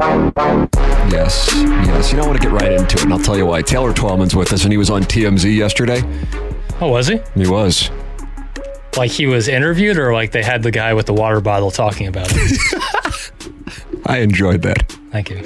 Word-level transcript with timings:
Yes, 0.00 1.50
yes. 1.54 2.10
You 2.10 2.16
don't 2.16 2.26
want 2.26 2.40
to 2.40 2.48
get 2.48 2.52
right 2.52 2.72
into 2.72 2.96
it, 2.96 3.02
and 3.04 3.12
I'll 3.12 3.18
tell 3.18 3.36
you 3.36 3.44
why. 3.44 3.60
Taylor 3.60 3.92
Twellman's 3.92 4.34
with 4.34 4.52
us, 4.52 4.64
and 4.64 4.72
he 4.72 4.78
was 4.78 4.88
on 4.88 5.02
TMZ 5.02 5.54
yesterday. 5.54 6.00
Oh, 6.80 6.88
was 6.88 7.08
he? 7.08 7.20
He 7.34 7.46
was. 7.46 7.90
Like 8.96 9.10
he 9.10 9.26
was 9.26 9.46
interviewed, 9.46 9.98
or 9.98 10.14
like 10.14 10.32
they 10.32 10.42
had 10.42 10.62
the 10.62 10.70
guy 10.70 10.94
with 10.94 11.04
the 11.04 11.12
water 11.12 11.40
bottle 11.42 11.70
talking 11.70 12.06
about 12.06 12.28
it? 12.30 13.52
I 14.06 14.18
enjoyed 14.18 14.62
that. 14.62 14.90
Thank 15.10 15.28
you. 15.30 15.44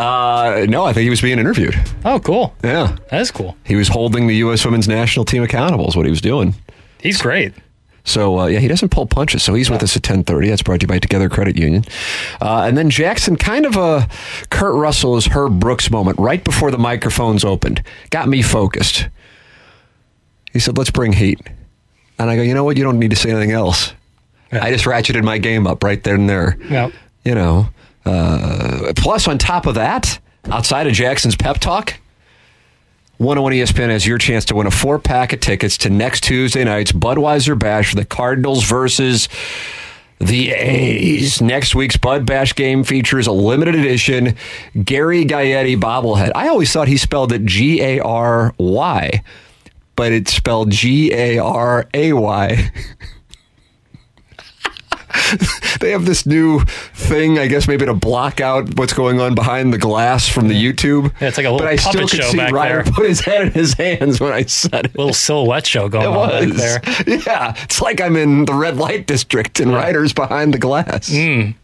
Uh, 0.00 0.64
no, 0.68 0.84
I 0.84 0.92
think 0.92 1.02
he 1.02 1.10
was 1.10 1.20
being 1.20 1.38
interviewed. 1.40 1.74
Oh, 2.04 2.20
cool. 2.20 2.54
Yeah. 2.62 2.96
That 3.10 3.20
is 3.20 3.32
cool. 3.32 3.56
He 3.64 3.74
was 3.74 3.88
holding 3.88 4.28
the 4.28 4.36
U.S. 4.36 4.64
women's 4.64 4.86
national 4.86 5.24
team 5.24 5.42
accountable, 5.42 5.88
is 5.88 5.96
what 5.96 6.06
he 6.06 6.10
was 6.10 6.20
doing. 6.20 6.54
He's 7.00 7.20
great. 7.20 7.52
So 8.08 8.38
uh, 8.40 8.46
yeah, 8.46 8.58
he 8.58 8.68
doesn't 8.68 8.88
pull 8.88 9.06
punches. 9.06 9.42
So 9.42 9.54
he's 9.54 9.70
with 9.70 9.82
us 9.82 9.96
at 9.96 10.02
ten 10.02 10.24
thirty. 10.24 10.48
That's 10.48 10.62
brought 10.62 10.80
to 10.80 10.84
you 10.84 10.88
by 10.88 10.98
Together 10.98 11.28
Credit 11.28 11.56
Union. 11.56 11.84
Uh, 12.40 12.62
and 12.62 12.76
then 12.76 12.90
Jackson, 12.90 13.36
kind 13.36 13.66
of 13.66 13.76
a 13.76 14.08
Kurt 14.50 14.74
Russell 14.74 15.16
is 15.16 15.26
Herb 15.26 15.60
Brooks 15.60 15.90
moment 15.90 16.18
right 16.18 16.42
before 16.42 16.70
the 16.70 16.78
microphones 16.78 17.44
opened. 17.44 17.82
Got 18.10 18.28
me 18.28 18.42
focused. 18.42 19.08
He 20.52 20.58
said, 20.58 20.78
"Let's 20.78 20.90
bring 20.90 21.12
heat," 21.12 21.40
and 22.18 22.30
I 22.30 22.36
go, 22.36 22.42
"You 22.42 22.54
know 22.54 22.64
what? 22.64 22.76
You 22.76 22.84
don't 22.84 22.98
need 22.98 23.10
to 23.10 23.16
say 23.16 23.30
anything 23.30 23.52
else." 23.52 23.92
Yeah. 24.52 24.64
I 24.64 24.70
just 24.72 24.86
ratcheted 24.86 25.22
my 25.22 25.36
game 25.36 25.66
up 25.66 25.84
right 25.84 26.02
there 26.02 26.14
and 26.14 26.28
there. 26.28 26.56
Yeah. 26.70 26.90
You 27.24 27.34
know. 27.34 27.68
Uh, 28.06 28.92
plus, 28.96 29.28
on 29.28 29.36
top 29.36 29.66
of 29.66 29.74
that, 29.74 30.18
outside 30.50 30.86
of 30.86 30.94
Jackson's 30.94 31.36
pep 31.36 31.58
talk. 31.58 31.94
101 33.18 33.52
ESPN 33.52 33.88
has 33.88 34.06
your 34.06 34.16
chance 34.16 34.44
to 34.44 34.54
win 34.54 34.68
a 34.68 34.70
four 34.70 34.96
pack 35.00 35.32
of 35.32 35.40
tickets 35.40 35.76
to 35.76 35.90
next 35.90 36.22
Tuesday 36.22 36.62
night's 36.62 36.92
Budweiser 36.92 37.58
Bash 37.58 37.90
for 37.90 37.96
the 37.96 38.04
Cardinals 38.04 38.62
versus 38.62 39.28
the 40.20 40.52
A's. 40.52 41.42
Next 41.42 41.74
week's 41.74 41.96
Bud 41.96 42.24
Bash 42.24 42.54
game 42.54 42.84
features 42.84 43.26
a 43.26 43.32
limited 43.32 43.74
edition 43.74 44.36
Gary 44.84 45.24
Gaetti 45.24 45.76
bobblehead. 45.76 46.30
I 46.36 46.46
always 46.46 46.72
thought 46.72 46.86
he 46.86 46.96
spelled 46.96 47.32
it 47.32 47.44
G 47.44 47.82
A 47.82 47.98
R 47.98 48.54
Y, 48.56 49.24
but 49.96 50.12
it's 50.12 50.32
spelled 50.32 50.70
G 50.70 51.12
A 51.12 51.38
R 51.38 51.88
A 51.92 52.12
Y. 52.12 52.72
they 55.80 55.90
have 55.90 56.04
this 56.04 56.26
new 56.26 56.60
thing, 56.94 57.38
I 57.38 57.46
guess, 57.46 57.68
maybe 57.68 57.86
to 57.86 57.94
block 57.94 58.40
out 58.40 58.76
what's 58.78 58.92
going 58.92 59.20
on 59.20 59.34
behind 59.34 59.72
the 59.72 59.78
glass 59.78 60.28
from 60.28 60.48
the 60.48 60.54
YouTube. 60.54 61.12
Yeah, 61.20 61.28
it's 61.28 61.36
like 61.36 61.46
a 61.46 61.50
little 61.50 61.58
but 61.66 61.68
I 61.68 61.76
still 61.76 62.08
could 62.08 62.10
show 62.10 62.30
see 62.30 62.36
back 62.36 62.52
Ryder 62.52 62.82
there. 62.82 62.92
put 62.92 63.08
his 63.08 63.20
head 63.20 63.42
in 63.48 63.52
his 63.52 63.74
hands 63.74 64.20
when 64.20 64.32
I 64.32 64.42
said 64.44 64.86
it. 64.86 64.96
Little 64.98 65.12
silhouette 65.14 65.66
show 65.66 65.88
going 65.88 66.04
It 66.04 66.08
on 66.08 66.48
was. 66.50 66.56
there. 66.56 66.80
Yeah, 67.26 67.54
it's 67.64 67.80
like 67.80 68.00
I'm 68.00 68.16
in 68.16 68.44
the 68.44 68.54
red 68.54 68.76
light 68.76 69.06
district 69.06 69.60
and 69.60 69.72
Ryder's 69.72 70.12
behind 70.12 70.54
the 70.54 70.58
glass. 70.58 71.10
Mm. 71.10 71.54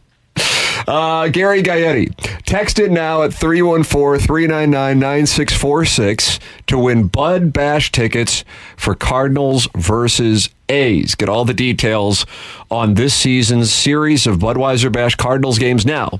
Uh, 0.87 1.29
Gary 1.29 1.63
Gaetti. 1.63 2.15
Text 2.45 2.79
it 2.79 2.91
now 2.91 3.23
at 3.23 3.33
314 3.33 4.25
399 4.25 4.99
9646 4.99 6.41
to 6.67 6.79
win 6.79 7.07
Bud 7.09 7.53
Bash 7.53 7.91
tickets 7.91 8.45
for 8.77 8.95
Cardinals 8.95 9.69
versus 9.77 10.51
A's. 10.69 11.15
Get 11.15 11.29
all 11.29 11.45
the 11.45 11.55
details 11.55 12.27
on 12.71 12.95
this 12.95 13.15
season's 13.15 13.73
series 13.73 14.27
of 14.27 14.39
Budweiser 14.39 14.93
Bash 14.93 15.15
Cardinals 15.15 15.59
games 15.59 15.87
now 15.87 16.19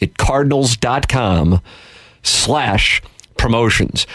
at 0.00 0.18
cardinals.com 0.18 1.60
slash 2.22 3.02
promotions. 3.36 4.06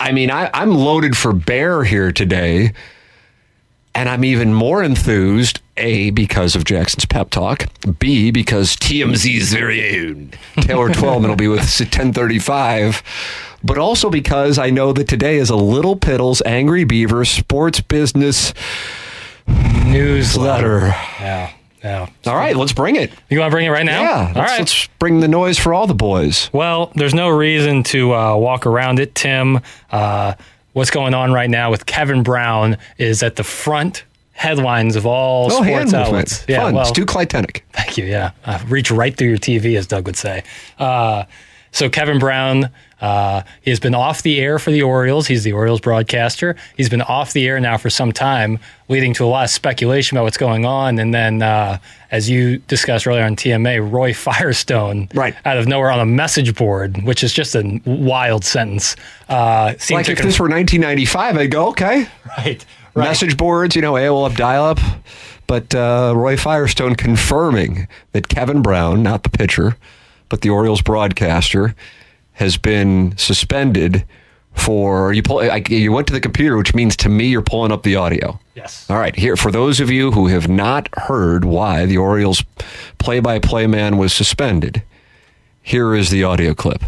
I 0.00 0.12
mean, 0.12 0.30
I, 0.30 0.50
I'm 0.54 0.74
loaded 0.74 1.16
for 1.16 1.32
bear 1.32 1.84
here 1.84 2.12
today. 2.12 2.72
And 3.98 4.08
I'm 4.08 4.24
even 4.24 4.54
more 4.54 4.80
enthused, 4.80 5.60
A, 5.76 6.10
because 6.10 6.54
of 6.54 6.62
Jackson's 6.62 7.04
pep 7.04 7.30
talk, 7.30 7.66
B, 7.98 8.30
because 8.30 8.76
TMZ's 8.76 9.52
very 9.52 9.98
own 9.98 10.30
Taylor 10.60 10.88
Twellman 10.92 11.30
will 11.30 11.34
be 11.34 11.48
with 11.48 11.62
us 11.62 11.80
at 11.80 11.86
1035, 11.86 13.02
but 13.64 13.76
also 13.76 14.08
because 14.08 14.56
I 14.56 14.70
know 14.70 14.92
that 14.92 15.08
today 15.08 15.38
is 15.38 15.50
a 15.50 15.56
Little 15.56 15.96
Piddles 15.96 16.40
Angry 16.46 16.84
Beaver 16.84 17.24
sports 17.24 17.80
business 17.80 18.54
Newsletter. 19.48 20.94
Yeah. 21.18 21.52
Yeah. 21.82 22.08
All 22.24 22.36
right, 22.36 22.54
let's 22.54 22.72
bring 22.72 22.94
it. 22.94 23.10
You 23.30 23.40
want 23.40 23.50
to 23.50 23.54
bring 23.54 23.66
it 23.66 23.70
right 23.70 23.86
now? 23.86 24.02
Yeah, 24.02 24.10
All 24.10 24.24
let's, 24.26 24.36
right. 24.36 24.58
let's 24.60 24.86
bring 25.00 25.18
the 25.18 25.28
noise 25.28 25.58
for 25.58 25.74
all 25.74 25.88
the 25.88 25.94
boys. 25.94 26.50
Well, 26.52 26.92
there's 26.94 27.14
no 27.14 27.28
reason 27.30 27.82
to 27.84 28.14
uh, 28.14 28.36
walk 28.36 28.64
around 28.64 29.00
it, 29.00 29.16
Tim. 29.16 29.60
Uh, 29.90 30.34
what's 30.72 30.90
going 30.90 31.14
on 31.14 31.32
right 31.32 31.50
now 31.50 31.70
with 31.70 31.86
Kevin 31.86 32.22
Brown 32.22 32.76
is 32.98 33.22
at 33.22 33.36
the 33.36 33.44
front 33.44 34.04
headlines 34.32 34.94
of 34.96 35.04
all 35.06 35.46
Oh, 35.52 35.62
sports 35.64 35.92
outlets. 35.92 36.44
Yeah, 36.48 36.62
Fun. 36.62 36.74
well, 36.74 36.82
it's 36.82 36.92
too 36.92 37.04
Clitenic. 37.06 37.62
Thank 37.72 37.98
you. 37.98 38.04
Yeah, 38.04 38.30
uh, 38.44 38.60
reach 38.68 38.90
right 38.90 39.16
through 39.16 39.28
your 39.28 39.38
TV, 39.38 39.76
as 39.76 39.86
Doug 39.86 40.06
would 40.06 40.16
say. 40.16 40.44
Uh, 40.78 41.24
so 41.72 41.88
Kevin 41.88 42.18
Brown, 42.18 42.70
uh, 43.00 43.42
he 43.62 43.70
has 43.70 43.78
been 43.78 43.94
off 43.94 44.22
the 44.22 44.40
air 44.40 44.58
for 44.58 44.70
the 44.70 44.82
Orioles. 44.82 45.26
He's 45.26 45.44
the 45.44 45.52
Orioles 45.52 45.80
broadcaster. 45.80 46.56
He's 46.76 46.88
been 46.88 47.02
off 47.02 47.32
the 47.32 47.46
air 47.46 47.60
now 47.60 47.76
for 47.76 47.90
some 47.90 48.10
time, 48.12 48.58
leading 48.88 49.14
to 49.14 49.24
a 49.24 49.28
lot 49.28 49.44
of 49.44 49.50
speculation 49.50 50.16
about 50.16 50.24
what's 50.24 50.36
going 50.38 50.64
on. 50.64 50.98
And 50.98 51.14
then, 51.14 51.42
uh, 51.42 51.78
as 52.10 52.28
you 52.28 52.58
discussed 52.66 53.06
earlier 53.06 53.22
on 53.24 53.36
TMA, 53.36 53.78
Roy 53.92 54.12
Firestone, 54.48 55.08
Right. 55.14 55.34
out 55.44 55.58
of 55.58 55.68
nowhere 55.68 55.90
on 55.90 56.00
a 56.00 56.06
message 56.06 56.54
board, 56.56 57.02
which 57.04 57.22
is 57.22 57.32
just 57.32 57.54
a 57.54 57.80
wild 57.84 58.44
sentence. 58.44 58.96
Uh, 59.28 59.74
Like 59.90 60.08
if 60.08 60.18
con- 60.18 60.26
this 60.26 60.38
were 60.40 60.48
1995, 60.48 61.36
I'd 61.36 61.50
go, 61.50 61.68
okay. 61.68 62.06
right, 62.38 62.64
right. 62.94 63.04
message 63.08 63.36
boards, 63.36 63.76
you 63.76 63.82
know, 63.82 63.92
AOL 63.94 64.26
up, 64.30 64.34
dial 64.36 64.64
up. 64.64 64.80
But 65.46 65.74
uh, 65.74 66.12
Roy 66.16 66.36
Firestone 66.36 66.94
confirming 66.94 67.88
that 68.12 68.28
Kevin 68.28 68.60
Brown, 68.60 69.02
not 69.02 69.22
the 69.22 69.30
pitcher, 69.30 69.76
but 70.28 70.40
the 70.42 70.50
Orioles 70.50 70.82
broadcaster, 70.82 71.74
has 72.32 72.56
been 72.56 73.16
suspended 73.16 74.04
for 74.54 75.12
you. 75.12 75.22
Pull, 75.22 75.38
I, 75.40 75.62
you 75.68 75.92
went 75.92 76.06
to 76.08 76.12
the 76.12 76.20
computer, 76.20 76.56
which 76.56 76.74
means 76.74 76.96
to 76.96 77.08
me 77.08 77.26
you're 77.28 77.42
pulling 77.42 77.72
up 77.72 77.82
the 77.82 77.96
audio. 77.96 78.38
Yes. 78.54 78.88
All 78.90 78.98
right, 78.98 79.14
here 79.14 79.36
for 79.36 79.50
those 79.50 79.80
of 79.80 79.90
you 79.90 80.12
who 80.12 80.28
have 80.28 80.48
not 80.48 80.88
heard 80.96 81.44
why 81.44 81.86
the 81.86 81.98
Orioles 81.98 82.44
play-by-play 82.98 83.66
man 83.66 83.98
was 83.98 84.12
suspended, 84.12 84.82
here 85.62 85.94
is 85.94 86.10
the 86.10 86.24
audio 86.24 86.54
clip. 86.54 86.82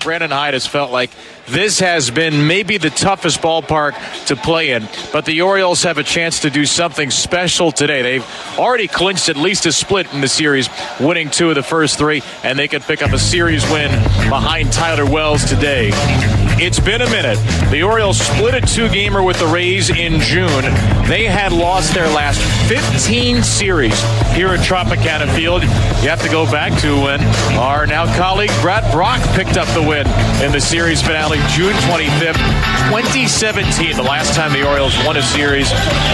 Brandon 0.00 0.30
Hyde 0.30 0.54
has 0.54 0.66
felt 0.66 0.90
like 0.90 1.10
this 1.48 1.80
has 1.80 2.10
been 2.10 2.46
maybe 2.46 2.78
the 2.78 2.90
toughest 2.90 3.40
ballpark 3.40 3.94
to 4.26 4.36
play 4.36 4.70
in, 4.70 4.88
but 5.12 5.24
the 5.24 5.42
Orioles 5.42 5.82
have 5.82 5.98
a 5.98 6.02
chance 6.02 6.40
to 6.40 6.50
do 6.50 6.66
something 6.66 7.10
special 7.10 7.72
today. 7.72 8.02
They've 8.02 8.58
already 8.58 8.88
clinched 8.88 9.28
at 9.28 9.36
least 9.36 9.66
a 9.66 9.72
split 9.72 10.12
in 10.12 10.20
the 10.20 10.28
series, 10.28 10.68
winning 11.00 11.30
two 11.30 11.48
of 11.50 11.54
the 11.54 11.62
first 11.62 11.98
three, 11.98 12.22
and 12.42 12.58
they 12.58 12.68
could 12.68 12.82
pick 12.82 13.02
up 13.02 13.12
a 13.12 13.18
series 13.18 13.68
win 13.70 13.90
behind 14.28 14.72
Tyler 14.72 15.06
Wells 15.06 15.44
today. 15.44 16.47
It's 16.60 16.80
been 16.80 17.02
a 17.02 17.10
minute. 17.10 17.38
The 17.70 17.84
Orioles 17.84 18.18
split 18.18 18.52
a 18.52 18.60
two 18.60 18.88
gamer 18.88 19.22
with 19.22 19.38
the 19.38 19.46
Rays 19.46 19.90
in 19.90 20.18
June. 20.18 20.64
They 21.06 21.24
had 21.24 21.52
lost 21.52 21.94
their 21.94 22.08
last 22.08 22.40
15 22.68 23.44
series 23.44 23.94
here 24.34 24.48
at 24.48 24.58
Tropicana 24.66 25.32
Field. 25.36 25.62
You 25.62 26.08
have 26.08 26.20
to 26.22 26.28
go 26.28 26.50
back 26.50 26.76
to 26.80 27.00
when 27.00 27.22
our 27.56 27.86
now 27.86 28.12
colleague 28.16 28.50
Brad 28.60 28.90
Brock 28.92 29.22
picked 29.36 29.56
up 29.56 29.68
the 29.68 29.80
win 29.80 30.04
in 30.42 30.50
the 30.50 30.60
series 30.60 31.00
finale 31.00 31.38
June 31.54 31.74
25th, 31.86 32.42
2017, 32.90 33.96
the 33.96 34.02
last 34.02 34.34
time 34.34 34.52
the 34.52 34.66
Orioles 34.66 34.96
won 35.06 35.16
a 35.16 35.22
series 35.22 35.70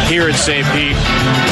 here 0.09 0.29
at 0.29 0.35
St. 0.35 0.67
Pete. 0.77 0.97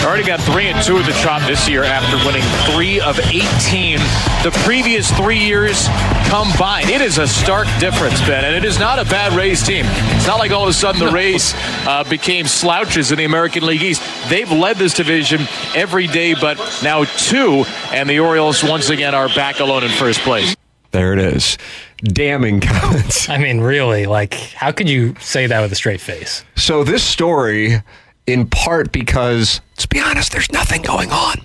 Already 0.04 0.24
got 0.24 0.40
three 0.40 0.68
and 0.68 0.84
two 0.84 0.98
at 0.98 1.06
the 1.06 1.12
Trop 1.22 1.40
this 1.48 1.66
year 1.66 1.82
after 1.82 2.18
winning 2.26 2.44
three 2.68 3.00
of 3.00 3.18
18 3.18 3.98
the 4.42 4.50
previous 4.64 5.10
three 5.12 5.38
years 5.38 5.86
combined. 6.28 6.90
It 6.90 7.00
is 7.00 7.18
a 7.18 7.28
stark 7.28 7.68
difference, 7.78 8.20
Ben, 8.22 8.44
and 8.44 8.56
it 8.56 8.64
is 8.64 8.78
not 8.82 8.98
a 8.98 9.04
bad 9.04 9.32
Rays 9.34 9.62
team. 9.62 9.84
It's 9.86 10.26
not 10.26 10.40
like 10.40 10.50
all 10.50 10.64
of 10.64 10.68
a 10.68 10.72
sudden 10.72 10.98
the 10.98 11.12
Rays 11.12 11.54
uh, 11.86 12.02
became 12.02 12.48
slouches 12.48 13.12
in 13.12 13.18
the 13.18 13.24
American 13.24 13.64
League 13.64 13.80
East. 13.80 14.02
They've 14.28 14.50
led 14.50 14.76
this 14.76 14.92
division 14.92 15.42
every 15.72 16.08
day, 16.08 16.34
but 16.34 16.58
now 16.82 17.04
two, 17.04 17.64
and 17.92 18.10
the 18.10 18.18
Orioles 18.18 18.64
once 18.64 18.90
again 18.90 19.14
are 19.14 19.28
back 19.28 19.60
alone 19.60 19.84
in 19.84 19.90
first 19.90 20.18
place. 20.22 20.56
There 20.90 21.12
it 21.12 21.20
is. 21.20 21.58
Damning 22.02 22.58
comments. 22.60 23.28
I 23.28 23.38
mean, 23.38 23.60
really, 23.60 24.06
like, 24.06 24.34
how 24.34 24.72
could 24.72 24.88
you 24.88 25.14
say 25.20 25.46
that 25.46 25.60
with 25.60 25.70
a 25.70 25.76
straight 25.76 26.00
face? 26.00 26.44
So 26.56 26.82
this 26.82 27.04
story, 27.04 27.84
in 28.26 28.48
part 28.48 28.90
because, 28.90 29.60
let's 29.74 29.86
be 29.86 30.00
honest, 30.00 30.32
there's 30.32 30.50
nothing 30.50 30.82
going 30.82 31.12
on, 31.12 31.36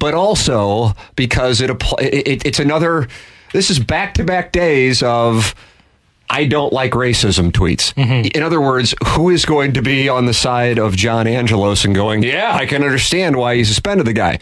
but 0.00 0.12
also 0.12 0.94
because 1.14 1.60
it, 1.60 1.70
it, 1.70 2.26
it 2.26 2.46
it's 2.46 2.58
another. 2.58 3.06
This 3.52 3.70
is 3.70 3.78
back 3.78 4.14
to 4.14 4.24
back 4.24 4.50
days 4.50 5.04
of 5.04 5.54
I 6.28 6.46
don't 6.46 6.72
like 6.72 6.92
racism 6.92 7.52
tweets. 7.52 7.92
In 8.34 8.42
other 8.42 8.60
words, 8.60 8.94
who 9.08 9.30
is 9.30 9.44
going 9.44 9.72
to 9.74 9.82
be 9.82 10.08
on 10.08 10.26
the 10.26 10.34
side 10.34 10.78
of 10.78 10.96
John 10.96 11.26
Angelos 11.26 11.84
and 11.84 11.94
going, 11.94 12.22
yeah, 12.22 12.54
I 12.54 12.66
can 12.66 12.82
understand 12.82 13.36
why 13.36 13.56
he 13.56 13.64
suspended 13.64 14.06
the 14.06 14.12
guy? 14.12 14.38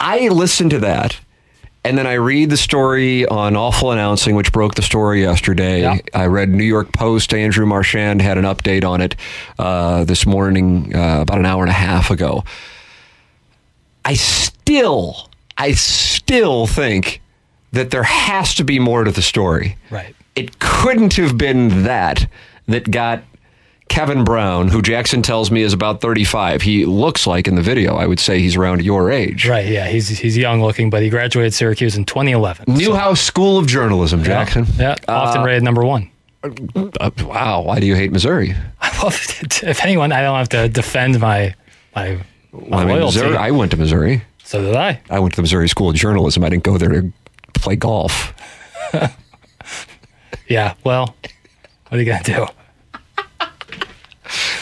I 0.00 0.28
listen 0.28 0.70
to 0.70 0.78
that. 0.80 1.18
And 1.84 1.96
then 1.96 2.06
I 2.08 2.14
read 2.14 2.50
the 2.50 2.56
story 2.56 3.26
on 3.26 3.54
Awful 3.54 3.92
Announcing, 3.92 4.34
which 4.34 4.50
broke 4.52 4.74
the 4.74 4.82
story 4.82 5.20
yesterday. 5.22 5.82
Yeah. 5.82 5.98
I 6.12 6.26
read 6.26 6.48
New 6.48 6.64
York 6.64 6.92
Post. 6.92 7.32
Andrew 7.32 7.64
Marchand 7.64 8.20
had 8.20 8.38
an 8.38 8.44
update 8.44 8.82
on 8.84 9.00
it 9.00 9.14
uh, 9.56 10.02
this 10.02 10.26
morning, 10.26 10.92
uh, 10.96 11.20
about 11.20 11.38
an 11.38 11.46
hour 11.46 11.62
and 11.62 11.70
a 11.70 11.74
half 11.74 12.10
ago. 12.10 12.42
I 14.04 14.14
still, 14.14 15.30
I 15.56 15.72
still 15.74 16.66
think 16.66 17.22
that 17.70 17.92
there 17.92 18.02
has 18.02 18.56
to 18.56 18.64
be 18.64 18.80
more 18.80 19.04
to 19.04 19.12
the 19.12 19.22
story. 19.22 19.76
Right. 19.88 20.15
It 20.36 20.58
couldn't 20.58 21.14
have 21.14 21.36
been 21.38 21.84
that 21.84 22.28
that 22.66 22.90
got 22.90 23.22
Kevin 23.88 24.24
Brown, 24.24 24.68
who 24.68 24.82
Jackson 24.82 25.22
tells 25.22 25.50
me 25.50 25.62
is 25.62 25.72
about 25.72 26.00
35. 26.00 26.62
He 26.62 26.84
looks 26.84 27.26
like 27.26 27.48
in 27.48 27.54
the 27.54 27.62
video, 27.62 27.94
I 27.96 28.06
would 28.06 28.20
say 28.20 28.40
he's 28.40 28.56
around 28.56 28.82
your 28.84 29.10
age. 29.10 29.48
Right. 29.48 29.66
Yeah. 29.66 29.86
He's 29.88 30.08
he's 30.08 30.36
young 30.36 30.60
looking, 30.60 30.90
but 30.90 31.02
he 31.02 31.08
graduated 31.08 31.54
Syracuse 31.54 31.96
in 31.96 32.04
2011. 32.04 32.64
Newhouse 32.68 33.20
School 33.20 33.58
of 33.58 33.66
Journalism, 33.66 34.22
Jackson. 34.22 34.66
Yeah. 34.76 34.96
Often 35.08 35.42
rated 35.44 35.62
number 35.62 35.84
one. 35.84 36.10
Uh, 36.42 37.10
wow. 37.22 37.62
Why 37.62 37.80
do 37.80 37.86
you 37.86 37.94
hate 37.94 38.12
Missouri? 38.12 38.54
Well, 39.02 39.08
if 39.12 39.84
anyone, 39.84 40.10
I 40.10 40.22
don't 40.22 40.38
have 40.38 40.48
to 40.50 40.68
defend 40.70 41.20
my 41.20 41.54
my, 41.94 42.18
my 42.52 42.78
I 42.78 42.84
mean, 42.86 42.96
loyalty. 42.96 43.18
Missouri, 43.18 43.36
I 43.36 43.50
went 43.50 43.70
to 43.72 43.76
Missouri. 43.76 44.22
so 44.42 44.62
did 44.62 44.74
I. 44.74 45.02
I 45.10 45.18
went 45.18 45.34
to 45.34 45.36
the 45.36 45.42
Missouri 45.42 45.68
School 45.68 45.90
of 45.90 45.96
Journalism. 45.96 46.42
I 46.44 46.48
didn't 46.48 46.64
go 46.64 46.78
there 46.78 46.88
to 46.88 47.12
play 47.52 47.76
golf. 47.76 48.32
Yeah. 50.48 50.74
Well, 50.84 51.14
what 51.88 51.98
are 51.98 52.02
you 52.02 52.04
gonna 52.04 52.22
do? 52.22 52.46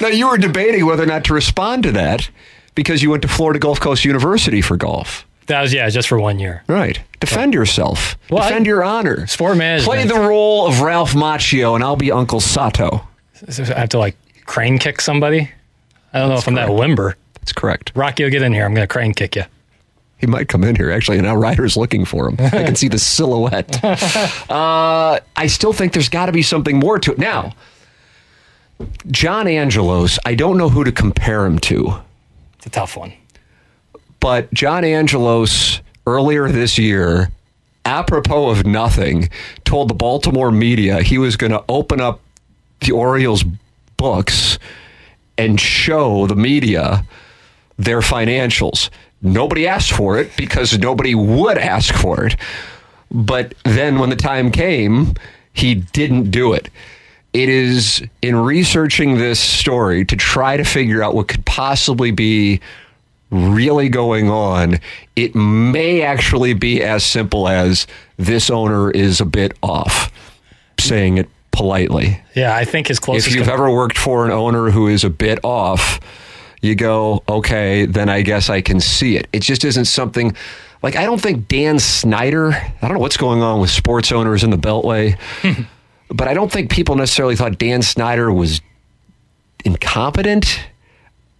Now, 0.00 0.08
you 0.08 0.28
were 0.28 0.36
debating 0.36 0.84
whether 0.84 1.02
or 1.02 1.06
not 1.06 1.24
to 1.24 1.34
respond 1.34 1.84
to 1.84 1.92
that 1.92 2.28
because 2.74 3.02
you 3.02 3.10
went 3.10 3.22
to 3.22 3.28
Florida 3.28 3.58
Gulf 3.58 3.80
Coast 3.80 4.04
University 4.04 4.60
for 4.60 4.76
golf. 4.76 5.26
That 5.46 5.62
was 5.62 5.72
yeah, 5.72 5.88
just 5.88 6.08
for 6.08 6.18
one 6.18 6.38
year. 6.38 6.62
Right. 6.68 7.00
Defend 7.20 7.54
yourself. 7.54 8.16
Well, 8.30 8.42
Defend 8.42 8.66
I- 8.66 8.68
your 8.68 8.82
honor. 8.84 9.26
Sport 9.26 9.56
management. 9.56 9.84
Play 9.86 10.06
the 10.06 10.26
role 10.26 10.66
of 10.66 10.80
Ralph 10.80 11.12
Macchio, 11.14 11.74
and 11.74 11.84
I'll 11.84 11.96
be 11.96 12.10
Uncle 12.10 12.40
Sato. 12.40 13.06
I 13.46 13.62
have 13.78 13.90
to 13.90 13.98
like 13.98 14.16
crane 14.46 14.78
kick 14.78 15.00
somebody. 15.00 15.50
I 16.12 16.18
don't 16.20 16.28
know 16.30 16.36
if 16.36 16.46
I'm 16.48 16.54
that 16.54 16.70
limber. 16.70 17.16
That's 17.34 17.52
correct. 17.52 17.92
Rocky, 17.94 18.24
will 18.24 18.30
get 18.30 18.42
in 18.42 18.52
here. 18.52 18.64
I'm 18.64 18.74
gonna 18.74 18.86
crane 18.86 19.12
kick 19.14 19.36
you. 19.36 19.44
He 20.24 20.30
might 20.30 20.48
come 20.48 20.64
in 20.64 20.74
here, 20.74 20.90
actually, 20.90 21.18
and 21.18 21.26
now 21.26 21.36
Ryder's 21.36 21.76
looking 21.76 22.06
for 22.06 22.26
him. 22.26 22.36
I 22.38 22.48
can 22.64 22.76
see 22.76 22.88
the 22.88 22.98
silhouette. 22.98 23.78
Uh, 24.48 25.20
I 25.36 25.46
still 25.48 25.74
think 25.74 25.92
there's 25.92 26.08
got 26.08 26.26
to 26.26 26.32
be 26.32 26.40
something 26.40 26.78
more 26.78 26.98
to 26.98 27.12
it. 27.12 27.18
Now, 27.18 27.52
John 29.10 29.46
Angelos, 29.46 30.18
I 30.24 30.34
don't 30.34 30.56
know 30.56 30.70
who 30.70 30.82
to 30.84 30.92
compare 30.92 31.44
him 31.44 31.58
to. 31.60 32.00
It's 32.56 32.66
a 32.66 32.70
tough 32.70 32.96
one. 32.96 33.12
but 34.20 34.50
John 34.54 34.82
Angelos 34.84 35.80
earlier 36.06 36.48
this 36.48 36.78
year, 36.78 37.30
apropos 37.84 38.48
of 38.50 38.64
nothing, 38.64 39.28
told 39.64 39.88
the 39.90 39.94
Baltimore 39.94 40.50
media 40.50 41.02
he 41.02 41.18
was 41.18 41.36
going 41.36 41.52
to 41.52 41.62
open 41.68 42.00
up 42.00 42.20
the 42.80 42.92
Orioles 42.92 43.44
books 43.98 44.58
and 45.36 45.60
show 45.60 46.26
the 46.26 46.36
media 46.36 47.04
their 47.76 48.00
financials. 48.00 48.90
Nobody 49.22 49.66
asked 49.66 49.92
for 49.92 50.18
it 50.18 50.30
because 50.36 50.78
nobody 50.78 51.14
would 51.14 51.58
ask 51.58 51.94
for 51.94 52.26
it. 52.26 52.36
But 53.10 53.54
then 53.64 53.98
when 53.98 54.10
the 54.10 54.16
time 54.16 54.50
came, 54.50 55.14
he 55.52 55.74
didn't 55.74 56.30
do 56.30 56.52
it. 56.52 56.68
It 57.32 57.48
is 57.48 58.02
in 58.22 58.36
researching 58.36 59.18
this 59.18 59.40
story 59.40 60.04
to 60.04 60.16
try 60.16 60.56
to 60.56 60.64
figure 60.64 61.02
out 61.02 61.14
what 61.14 61.28
could 61.28 61.44
possibly 61.44 62.10
be 62.10 62.60
really 63.34 63.88
going 63.88 64.30
on, 64.30 64.78
it 65.16 65.34
may 65.34 66.02
actually 66.02 66.54
be 66.54 66.82
as 66.82 67.04
simple 67.04 67.48
as 67.48 67.86
this 68.16 68.50
owner 68.50 68.90
is 68.90 69.20
a 69.20 69.24
bit 69.24 69.56
off, 69.62 70.12
saying 70.78 71.18
it 71.18 71.28
politely. 71.50 72.20
Yeah, 72.34 72.54
I 72.54 72.64
think 72.64 72.88
his 72.88 73.00
closest. 73.00 73.28
If 73.28 73.34
you've 73.34 73.48
ever 73.48 73.70
worked 73.70 73.98
for 73.98 74.24
an 74.24 74.30
owner 74.30 74.70
who 74.70 74.86
is 74.88 75.04
a 75.04 75.10
bit 75.10 75.38
off, 75.42 75.98
you 76.64 76.74
go, 76.74 77.22
okay, 77.28 77.84
then 77.84 78.08
I 78.08 78.22
guess 78.22 78.48
I 78.48 78.62
can 78.62 78.80
see 78.80 79.16
it. 79.16 79.28
It 79.32 79.42
just 79.42 79.64
isn't 79.64 79.84
something 79.84 80.34
like 80.82 80.96
I 80.96 81.04
don't 81.04 81.20
think 81.20 81.46
Dan 81.46 81.78
Snyder, 81.78 82.52
I 82.52 82.74
don't 82.80 82.94
know 82.94 82.98
what's 83.00 83.16
going 83.16 83.42
on 83.42 83.60
with 83.60 83.70
sports 83.70 84.10
owners 84.12 84.44
in 84.44 84.50
the 84.50 84.56
Beltway, 84.56 85.18
but 86.08 86.26
I 86.26 86.34
don't 86.34 86.50
think 86.50 86.70
people 86.70 86.96
necessarily 86.96 87.36
thought 87.36 87.58
Dan 87.58 87.82
Snyder 87.82 88.32
was 88.32 88.60
incompetent. 89.64 90.60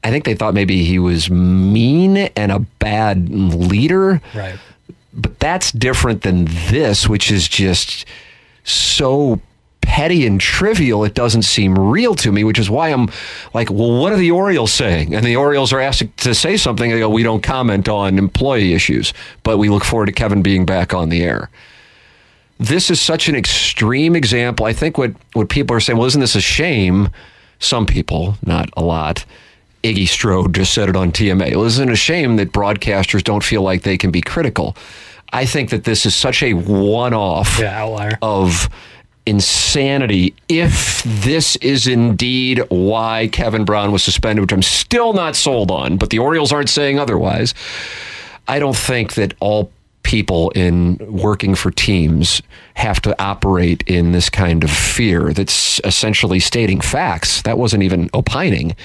I 0.02 0.10
think 0.10 0.24
they 0.24 0.34
thought 0.34 0.52
maybe 0.52 0.84
he 0.84 0.98
was 0.98 1.30
mean 1.30 2.16
and 2.16 2.52
a 2.52 2.58
bad 2.58 3.30
leader 3.30 4.20
right. 4.34 4.58
but 5.14 5.38
that's 5.38 5.72
different 5.72 6.20
than 6.20 6.44
this, 6.68 7.08
which 7.08 7.30
is 7.30 7.48
just 7.48 8.04
so 8.64 9.40
petty 9.94 10.26
and 10.26 10.40
trivial. 10.40 11.04
It 11.04 11.14
doesn't 11.14 11.42
seem 11.42 11.78
real 11.78 12.16
to 12.16 12.32
me, 12.32 12.42
which 12.42 12.58
is 12.58 12.68
why 12.68 12.88
I'm 12.88 13.08
like, 13.54 13.70
well, 13.70 14.00
what 14.00 14.12
are 14.12 14.16
the 14.16 14.32
Orioles 14.32 14.72
saying? 14.72 15.14
And 15.14 15.24
the 15.24 15.36
Orioles 15.36 15.72
are 15.72 15.78
asked 15.78 16.02
to 16.16 16.34
say 16.34 16.56
something. 16.56 16.90
They 16.90 16.98
go, 16.98 17.08
we 17.08 17.22
don't 17.22 17.44
comment 17.44 17.88
on 17.88 18.18
employee 18.18 18.72
issues, 18.74 19.14
but 19.44 19.58
we 19.58 19.68
look 19.68 19.84
forward 19.84 20.06
to 20.06 20.12
Kevin 20.12 20.42
being 20.42 20.66
back 20.66 20.92
on 20.92 21.10
the 21.10 21.22
air. 21.22 21.48
This 22.58 22.90
is 22.90 23.00
such 23.00 23.28
an 23.28 23.36
extreme 23.36 24.16
example. 24.16 24.66
I 24.66 24.72
think 24.72 24.98
what, 24.98 25.12
what 25.32 25.48
people 25.48 25.76
are 25.76 25.80
saying, 25.80 25.96
well, 25.96 26.08
isn't 26.08 26.20
this 26.20 26.34
a 26.34 26.40
shame? 26.40 27.10
Some 27.60 27.86
people, 27.86 28.36
not 28.44 28.68
a 28.76 28.82
lot. 28.82 29.24
Iggy 29.84 30.08
Strode 30.08 30.54
just 30.56 30.74
said 30.74 30.88
it 30.88 30.96
on 30.96 31.12
TMA. 31.12 31.54
Well, 31.54 31.66
isn't 31.66 31.88
it 31.88 31.92
a 31.92 31.96
shame 31.96 32.34
that 32.36 32.50
broadcasters 32.50 33.22
don't 33.22 33.44
feel 33.44 33.62
like 33.62 33.82
they 33.82 33.96
can 33.96 34.10
be 34.10 34.20
critical? 34.22 34.76
I 35.32 35.46
think 35.46 35.70
that 35.70 35.84
this 35.84 36.04
is 36.04 36.16
such 36.16 36.42
a 36.42 36.54
one 36.54 37.14
off 37.14 37.58
Yeah, 37.60 37.82
outlier. 37.82 38.18
of 38.22 38.68
insanity. 39.26 40.34
If 40.48 41.02
this 41.04 41.56
is 41.56 41.86
indeed 41.86 42.62
why 42.68 43.28
Kevin 43.32 43.64
Brown 43.64 43.92
was 43.92 44.02
suspended, 44.02 44.42
which 44.42 44.52
I'm 44.52 44.62
still 44.62 45.12
not 45.12 45.36
sold 45.36 45.70
on, 45.70 45.96
but 45.96 46.10
the 46.10 46.18
Orioles 46.18 46.52
aren't 46.52 46.68
saying 46.68 46.98
otherwise, 46.98 47.54
I 48.46 48.58
don't 48.58 48.76
think 48.76 49.14
that 49.14 49.34
all 49.40 49.70
people 50.02 50.50
in 50.50 50.98
working 51.00 51.54
for 51.54 51.70
teams 51.70 52.42
have 52.74 53.00
to 53.00 53.22
operate 53.22 53.82
in 53.86 54.12
this 54.12 54.28
kind 54.28 54.62
of 54.62 54.70
fear 54.70 55.32
that's 55.32 55.80
essentially 55.82 56.38
stating 56.38 56.80
facts. 56.80 57.42
That 57.42 57.56
wasn't 57.56 57.82
even 57.82 58.10
opining 58.12 58.76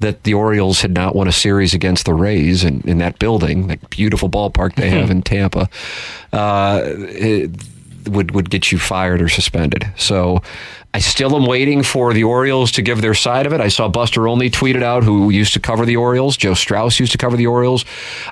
that 0.00 0.24
the 0.24 0.34
Orioles 0.34 0.82
had 0.82 0.92
not 0.92 1.14
won 1.14 1.28
a 1.28 1.32
series 1.32 1.72
against 1.72 2.04
the 2.04 2.12
Rays 2.12 2.64
in, 2.64 2.82
in 2.82 2.98
that 2.98 3.18
building, 3.18 3.68
that 3.68 3.88
beautiful 3.88 4.28
ballpark 4.28 4.74
they 4.74 4.90
have 4.90 5.10
in 5.10 5.22
Tampa. 5.22 5.70
Uh, 6.32 6.82
it, 6.84 7.50
would 8.08 8.32
would 8.32 8.50
get 8.50 8.72
you 8.72 8.78
fired 8.78 9.22
or 9.22 9.28
suspended. 9.28 9.86
So 9.96 10.42
I 10.94 10.98
still 11.00 11.36
am 11.36 11.44
waiting 11.44 11.82
for 11.82 12.14
the 12.14 12.24
Orioles 12.24 12.72
to 12.72 12.82
give 12.82 13.02
their 13.02 13.14
side 13.14 13.44
of 13.44 13.52
it. 13.52 13.60
I 13.60 13.68
saw 13.68 13.86
Buster 13.86 14.26
Olney 14.26 14.48
tweeted 14.48 14.82
out 14.82 15.04
who 15.04 15.28
used 15.28 15.52
to 15.52 15.60
cover 15.60 15.84
the 15.84 15.96
Orioles. 15.96 16.36
Joe 16.36 16.54
Strauss 16.54 16.98
used 16.98 17.12
to 17.12 17.18
cover 17.18 17.36
the 17.36 17.46
Orioles. 17.46 17.84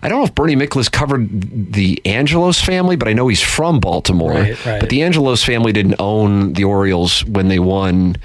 I 0.02 0.08
don't 0.08 0.18
know 0.18 0.24
if 0.24 0.34
Bernie 0.34 0.56
Miklasz 0.56 0.90
covered 0.90 1.72
the 1.74 2.00
Angelos 2.06 2.60
family, 2.60 2.96
but 2.96 3.06
I 3.06 3.12
know 3.12 3.28
he's 3.28 3.42
from 3.42 3.80
Baltimore. 3.80 4.32
Right, 4.32 4.66
right. 4.66 4.80
But 4.80 4.88
the 4.88 5.02
Angelos 5.02 5.44
family 5.44 5.72
didn't 5.72 5.96
own 5.98 6.54
the 6.54 6.64
Orioles 6.64 7.24
when 7.26 7.48
they 7.48 7.58
won 7.58 8.16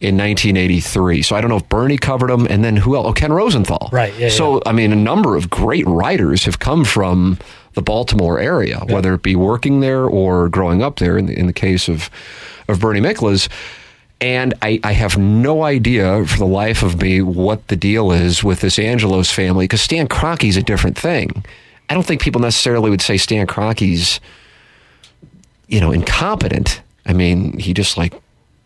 in 0.00 0.16
1983. 0.16 1.22
So 1.22 1.36
I 1.36 1.40
don't 1.40 1.50
know 1.50 1.58
if 1.58 1.68
Bernie 1.68 1.98
covered 1.98 2.30
them 2.30 2.46
and 2.48 2.64
then 2.64 2.74
who 2.76 2.96
else? 2.96 3.06
Oh, 3.06 3.12
Ken 3.12 3.32
Rosenthal. 3.32 3.90
Right, 3.92 4.12
yeah, 4.18 4.30
so, 4.30 4.62
I 4.66 4.72
mean, 4.72 4.92
a 4.92 4.96
number 4.96 5.36
of 5.36 5.50
great 5.50 5.86
writers 5.86 6.44
have 6.44 6.58
come 6.58 6.84
from 6.84 7.38
the 7.74 7.82
Baltimore 7.82 8.38
area, 8.38 8.80
whether 8.88 9.14
it 9.14 9.22
be 9.22 9.36
working 9.36 9.80
there 9.80 10.04
or 10.04 10.48
growing 10.48 10.82
up 10.82 10.98
there 10.98 11.16
in 11.16 11.26
the, 11.26 11.38
in 11.38 11.46
the 11.46 11.52
case 11.52 11.88
of, 11.88 12.10
of 12.68 12.80
Bernie 12.80 13.00
Miklasz. 13.00 13.48
And 14.20 14.54
I, 14.60 14.80
I 14.82 14.92
have 14.92 15.16
no 15.16 15.62
idea 15.62 16.26
for 16.26 16.36
the 16.36 16.46
life 16.46 16.82
of 16.82 17.00
me 17.00 17.22
what 17.22 17.68
the 17.68 17.76
deal 17.76 18.12
is 18.12 18.44
with 18.44 18.60
this 18.60 18.78
Angelos 18.78 19.30
family 19.30 19.64
because 19.64 19.80
Stan 19.80 20.08
Kroenke's 20.08 20.56
a 20.56 20.62
different 20.62 20.98
thing. 20.98 21.44
I 21.88 21.94
don't 21.94 22.04
think 22.04 22.20
people 22.20 22.40
necessarily 22.40 22.90
would 22.90 23.00
say 23.00 23.16
Stan 23.16 23.46
Kroenke's 23.46 24.20
you 25.70 25.80
know, 25.80 25.92
incompetent. 25.92 26.82
I 27.06 27.14
mean, 27.14 27.56
he 27.58 27.72
just 27.72 27.96
like 27.96 28.12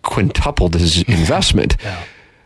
quintupled 0.02 0.74
his 0.74 1.02
investment. 1.08 1.76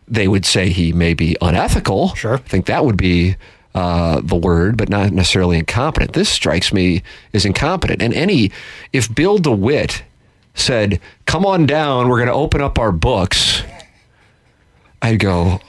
They 0.07 0.29
would 0.29 0.45
say 0.45 0.69
he 0.69 0.93
may 0.93 1.15
be 1.15 1.37
unethical. 1.41 2.15
Sure. 2.15 2.35
I 2.35 2.39
think 2.39 2.67
that 2.67 2.85
would 2.85 2.97
be 2.97 3.37
uh, 3.75 4.21
the 4.23 4.37
word, 4.37 4.77
but 4.77 4.89
not 4.89 5.13
necessarily 5.13 5.59
incompetent. 5.59 6.13
This 6.13 6.29
strikes 6.29 6.73
me 6.73 7.03
as 7.33 7.45
incompetent. 7.45 8.03
And 8.03 8.15
any, 8.15 8.51
if 8.93 9.15
Bill 9.15 9.39
DeWitt 9.39 10.03
said, 10.55 11.01
come 11.27 11.47
on 11.47 11.67
down, 11.67 12.09
we're 12.09 12.17
going 12.17 12.29
to 12.29 12.33
open 12.33 12.61
up 12.61 12.79
our 12.79 12.93
books, 12.93 13.63
I'd 15.01 15.21
go, 15.21 15.61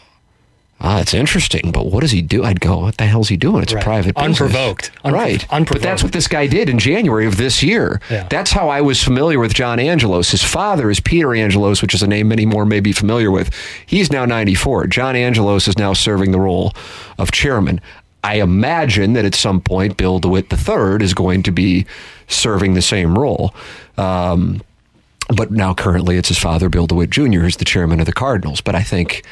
ah, 0.82 1.00
it's 1.02 1.14
interesting, 1.14 1.72
but 1.72 1.88
what 1.88 2.02
does 2.02 2.12
he 2.12 2.22
do? 2.22 2.44
I'd 2.44 2.60
go, 2.62 2.80
what 2.80 2.98
the 2.98 3.06
hell's 3.06 3.30
he 3.30 3.38
doing? 3.38 3.62
It's 3.64 3.74
Right. 3.74 3.82
a 3.84 3.86
private 3.86 4.16
business. 4.16 4.40
Unprovoked. 4.42 4.92
Unpro- 5.04 5.12
right. 5.12 5.46
But 5.68 5.82
that's 5.82 6.04
what 6.04 6.14
this 6.14 6.28
guy 6.28 6.48
did 6.48 6.70
in 6.70 6.80
January 6.80 7.26
of 7.26 7.38
this 7.38 7.62
year. 7.62 8.00
Yeah. 8.10 8.28
That's 8.30 8.52
how 8.52 8.70
I 8.70 8.82
was 8.82 9.04
familiar 9.04 9.40
with 9.40 9.54
John 9.54 9.80
Angelos. 9.80 10.32
His 10.32 10.44
father 10.44 10.90
is 10.90 11.00
Peter 11.00 11.34
Angelos, 11.36 11.82
which 11.82 11.94
is 11.94 12.02
a 12.02 12.08
name 12.08 12.30
many 12.30 12.46
more 12.46 12.66
may 12.66 12.80
be 12.80 12.92
familiar 12.94 13.30
with. 13.32 13.52
He's 13.86 14.12
now 14.12 14.26
94. 14.26 14.88
John 14.88 15.16
Angelos 15.16 15.68
is 15.68 15.78
now 15.78 15.94
serving 15.94 16.32
the 16.32 16.40
role 16.40 16.74
of 17.18 17.32
chairman. 17.32 17.82
I 18.24 18.36
imagine 18.36 19.14
that 19.14 19.26
at 19.26 19.36
some 19.36 19.62
point, 19.62 19.96
Bill 19.98 20.20
DeWitt 20.20 20.52
III 20.52 21.04
is 21.04 21.14
going 21.14 21.44
to 21.44 21.52
be 21.52 21.86
serving 22.28 22.74
the 22.74 22.82
same 22.82 23.18
role. 23.18 23.54
Um, 23.98 24.62
but 25.30 25.52
now 25.52 25.74
currently 25.74 26.18
it's 26.18 26.30
his 26.30 26.38
father, 26.38 26.70
Bill 26.70 26.88
DeWitt 26.88 27.12
Jr., 27.12 27.40
who's 27.42 27.58
the 27.58 27.66
chairman 27.66 28.00
of 28.00 28.06
the 28.08 28.14
Cardinals. 28.14 28.62
But 28.62 28.76
I 28.76 28.82
think 28.84 29.24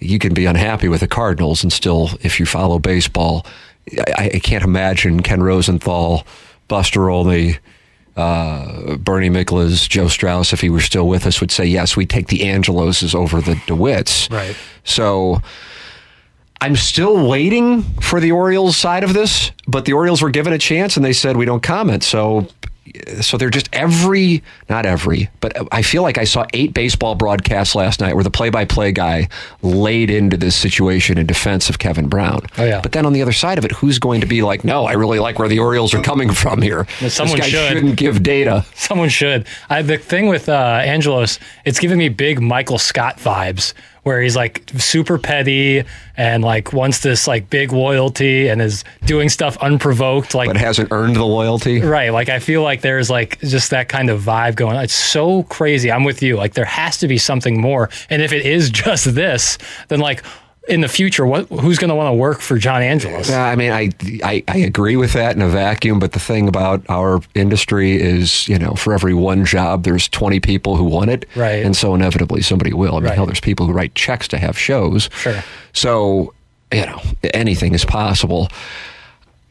you 0.00 0.18
can 0.18 0.34
be 0.34 0.46
unhappy 0.46 0.88
with 0.88 1.00
the 1.00 1.08
Cardinals 1.08 1.62
and 1.62 1.72
still, 1.72 2.10
if 2.22 2.40
you 2.40 2.46
follow 2.46 2.78
baseball, 2.78 3.46
I, 4.16 4.30
I 4.34 4.38
can't 4.38 4.64
imagine 4.64 5.22
Ken 5.22 5.42
Rosenthal, 5.42 6.26
Buster 6.68 7.10
Olney, 7.10 7.58
uh, 8.16 8.96
Bernie 8.96 9.30
Miklasz, 9.30 9.88
Joe 9.88 10.08
Strauss, 10.08 10.52
if 10.52 10.60
he 10.60 10.70
were 10.70 10.80
still 10.80 11.08
with 11.08 11.26
us, 11.26 11.40
would 11.40 11.50
say, 11.50 11.64
yes, 11.64 11.96
we 11.96 12.06
take 12.06 12.28
the 12.28 12.40
Angeloses 12.40 13.14
over 13.14 13.40
the 13.40 13.54
DeWitts. 13.54 14.30
Right. 14.30 14.56
So 14.84 15.40
I'm 16.60 16.76
still 16.76 17.28
waiting 17.28 17.82
for 18.00 18.20
the 18.20 18.32
Orioles 18.32 18.76
side 18.76 19.04
of 19.04 19.14
this, 19.14 19.52
but 19.66 19.84
the 19.84 19.92
Orioles 19.92 20.22
were 20.22 20.30
given 20.30 20.52
a 20.52 20.58
chance 20.58 20.96
and 20.96 21.04
they 21.04 21.12
said 21.12 21.36
we 21.36 21.46
don't 21.46 21.62
comment. 21.62 22.02
So 22.02 22.48
so 23.20 23.36
they're 23.36 23.50
just 23.50 23.68
every 23.72 24.42
not 24.68 24.86
every, 24.86 25.30
but 25.40 25.56
I 25.72 25.82
feel 25.82 26.02
like 26.02 26.18
I 26.18 26.24
saw 26.24 26.46
eight 26.52 26.74
baseball 26.74 27.14
broadcasts 27.14 27.74
last 27.74 28.00
night 28.00 28.14
where 28.14 28.24
the 28.24 28.30
play-by-play 28.30 28.92
guy 28.92 29.28
laid 29.62 30.10
into 30.10 30.36
this 30.36 30.56
situation 30.56 31.18
in 31.18 31.26
defense 31.26 31.68
of 31.68 31.78
Kevin 31.78 32.08
Brown. 32.08 32.40
Oh, 32.58 32.64
yeah. 32.64 32.80
But 32.80 32.92
then 32.92 33.06
on 33.06 33.12
the 33.12 33.22
other 33.22 33.32
side 33.32 33.58
of 33.58 33.64
it, 33.64 33.72
who's 33.72 33.98
going 33.98 34.20
to 34.20 34.26
be 34.26 34.42
like, 34.42 34.64
"No, 34.64 34.86
I 34.86 34.92
really 34.92 35.18
like 35.18 35.38
where 35.38 35.48
the 35.48 35.58
Orioles 35.58 35.94
are 35.94 36.02
coming 36.02 36.32
from 36.32 36.62
here." 36.62 36.86
But 37.00 37.12
someone 37.12 37.38
this 37.38 37.46
guy 37.46 37.50
should. 37.50 37.72
shouldn't 37.72 37.96
give 37.96 38.22
data. 38.22 38.64
Someone 38.74 39.08
should. 39.08 39.46
I, 39.68 39.82
the 39.82 39.98
thing 39.98 40.28
with 40.28 40.48
uh, 40.48 40.80
Angelos, 40.84 41.38
it's 41.64 41.78
giving 41.78 41.98
me 41.98 42.08
big 42.08 42.40
Michael 42.40 42.78
Scott 42.78 43.18
vibes, 43.18 43.74
where 44.02 44.20
he's 44.20 44.36
like 44.36 44.70
super 44.76 45.18
petty 45.18 45.84
and 46.16 46.42
like 46.42 46.72
wants 46.72 47.00
this 47.00 47.26
like 47.26 47.50
big 47.50 47.72
loyalty 47.72 48.48
and 48.48 48.62
is 48.62 48.84
doing 49.04 49.28
stuff 49.28 49.56
unprovoked. 49.58 50.34
Like 50.34 50.48
But 50.48 50.56
hasn't 50.56 50.90
earned 50.92 51.16
the 51.16 51.24
loyalty. 51.24 51.80
Right. 51.80 52.10
Like 52.12 52.28
I 52.28 52.38
feel 52.38 52.62
like 52.62 52.80
there's 52.80 53.10
like 53.10 53.40
just 53.40 53.70
that 53.70 53.88
kind 53.88 54.10
of 54.10 54.22
vibe 54.22 54.56
going 54.56 54.76
on. 54.76 54.84
It's 54.84 54.94
so 54.94 55.42
crazy. 55.44 55.90
I'm 55.92 56.04
with 56.04 56.22
you. 56.22 56.36
Like 56.36 56.54
there 56.54 56.64
has 56.64 56.98
to 56.98 57.08
be 57.08 57.18
something 57.18 57.60
more. 57.60 57.90
And 58.08 58.22
if 58.22 58.32
it 58.32 58.46
is 58.46 58.70
just 58.84 59.14
this, 59.14 59.58
then 59.88 60.00
like 60.00 60.24
in 60.68 60.82
the 60.82 60.88
future, 60.88 61.24
what 61.26 61.46
who's 61.48 61.78
going 61.78 61.88
to 61.88 61.94
want 61.94 62.08
to 62.12 62.14
work 62.14 62.40
for 62.40 62.58
John 62.58 62.82
Angelos? 62.82 63.28
Yeah, 63.30 63.44
I 63.44 63.56
mean, 63.56 63.72
I, 63.72 63.90
I 64.22 64.44
I 64.46 64.58
agree 64.58 64.96
with 64.96 65.14
that 65.14 65.34
in 65.34 65.42
a 65.42 65.48
vacuum, 65.48 65.98
but 65.98 66.12
the 66.12 66.20
thing 66.20 66.48
about 66.48 66.82
our 66.88 67.20
industry 67.34 68.00
is, 68.00 68.46
you 68.46 68.58
know, 68.58 68.74
for 68.74 68.92
every 68.92 69.14
one 69.14 69.44
job, 69.44 69.84
there's 69.84 70.08
20 70.08 70.38
people 70.40 70.76
who 70.76 70.84
want 70.84 71.10
it, 71.10 71.26
Right. 71.34 71.64
And 71.64 71.74
so 71.76 71.94
inevitably 71.94 72.42
somebody 72.42 72.72
will. 72.72 72.96
I 72.96 73.00
mean, 73.00 73.04
Right. 73.08 73.14
hell, 73.16 73.26
there's 73.26 73.40
people 73.40 73.66
who 73.66 73.72
write 73.72 73.94
checks 73.94 74.28
to 74.28 74.38
have 74.38 74.58
shows, 74.58 75.08
Sure. 75.14 75.42
So, 75.72 76.34
you 76.72 76.84
know, 76.86 77.00
anything 77.34 77.74
is 77.74 77.84
possible. 77.84 78.48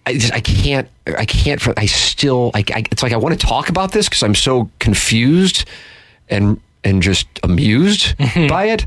I 0.06 0.14
just 0.14 0.34
I 0.34 0.40
can't 0.42 0.88
I 1.06 1.26
can't 1.26 1.62
I 1.78 1.86
still 1.86 2.52
I, 2.54 2.64
I 2.74 2.84
it's 2.92 3.04
like 3.04 3.14
I 3.14 3.18
want 3.18 3.38
to 3.40 3.46
talk 3.46 3.70
about 3.70 3.92
this 3.92 4.08
because 4.08 4.24
I'm 4.24 4.36
so 4.36 4.70
confused 4.80 5.66
and 6.30 6.60
and 6.84 7.02
just 7.02 7.28
amused 7.44 8.16
by 8.48 8.66
it. 8.66 8.86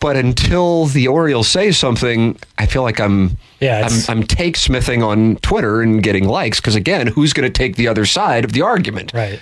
But 0.00 0.16
until 0.16 0.86
the 0.86 1.08
Orioles 1.08 1.48
say 1.48 1.72
something, 1.72 2.38
I 2.56 2.66
feel 2.66 2.82
like 2.82 3.00
I'm 3.00 3.36
Yeah, 3.60 3.86
I'm, 3.86 4.18
I'm 4.20 4.22
take 4.26 4.56
smithing 4.56 5.02
on 5.02 5.36
Twitter 5.36 5.82
and 5.82 6.02
getting 6.02 6.28
likes 6.28 6.60
because 6.60 6.76
again, 6.76 7.08
who's 7.08 7.32
going 7.32 7.46
to 7.46 7.52
take 7.52 7.76
the 7.76 7.88
other 7.88 8.04
side 8.04 8.44
of 8.44 8.52
the 8.52 8.62
argument? 8.62 9.12
Right. 9.12 9.40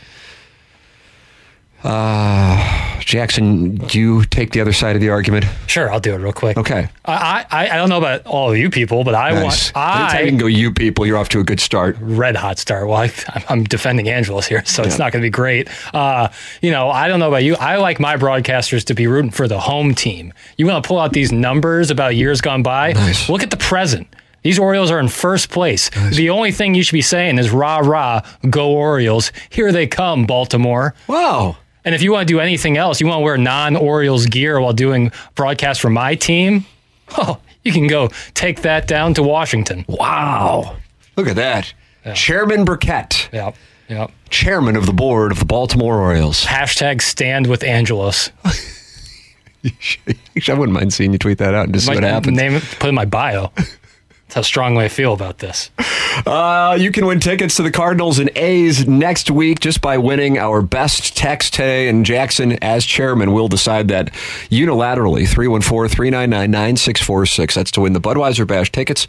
Jackson, 3.00 3.76
do 3.76 4.00
you 4.00 4.24
take 4.24 4.50
the 4.50 4.60
other 4.60 4.72
side 4.72 4.96
of 4.96 5.00
the 5.00 5.10
argument? 5.10 5.44
Sure. 5.68 5.90
I'll 5.90 6.00
do 6.00 6.12
it 6.14 6.18
real 6.18 6.32
quick. 6.32 6.56
Okay. 6.56 6.88
I, 7.04 7.46
I, 7.50 7.68
I 7.70 7.76
don't 7.76 7.88
know 7.88 7.98
about 7.98 8.26
all 8.26 8.50
of 8.50 8.56
you 8.56 8.68
people, 8.68 9.04
but 9.04 9.14
I 9.14 9.30
Nice. 9.30 9.72
want, 9.72 10.00
Anytime 10.00 10.24
you 10.24 10.30
can 10.32 10.38
go, 10.38 10.46
you 10.46 10.72
people, 10.72 11.06
you're 11.06 11.16
off 11.16 11.28
to 11.30 11.40
a 11.40 11.44
good 11.44 11.60
start. 11.60 11.96
red 12.00 12.34
hot 12.34 12.58
start. 12.58 12.88
Well, 12.88 12.98
I, 12.98 13.12
I'm 13.48 13.62
defending 13.64 14.08
Angelos 14.08 14.46
here, 14.46 14.64
so 14.64 14.82
it's 14.82 14.98
not 14.98 15.12
going 15.12 15.22
to 15.22 15.26
be 15.26 15.30
great. 15.30 15.68
Uh, 15.94 16.28
you 16.62 16.70
know, 16.72 16.90
I 16.90 17.06
don't 17.08 17.20
know 17.20 17.28
about 17.28 17.44
you. 17.44 17.54
I 17.56 17.76
like 17.76 18.00
my 18.00 18.16
broadcasters 18.16 18.84
to 18.86 18.94
be 18.94 19.06
rooting 19.06 19.30
for 19.30 19.46
the 19.46 19.60
home 19.60 19.94
team. 19.94 20.32
You 20.56 20.66
want 20.66 20.82
to 20.82 20.88
pull 20.88 20.98
out 20.98 21.12
these 21.12 21.30
numbers 21.30 21.90
about 21.92 22.16
years 22.16 22.40
gone 22.40 22.62
by? 22.64 22.92
Nice. 22.92 23.28
Look 23.28 23.42
at 23.44 23.50
the 23.50 23.56
present. 23.56 24.08
These 24.42 24.58
Orioles 24.58 24.90
are 24.92 24.98
in 25.00 25.08
first 25.08 25.50
place. 25.50 25.90
The 26.10 26.30
only 26.30 26.52
thing 26.52 26.74
you 26.74 26.82
should 26.84 26.92
be 26.92 27.02
saying 27.02 27.38
is 27.38 27.50
rah 27.50 27.78
rah, 27.78 28.22
go 28.48 28.70
Orioles. 28.70 29.32
Here 29.50 29.72
they 29.72 29.86
come, 29.88 30.24
Baltimore. 30.24 30.94
Wow. 31.08 31.56
And 31.86 31.94
if 31.94 32.02
you 32.02 32.10
want 32.12 32.26
to 32.26 32.34
do 32.34 32.40
anything 32.40 32.76
else, 32.76 33.00
you 33.00 33.06
want 33.06 33.20
to 33.20 33.24
wear 33.24 33.38
non 33.38 33.76
Orioles 33.76 34.26
gear 34.26 34.60
while 34.60 34.72
doing 34.72 35.12
broadcasts 35.36 35.80
for 35.80 35.88
my 35.88 36.16
team, 36.16 36.66
oh, 37.16 37.38
you 37.62 37.72
can 37.72 37.86
go 37.86 38.10
take 38.34 38.62
that 38.62 38.88
down 38.88 39.14
to 39.14 39.22
Washington. 39.22 39.84
Wow. 39.88 40.76
Look 41.16 41.28
at 41.28 41.36
that. 41.36 41.72
Chairman 42.14 42.64
Burkett, 42.64 43.28
Yep. 43.32 43.56
Yep. 43.88 44.10
chairman 44.30 44.76
of 44.76 44.86
the 44.86 44.92
board 44.92 45.30
of 45.32 45.38
the 45.38 45.44
Baltimore 45.44 46.00
Orioles. 46.00 46.44
Hashtag 46.44 47.00
stand 47.00 47.46
with 47.46 47.62
Angelos. 47.62 48.30
Actually, 49.64 50.16
I 50.48 50.52
wouldn't 50.54 50.72
mind 50.72 50.92
seeing 50.92 51.12
you 51.12 51.18
tweet 51.18 51.38
that 51.38 51.54
out 51.54 51.64
and 51.64 51.74
just 51.74 51.86
see 51.86 51.94
what 51.94 52.02
happens. 52.04 52.36
Name 52.36 52.54
it, 52.54 52.62
put 52.78 52.88
in 52.88 52.94
my 52.94 53.04
bio. 53.04 53.50
That's 54.26 54.34
how 54.34 54.42
strongly 54.42 54.84
I 54.84 54.88
feel 54.88 55.12
about 55.12 55.38
this. 55.38 55.70
Uh, 56.26 56.76
you 56.80 56.90
can 56.90 57.06
win 57.06 57.20
tickets 57.20 57.56
to 57.56 57.62
the 57.62 57.70
Cardinals 57.70 58.18
and 58.18 58.28
A's 58.36 58.88
next 58.88 59.30
week 59.30 59.60
just 59.60 59.80
by 59.80 59.98
winning 59.98 60.36
our 60.36 60.62
best 60.62 61.16
text 61.16 61.54
today. 61.54 61.88
And 61.88 62.04
Jackson, 62.04 62.52
as 62.62 62.84
chairman, 62.84 63.32
will 63.32 63.46
decide 63.46 63.86
that 63.88 64.12
unilaterally. 64.50 65.28
314 65.28 65.94
399 65.94 66.50
9646. 66.50 67.54
That's 67.54 67.70
to 67.72 67.82
win 67.82 67.92
the 67.92 68.00
Budweiser 68.00 68.46
Bash 68.46 68.72
tickets 68.72 69.06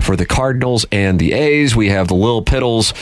for 0.00 0.16
the 0.16 0.26
Cardinals 0.26 0.84
and 0.92 1.18
the 1.18 1.32
A's. 1.32 1.74
We 1.74 1.88
have 1.88 2.08
the 2.08 2.14
Lil 2.14 2.44
Piddles 2.44 2.92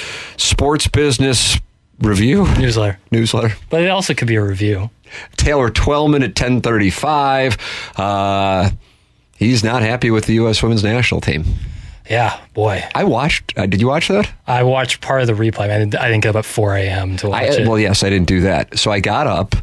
Sports 0.40 0.86
Business 0.86 1.58
Review 1.98 2.44
Newsletter. 2.58 2.98
newsletter. 3.10 3.56
But 3.70 3.80
it 3.82 3.88
also 3.88 4.12
could 4.14 4.28
be 4.28 4.36
a 4.36 4.44
review. 4.44 4.90
Taylor 5.36 5.70
Twellman 5.70 6.22
at 6.22 6.38
1035. 6.38 7.56
Uh, 7.96 8.70
he's 9.36 9.62
not 9.64 9.82
happy 9.82 10.10
with 10.10 10.26
the 10.26 10.34
U.S. 10.34 10.62
women's 10.62 10.84
national 10.84 11.20
team. 11.20 11.44
Yeah, 12.08 12.38
boy. 12.54 12.84
I 12.94 13.04
watched. 13.04 13.52
Uh, 13.56 13.66
did 13.66 13.80
you 13.80 13.88
watch 13.88 14.08
that? 14.08 14.30
I 14.46 14.62
watched 14.62 15.00
part 15.00 15.22
of 15.22 15.26
the 15.26 15.32
replay. 15.32 15.70
I 15.70 15.78
didn't, 15.78 15.96
I 15.96 16.08
didn't 16.08 16.22
get 16.22 16.30
up 16.30 16.36
at 16.36 16.44
4 16.44 16.76
a.m. 16.76 17.16
to 17.18 17.28
watch 17.30 17.42
I, 17.42 17.46
it. 17.46 17.68
well, 17.68 17.78
yes, 17.78 18.04
I 18.04 18.10
didn't 18.10 18.28
do 18.28 18.42
that. 18.42 18.78
So 18.78 18.92
I 18.92 19.00
got 19.00 19.26
up 19.26 19.56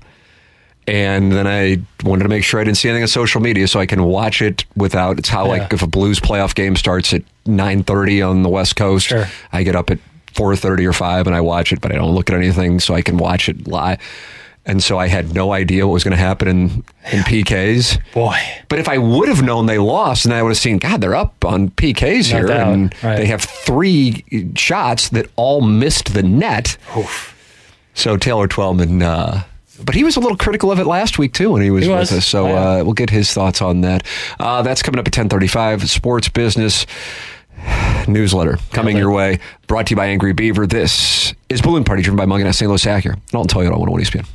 and 0.86 1.32
then 1.32 1.48
I 1.48 1.78
wanted 2.04 2.24
to 2.24 2.30
make 2.30 2.44
sure 2.44 2.60
I 2.60 2.66
didn't 2.66 2.76
see 2.78 2.90
anything 2.90 3.04
on 3.04 3.08
social 3.08 3.40
media 3.40 3.68
so 3.70 3.80
I 3.80 3.86
can 3.86 4.04
watch 4.04 4.42
it 4.42 4.66
without. 4.76 5.18
It's 5.20 5.30
how, 5.30 5.48
like, 5.48 5.72
if 5.72 5.82
a 5.82 5.88
Blues 5.88 6.20
playoff 6.20 6.54
game 6.54 6.76
starts 6.76 7.14
at 7.14 7.22
9.30 7.46 8.30
on 8.30 8.44
the 8.44 8.50
West 8.50 8.76
Coast, 8.76 9.08
Sure. 9.08 9.26
I 9.54 9.64
get 9.64 9.78
up 9.78 9.90
at 9.90 10.00
4.30 10.34 10.86
or 10.86 10.92
5 10.92 11.28
and 11.28 11.36
I 11.36 11.40
watch 11.40 11.72
it, 11.72 11.80
but 11.80 11.94
I 11.94 11.96
don't 11.96 12.14
look 12.14 12.30
at 12.30 12.36
anything 12.36 12.82
so 12.82 12.94
I 12.94 13.02
can 13.02 13.18
watch 13.18 13.48
it 13.48 13.68
live. 13.70 14.00
And 14.66 14.82
so 14.82 14.98
I 14.98 15.08
had 15.08 15.34
no 15.34 15.52
idea 15.52 15.86
what 15.86 15.92
was 15.94 16.06
going 16.06 16.12
to 16.12 16.18
happen 16.18 16.48
in, 16.48 16.64
in 17.12 17.20
PKs. 17.24 18.00
boy. 18.14 18.38
But 18.70 18.80
if 18.80 18.88
I 18.88 18.98
would 18.98 19.28
have 19.28 19.42
known 19.44 19.66
they 19.66 19.78
lost, 19.78 20.24
then 20.24 20.32
I 20.32 20.42
would 20.42 20.50
have 20.52 20.58
seen, 20.58 20.78
God, 20.78 21.02
they're 21.02 21.16
up 21.16 21.44
on 21.44 21.70
PKs 21.72 22.32
No 22.32 22.38
here, 22.38 22.48
doubt. 22.48 22.74
and 22.74 22.96
Right. 23.04 23.18
they 23.18 23.26
have 23.26 23.42
three 23.42 24.24
shots 24.56 25.10
that 25.10 25.28
all 25.36 25.60
missed 25.60 26.14
the 26.14 26.24
net. 26.24 26.78
So 27.94 28.16
Taylor 28.16 28.48
Twellman, 28.48 29.04
uh, 29.04 29.44
but 29.84 29.96
he 29.96 30.06
was 30.06 30.16
a 30.16 30.22
little 30.22 30.38
critical 30.38 30.72
of 30.72 30.80
it 30.80 30.88
last 30.88 31.20
week 31.20 31.34
too 31.34 31.52
when 31.52 31.62
he 31.62 31.70
was, 31.70 31.84
He 31.84 31.90
with 31.90 32.12
us. 32.14 32.26
So 32.26 32.48
Oh, 32.48 32.56
uh, 32.56 32.84
we'll 32.86 32.94
get 32.94 33.10
his 33.10 33.34
thoughts 33.34 33.62
on 33.62 33.82
that. 33.82 34.08
Uh, 34.40 34.62
that's 34.62 34.82
coming 34.82 34.98
up 34.98 35.06
at 35.08 35.12
ten 35.14 35.28
thirty-five. 35.28 35.90
Sports 35.90 36.30
business 36.30 36.86
newsletter 38.08 38.58
coming 38.72 38.96
your 38.98 39.12
way. 39.12 39.40
Brought 39.68 39.88
to 39.88 39.92
you 39.92 39.96
by 39.98 40.08
Angry 40.08 40.32
Beaver. 40.34 40.68
This 40.68 41.34
is 41.50 41.62
Balloon 41.62 41.84
Party, 41.84 42.02
driven 42.02 42.18
by 42.18 42.26
Mungenast 42.26 42.56
St. 42.56 42.70
Louis 42.70 42.84
Acura. 42.86 43.20
Dalton 43.32 43.50
Toyota, 43.62 43.78
101 43.78 44.02
ESPN. 44.02 44.26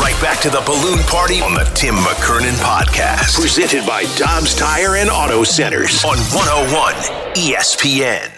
Right 0.00 0.18
back 0.22 0.40
to 0.40 0.48
the 0.48 0.62
balloon 0.64 0.98
party 1.00 1.42
on 1.42 1.52
the 1.52 1.64
Tim 1.74 1.94
McKernan 1.94 2.56
podcast. 2.64 3.38
Presented 3.38 3.86
by 3.86 4.04
Dobbs 4.16 4.54
Tire 4.56 4.96
and 4.96 5.10
Auto 5.10 5.44
Centers 5.44 6.02
on 6.04 6.16
101 6.32 6.94
ESPN. 7.36 8.30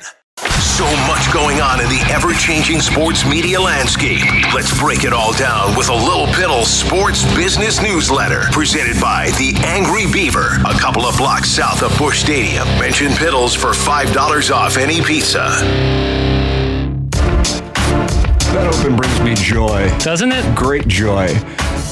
So 0.58 0.84
much 1.06 1.32
going 1.32 1.60
on 1.60 1.80
in 1.80 1.86
the 1.86 2.02
ever 2.10 2.32
changing 2.34 2.80
sports 2.80 3.24
media 3.24 3.60
landscape. 3.60 4.24
Let's 4.52 4.76
break 4.80 5.04
it 5.04 5.12
all 5.12 5.32
down 5.34 5.76
with 5.76 5.88
a 5.88 5.94
Little 5.94 6.26
Piddle 6.26 6.64
Sports 6.64 7.24
Business 7.36 7.80
Newsletter. 7.80 8.42
Presented 8.50 9.00
by 9.00 9.30
The 9.38 9.54
Angry 9.64 10.10
Beaver, 10.12 10.58
a 10.66 10.74
couple 10.80 11.02
of 11.02 11.16
blocks 11.16 11.48
south 11.48 11.82
of 11.82 11.96
Busch 11.96 12.18
Stadium. 12.18 12.66
Mention 12.80 13.12
Piddles 13.12 13.56
for 13.56 13.70
$5 13.70 14.50
off 14.52 14.76
any 14.76 15.00
pizza. 15.00 16.31
That 18.52 18.66
open 18.66 18.96
brings 18.96 19.20
me 19.22 19.34
joy. 19.34 19.88
Doesn't 19.98 20.30
it? 20.30 20.54
great 20.54 20.86
joy. 20.86 21.28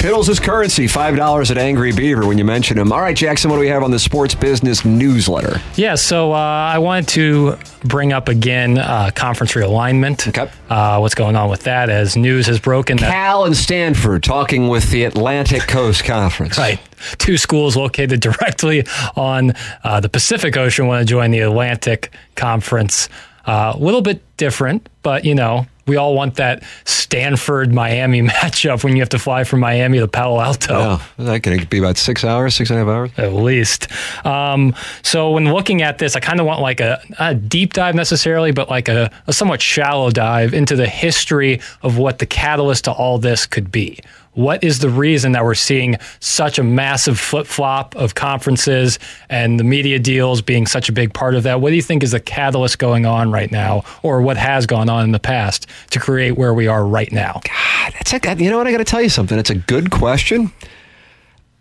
Piddles 0.01 0.29
is 0.29 0.39
currency, 0.39 0.87
$5 0.87 1.51
at 1.51 1.59
Angry 1.59 1.93
Beaver 1.93 2.27
when 2.27 2.37
you 2.39 2.45
mention 2.45 2.79
him. 2.79 2.93
All 2.93 3.01
right, 3.01 3.17
Jackson, 3.17 3.51
what 3.51 3.57
do 3.57 3.61
we 3.61 3.69
have 3.69 3.83
on 3.83 3.91
the 3.91 3.99
sports 3.99 4.35
business 4.35 4.85
newsletter? 4.85 5.61
Yeah, 5.77 5.95
so 5.95 6.33
uh, 6.33 6.37
I 6.37 6.79
wanted 6.79 7.09
to 7.09 7.57
bring 7.85 8.13
up 8.13 8.29
again 8.29 8.79
uh, 8.79 9.11
conference 9.15 9.53
realignment. 9.53 10.29
Okay. 10.29 10.51
Uh, 10.69 10.99
what's 10.99 11.15
going 11.15 11.35
on 11.37 11.49
with 11.51 11.63
that 11.65 11.89
as 11.91 12.17
news 12.17 12.47
has 12.47 12.61
broken 12.61 12.97
that. 12.99 13.11
Cal 13.11 13.45
and 13.45 13.57
Stanford 13.57 14.23
talking 14.23 14.69
with 14.69 14.91
the 14.91 15.05
Atlantic 15.05 15.63
Coast 15.63 16.05
Conference. 16.05 16.59
Right. 16.61 16.79
Two 17.17 17.39
schools 17.39 17.75
located 17.77 18.21
directly 18.21 18.85
on 19.17 19.53
uh, 19.83 20.01
the 20.01 20.11
Pacific 20.11 20.59
Ocean 20.59 20.87
want 20.87 21.01
to 21.01 21.11
join 21.11 21.31
the 21.31 21.41
Atlantic 21.41 22.13
Conference. 22.37 23.09
Uh, 23.47 23.73
a 23.75 23.79
little 23.79 24.03
bit 24.03 24.23
different, 24.37 24.87
but 25.03 25.25
you 25.25 25.35
know, 25.35 25.67
we 25.91 25.97
all 25.97 26.15
want 26.15 26.37
that 26.37 26.63
Stanford 26.85 27.75
Miami 27.75 28.23
matchup 28.29 28.85
when 28.85 28.95
you 28.95 29.03
have 29.03 29.09
to 29.09 29.19
fly 29.19 29.43
from 29.43 29.59
Miami 29.59 29.99
to 29.99 30.07
Palo 30.07 30.41
Alto. 30.41 30.75
Oh, 30.75 31.09
that 31.19 31.43
can 31.43 31.65
be 31.65 31.79
about 31.79 31.97
six 31.97 32.25
hours, 32.25 32.55
six 32.55 32.71
and 32.71 32.79
a 32.79 32.85
half 32.85 32.89
hours. 32.89 33.11
At 33.19 33.33
least. 33.33 33.89
Um, 34.25 34.73
so 35.03 35.33
when 35.33 35.53
looking 35.53 35.83
at 35.83 35.99
this, 35.99 36.15
I 36.15 36.21
kind 36.21 36.39
of 36.39 36.47
want 36.47 36.61
like 36.61 36.79
a, 36.79 37.03
a 37.19 37.35
deep 37.35 37.73
dive 37.73 37.97
necessarily, 37.97 38.53
but 38.53 38.71
like 38.71 38.89
a, 38.89 39.11
a 39.27 39.33
somewhat 39.33 39.61
shallow 39.61 40.11
dive 40.11 40.55
into 40.55 40.77
the 40.77 40.87
history 40.87 41.61
of 41.83 41.99
what 41.99 42.21
the 42.21 42.27
catalyst 42.27 42.85
to 42.85 42.93
all 42.93 43.19
this 43.19 43.45
could 43.47 43.73
be. 43.73 43.99
What 44.35 44.63
is 44.63 44.79
the 44.79 44.89
reason 44.89 45.33
that 45.33 45.45
we're 45.45 45.55
seeing 45.55 45.97
such 46.21 46.59
a 46.59 46.63
massive 46.63 47.19
flip 47.19 47.47
flop 47.47 47.97
of 47.97 48.15
conferences 48.15 48.99
and 49.29 49.59
the 49.59 49.65
media 49.65 49.99
deals 49.99 50.41
being 50.41 50.67
such 50.67 50.89
a 50.89 50.93
big 50.93 51.13
part 51.13 51.35
of 51.35 51.43
that? 51.43 51.61
What 51.61 51.71
do 51.71 51.77
you 51.77 51.83
think 51.83 52.03
is 52.05 52.13
the 52.13 52.21
catalyst 52.21 52.79
going 52.79 53.07
on 53.07 53.33
right 53.33 53.51
now, 53.51 53.83
or 54.03 54.23
what 54.23 54.37
has 54.37 54.67
gone 54.67 54.89
on 54.89 55.05
in 55.05 55.13
the 55.13 55.19
past 55.19 55.67
to 55.91 55.99
create 55.99 56.33
where 56.33 56.55
we 56.55 56.69
are 56.69 56.87
right 56.87 57.11
now? 57.11 57.41
God, 57.45 57.93
that's 57.95 58.13
a, 58.13 58.43
you 58.43 58.51
know 58.51 58.59
what? 58.59 58.69
I 58.69 58.71
got 58.71 58.79
to 58.79 58.85
tell 58.85 59.03
you 59.03 59.09
something. 59.09 59.39
It's 59.39 59.51
a 59.51 59.57
good 59.57 59.91
question. 59.91 60.53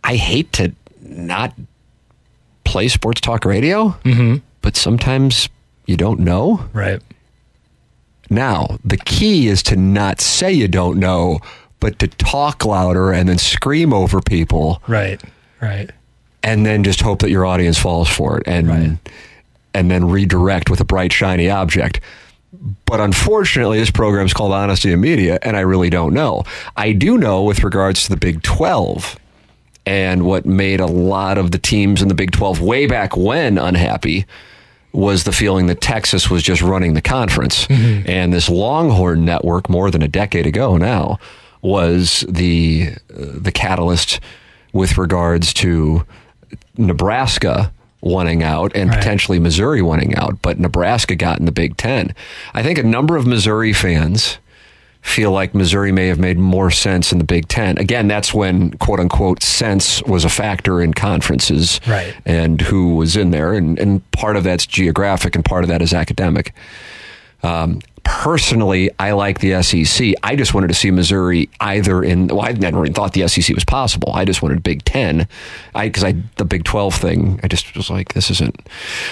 I 0.03 0.15
hate 0.15 0.53
to 0.53 0.73
not 1.01 1.53
play 2.63 2.87
sports 2.87 3.19
talk 3.19 3.45
radio, 3.45 3.89
mm-hmm. 4.03 4.37
but 4.61 4.75
sometimes 4.75 5.49
you 5.87 5.97
don't 5.97 6.19
know. 6.19 6.63
Right. 6.71 7.01
Now, 8.29 8.77
the 8.85 8.97
key 8.97 9.47
is 9.47 9.63
to 9.63 9.75
not 9.75 10.21
say 10.21 10.53
you 10.53 10.67
don't 10.67 10.99
know, 10.99 11.39
but 11.79 11.97
to 11.99 12.07
talk 12.07 12.65
louder 12.65 13.11
and 13.11 13.27
then 13.29 13.37
scream 13.37 13.93
over 13.93 14.21
people 14.21 14.81
Right. 14.87 15.21
Right. 15.61 15.89
and 16.43 16.65
then 16.65 16.83
just 16.83 17.01
hope 17.01 17.19
that 17.19 17.29
your 17.29 17.45
audience 17.45 17.77
falls 17.77 18.09
for 18.09 18.37
it 18.37 18.43
and 18.47 18.67
Right. 18.67 18.97
and 19.73 19.89
then 19.91 20.09
redirect 20.09 20.69
with 20.69 20.79
a 20.81 20.85
bright 20.85 21.13
shiny 21.13 21.49
object. 21.49 21.99
But 22.85 22.99
unfortunately, 22.99 23.79
this 23.79 23.91
program 23.91 24.25
is 24.25 24.33
called 24.33 24.51
Honesty 24.53 24.91
in 24.91 24.99
Media, 24.99 25.37
and 25.43 25.55
I 25.55 25.61
really 25.61 25.89
don't 25.89 26.13
know. 26.13 26.43
I 26.75 26.91
do 26.93 27.17
know 27.17 27.43
with 27.43 27.63
regards 27.63 28.03
to 28.03 28.09
the 28.09 28.17
Big 28.17 28.41
12 28.41 29.17
and 29.85 30.23
what 30.23 30.45
made 30.45 30.79
a 30.79 30.85
lot 30.87 31.37
of 31.37 31.51
the 31.51 31.57
teams 31.59 32.01
in 32.01 32.07
the 32.07 32.15
Big 32.15 32.31
12 32.31 32.59
way 32.61 32.87
back 32.87 33.15
when 33.15 33.57
unhappy 33.57 34.25
was 34.91 35.23
the 35.23 35.31
feeling 35.31 35.67
that 35.67 35.79
Texas 35.81 36.29
was 36.31 36.41
just 36.41 36.61
running 36.63 36.95
the 36.95 37.01
conference. 37.01 37.67
Mm-hmm. 37.67 38.09
And 38.09 38.33
this 38.33 38.49
Longhorn 38.49 39.23
network, 39.23 39.69
more 39.69 39.91
than 39.91 40.01
a 40.01 40.07
decade 40.07 40.47
ago 40.47 40.75
now, 40.77 41.19
was 41.61 42.25
the 42.29 42.89
uh, 43.11 43.25
the 43.35 43.51
catalyst 43.51 44.19
with 44.73 44.97
regards 44.97 45.53
to 45.55 46.05
Nebraska 46.77 47.71
wanting 48.01 48.43
out 48.43 48.71
and 48.75 48.89
Right. 48.89 48.97
potentially 48.99 49.39
Missouri 49.39 49.81
wanting 49.81 50.15
out, 50.15 50.41
but 50.41 50.59
Nebraska 50.59 51.15
got 51.15 51.39
in 51.39 51.45
the 51.45 51.51
Big 51.51 51.75
Ten. 51.75 52.13
I 52.53 52.63
think 52.63 52.77
a 52.77 52.83
number 52.83 53.17
of 53.17 53.25
Missouri 53.27 53.73
fans 53.73 54.37
feel 55.01 55.31
like 55.31 55.53
Missouri 55.55 55.91
may 55.91 56.07
have 56.07 56.19
made 56.19 56.37
more 56.37 56.69
sense 56.71 57.11
in 57.11 57.17
the 57.17 57.23
Big 57.25 57.47
Ten. 57.47 57.77
Again, 57.77 58.07
that's 58.07 58.33
when 58.33 58.71
quote 58.71 58.99
unquote 58.99 59.41
sense 59.43 60.01
was 60.03 60.23
a 60.23 60.29
factor 60.29 60.81
in 60.81 60.93
conferences 60.93 61.79
Right. 61.87 62.13
and 62.25 62.61
who 62.61 62.95
was 62.95 63.17
in 63.17 63.31
there. 63.31 63.53
And, 63.53 63.77
and 63.79 64.09
part 64.11 64.35
of 64.37 64.43
that's 64.43 64.65
geographic 64.65 65.35
and 65.35 65.43
part 65.43 65.63
of 65.63 65.69
that 65.69 65.81
is 65.81 65.93
academic. 65.93 66.53
Um, 67.43 67.79
personally, 68.09 68.89
I 68.99 69.11
like 69.11 69.39
the 69.39 69.61
SEC. 69.63 70.13
I 70.23 70.35
just 70.35 70.53
wanted 70.53 70.67
to 70.69 70.73
see 70.73 70.89
Missouri 70.91 71.47
either 71.59 72.03
in. 72.03 72.27
Well, 72.27 72.41
I 72.41 72.51
never 72.53 72.83
even 72.83 72.93
thought 72.93 73.13
the 73.13 73.27
SEC 73.27 73.53
was 73.55 73.63
possible. 73.63 74.11
I 74.13 74.25
just 74.25 74.41
wanted 74.41 74.63
Big 74.63 74.83
Ten, 74.83 75.27
I 75.75 75.87
because 75.87 76.03
I 76.03 76.15
the 76.37 76.43
Big 76.45 76.63
Twelve 76.63 76.95
thing. 76.95 77.39
I 77.43 77.47
just 77.47 77.75
was 77.77 77.89
like, 77.89 78.13
this 78.13 78.29
isn't. 78.31 78.59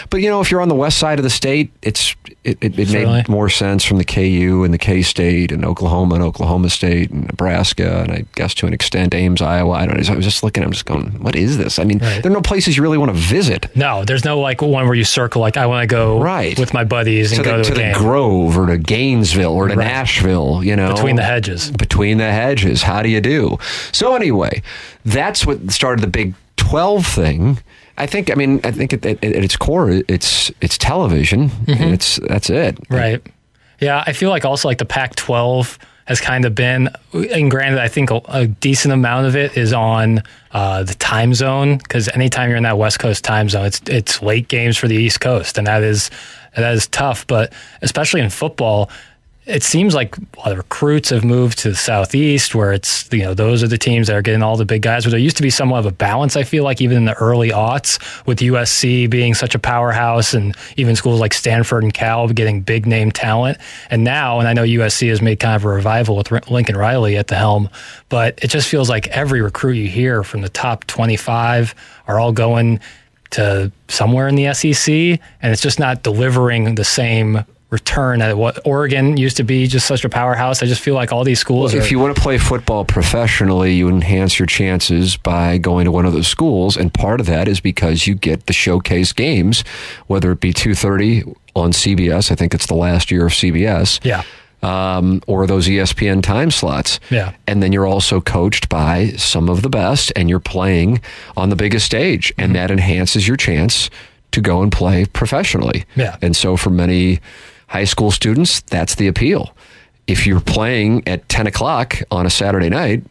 But 0.09 0.21
you 0.21 0.29
know, 0.29 0.41
if 0.41 0.49
you're 0.51 0.61
on 0.61 0.67
the 0.69 0.75
west 0.75 0.97
side 0.97 1.19
of 1.19 1.23
the 1.23 1.29
state, 1.29 1.71
it's 1.83 2.15
it, 2.43 2.57
it, 2.61 2.77
it 2.79 2.91
made 2.91 3.29
more 3.29 3.49
sense 3.49 3.85
from 3.85 3.97
the 3.97 4.03
KU 4.05 4.63
and 4.65 4.73
the 4.73 4.77
K 4.77 5.01
State 5.03 5.51
and 5.51 5.63
Oklahoma 5.63 6.15
and 6.15 6.23
Oklahoma 6.23 6.69
State 6.69 7.11
and 7.11 7.25
Nebraska 7.27 8.01
and 8.01 8.11
I 8.11 8.25
guess 8.35 8.53
to 8.55 8.67
an 8.67 8.73
extent 8.73 9.13
Ames, 9.13 9.41
Iowa. 9.41 9.71
I 9.73 9.85
don't 9.85 9.97
know. 10.01 10.13
I 10.13 10.15
was 10.15 10.25
just 10.25 10.43
looking. 10.43 10.63
I'm 10.63 10.71
just 10.71 10.85
going, 10.85 11.21
what 11.21 11.35
is 11.35 11.57
this? 11.57 11.77
I 11.79 11.83
mean, 11.83 11.99
Right. 11.99 12.21
there 12.23 12.31
are 12.31 12.35
no 12.35 12.41
places 12.41 12.75
you 12.77 12.83
really 12.83 12.97
want 12.97 13.11
to 13.11 13.17
visit. 13.17 13.67
No, 13.75 14.03
there's 14.05 14.25
no 14.25 14.39
like 14.39 14.61
one 14.61 14.85
where 14.85 14.95
you 14.95 15.03
circle 15.03 15.41
like 15.41 15.55
I 15.57 15.65
want 15.65 15.83
to 15.83 15.87
go 15.87 16.19
Right. 16.19 16.57
with 16.57 16.73
my 16.73 16.83
buddies 16.83 17.31
and 17.31 17.43
to 17.43 17.49
go 17.49 17.57
the, 17.57 17.63
to, 17.63 17.69
to 17.69 17.75
the 17.75 17.81
game 17.81 17.93
Grove 17.93 18.57
or 18.57 18.65
to 18.67 18.77
Gainesville 18.87 19.53
or 19.53 19.67
to 19.67 19.75
Right. 19.75 19.85
Nashville, 19.85 20.63
you 20.63 20.75
know, 20.75 20.93
between 20.95 21.15
the 21.15 21.23
hedges. 21.23 21.69
between 21.71 22.17
the 22.17 22.31
hedges. 22.31 22.81
How 22.81 23.03
do 23.03 23.09
you 23.09 23.21
do? 23.21 23.57
So 23.91 24.15
anyway, 24.15 24.63
that's 25.05 25.45
what 25.45 25.69
started 25.71 26.01
the 26.01 26.07
Big 26.07 26.33
Twelve 26.55 27.05
thing. 27.05 27.59
I 27.99 28.05
think. 28.07 28.31
I 28.31 28.35
mean, 28.35 28.59
I 28.63 28.71
think 28.71 28.93
at, 28.93 29.05
at, 29.05 29.23
at 29.23 29.43
its 29.43 29.55
core, 29.55 29.89
it's 30.07 30.51
it's 30.61 30.77
television. 30.77 31.51
And 31.67 31.93
it's 31.93 32.19
that's 32.27 32.49
it. 32.49 32.75
Mm-hmm. 32.75 32.95
Right. 32.95 33.21
Yeah, 33.79 34.03
I 34.07 34.13
feel 34.13 34.31
like 34.31 34.43
also 34.45 34.67
like 34.67 34.79
the 34.79 34.85
Pac-12 34.85 35.77
has 36.07 36.21
kind 36.21 36.45
of 36.45 36.55
been, 36.55 36.89
and 37.13 37.51
granted, 37.51 37.79
I 37.79 37.89
think 37.89 38.11
a, 38.11 38.21
a 38.29 38.47
decent 38.47 38.93
amount 38.93 39.27
of 39.27 39.35
it 39.35 39.57
is 39.57 39.73
on 39.73 40.23
uh, 40.51 40.83
the 40.83 40.93
time 40.95 41.33
zone 41.33 41.77
because 41.77 42.07
anytime 42.09 42.49
you're 42.49 42.57
in 42.57 42.63
that 42.63 42.77
West 42.77 42.99
Coast 42.99 43.25
time 43.25 43.49
zone, 43.49 43.65
it's 43.65 43.81
it's 43.87 44.21
late 44.21 44.47
games 44.47 44.77
for 44.77 44.87
the 44.87 44.95
East 44.95 45.19
Coast, 45.19 45.57
and 45.57 45.67
that 45.67 45.83
is 45.83 46.09
that 46.55 46.73
is 46.73 46.87
tough. 46.87 47.27
But 47.27 47.51
especially 47.81 48.21
in 48.21 48.29
football, 48.29 48.89
it 49.47 49.63
seems 49.63 49.95
like 49.95 50.17
lot 50.37 50.51
of 50.51 50.57
recruits 50.57 51.09
have 51.09 51.23
moved 51.23 51.57
to 51.59 51.69
the 51.69 51.75
southeast 51.75 52.53
where 52.53 52.73
it's 52.73 53.11
you 53.13 53.23
know 53.23 53.33
those 53.33 53.63
are 53.63 53.67
the 53.67 53.77
teams 53.77 54.07
that 54.07 54.15
are 54.15 54.21
getting 54.21 54.43
all 54.43 54.57
the 54.57 54.65
big 54.65 54.81
guys 54.81 55.05
but 55.05 55.11
there 55.11 55.19
used 55.19 55.37
to 55.37 55.43
be 55.43 55.49
somewhat 55.49 55.79
of 55.79 55.85
a 55.85 55.91
balance 55.91 56.35
i 56.35 56.43
feel 56.43 56.63
like 56.63 56.81
even 56.81 56.97
in 56.97 57.05
the 57.05 57.13
early 57.15 57.49
aughts 57.49 58.25
with 58.27 58.39
usc 58.39 59.09
being 59.09 59.33
such 59.33 59.55
a 59.55 59.59
powerhouse 59.59 60.33
and 60.33 60.55
even 60.75 60.95
schools 60.95 61.19
like 61.19 61.33
stanford 61.33 61.83
and 61.83 61.93
cal 61.93 62.27
getting 62.27 62.61
big 62.61 62.85
name 62.85 63.11
talent. 63.11 63.57
And 63.89 64.03
now 64.03 64.39
and 64.39 64.47
i 64.47 64.53
know 64.53 64.63
usc 64.63 65.07
has 65.07 65.21
made 65.21 65.39
kind 65.39 65.55
of 65.55 65.63
a 65.63 65.69
revival 65.69 66.17
with 66.17 66.31
lincoln 66.49 66.75
riley 66.75 67.15
at 67.15 67.27
the 67.27 67.35
helm 67.35 67.69
but 68.09 68.37
it 68.43 68.49
just 68.49 68.67
feels 68.67 68.89
like 68.89 69.07
every 69.07 69.41
recruit 69.41 69.73
you 69.73 69.87
hear 69.87 70.23
from 70.23 70.41
the 70.41 70.49
top 70.49 70.85
25 70.87 71.73
are 72.07 72.19
all 72.19 72.33
going 72.33 72.79
to 73.29 73.71
somewhere 73.87 74.27
in 74.27 74.35
the 74.35 74.53
sec 74.53 74.93
and 75.41 75.53
it's 75.53 75.61
just 75.61 75.79
not 75.79 76.03
delivering 76.03 76.75
the 76.75 76.83
same 76.83 77.45
return 77.69 78.21
at 78.21 78.37
what 78.37 78.65
Oregon 78.65 79.17
used 79.17 79.35
to 79.37 79.43
be 79.43 79.67
just 79.67 79.85
such 79.87 80.05
a 80.05 80.09
powerhouse. 80.09 80.63
I 80.63 80.67
just 80.67 80.81
feel 80.81 80.95
like 80.95 81.11
all 81.11 81.25
these 81.25 81.39
schools 81.39 81.73
If 81.73 81.85
are, 81.85 81.87
you 81.89 81.99
want 81.99 82.15
to 82.15 82.21
play 82.21 82.37
football 82.37 82.85
professionally, 82.85 83.73
you 83.73 83.89
enhance 83.89 84.39
your 84.39 84.45
chances 84.45 85.17
by 85.17 85.57
going 85.57 85.83
to 85.85 85.91
one 85.91 86.05
of 86.05 86.13
those 86.13 86.27
schools, 86.27 86.77
and 86.77 86.93
part 86.93 87.19
of 87.19 87.25
that 87.25 87.47
is 87.49 87.59
because 87.59 88.07
you 88.07 88.15
get 88.15 88.45
the 88.45 88.53
showcase 88.53 89.11
games, 89.11 89.63
whether 90.07 90.31
it 90.31 90.39
be 90.39 90.53
two 90.53 90.73
thirty 90.75 91.23
on 91.55 91.71
CBS. 91.71 92.31
I 92.31 92.35
think 92.35 92.53
it's 92.53 92.67
the 92.67 92.75
last 92.75 93.11
year 93.11 93.25
of 93.25 93.33
CBS. 93.33 93.99
Yeah. 94.05 94.23
Um, 94.63 95.21
or 95.27 95.45
those 95.45 95.67
ESPN 95.67 96.23
time 96.23 96.49
slots. 96.49 96.99
Yeah. 97.11 97.33
And 97.45 97.61
then 97.61 97.71
you're 97.71 97.85
also 97.85 98.19
coached 98.19 98.69
by 98.69 99.09
some 99.17 99.49
of 99.49 99.61
the 99.61 99.69
best, 99.69 100.11
and 100.15 100.29
you're 100.31 100.39
playing 100.39 100.99
on 101.35 101.49
the 101.49 101.55
biggest 101.55 101.85
stage, 101.85 102.29
Mm-hmm. 102.31 102.41
and 102.41 102.55
that 102.55 102.71
enhances 102.71 103.27
your 103.27 103.37
chance 103.37 103.89
to 104.31 104.41
go 104.41 104.61
and 104.63 104.71
play 104.71 105.05
professionally. 105.05 105.85
Yeah. 105.95 106.17
And 106.23 106.35
so 106.35 106.57
for 106.57 106.69
many 106.71 107.19
high 107.67 107.85
school 107.85 108.11
students, 108.11 108.61
that's 108.61 108.95
the 108.95 109.07
appeal. 109.07 109.55
If 110.07 110.25
you're 110.25 110.39
playing 110.39 111.07
at 111.07 111.27
10 111.29 111.47
o'clock 111.47 112.01
on 112.11 112.25
a 112.25 112.29
Saturday 112.29 112.69
night, 112.69 113.03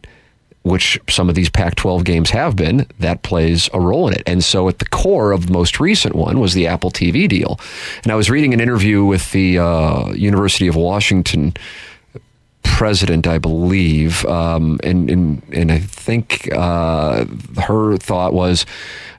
which 0.63 0.99
some 1.09 1.29
of 1.29 1.35
these 1.35 1.49
Pac 1.49 1.75
12 1.75 2.03
games 2.03 2.29
have 2.31 2.55
been, 2.55 2.85
that 2.99 3.23
plays 3.23 3.69
a 3.73 3.79
role 3.79 4.07
in 4.07 4.13
it. 4.13 4.23
And 4.25 4.43
so 4.43 4.67
at 4.67 4.79
the 4.79 4.85
core 4.85 5.31
of 5.31 5.47
the 5.47 5.53
most 5.53 5.79
recent 5.79 6.15
one 6.15 6.39
was 6.39 6.53
the 6.53 6.67
Apple 6.67 6.91
TV 6.91 7.27
deal. 7.27 7.59
And 8.03 8.11
I 8.11 8.15
was 8.15 8.29
reading 8.29 8.53
an 8.53 8.59
interview 8.59 9.05
with 9.05 9.31
the 9.31 9.59
uh, 9.59 10.11
University 10.11 10.67
of 10.67 10.75
Washington 10.75 11.53
president, 12.63 13.27
I 13.27 13.37
believe, 13.37 14.25
um, 14.25 14.79
and, 14.83 15.09
and 15.09 15.41
and 15.51 15.71
I 15.71 15.79
think 15.79 16.49
uh, 16.53 17.25
her 17.63 17.97
thought 17.97 18.33
was, 18.33 18.65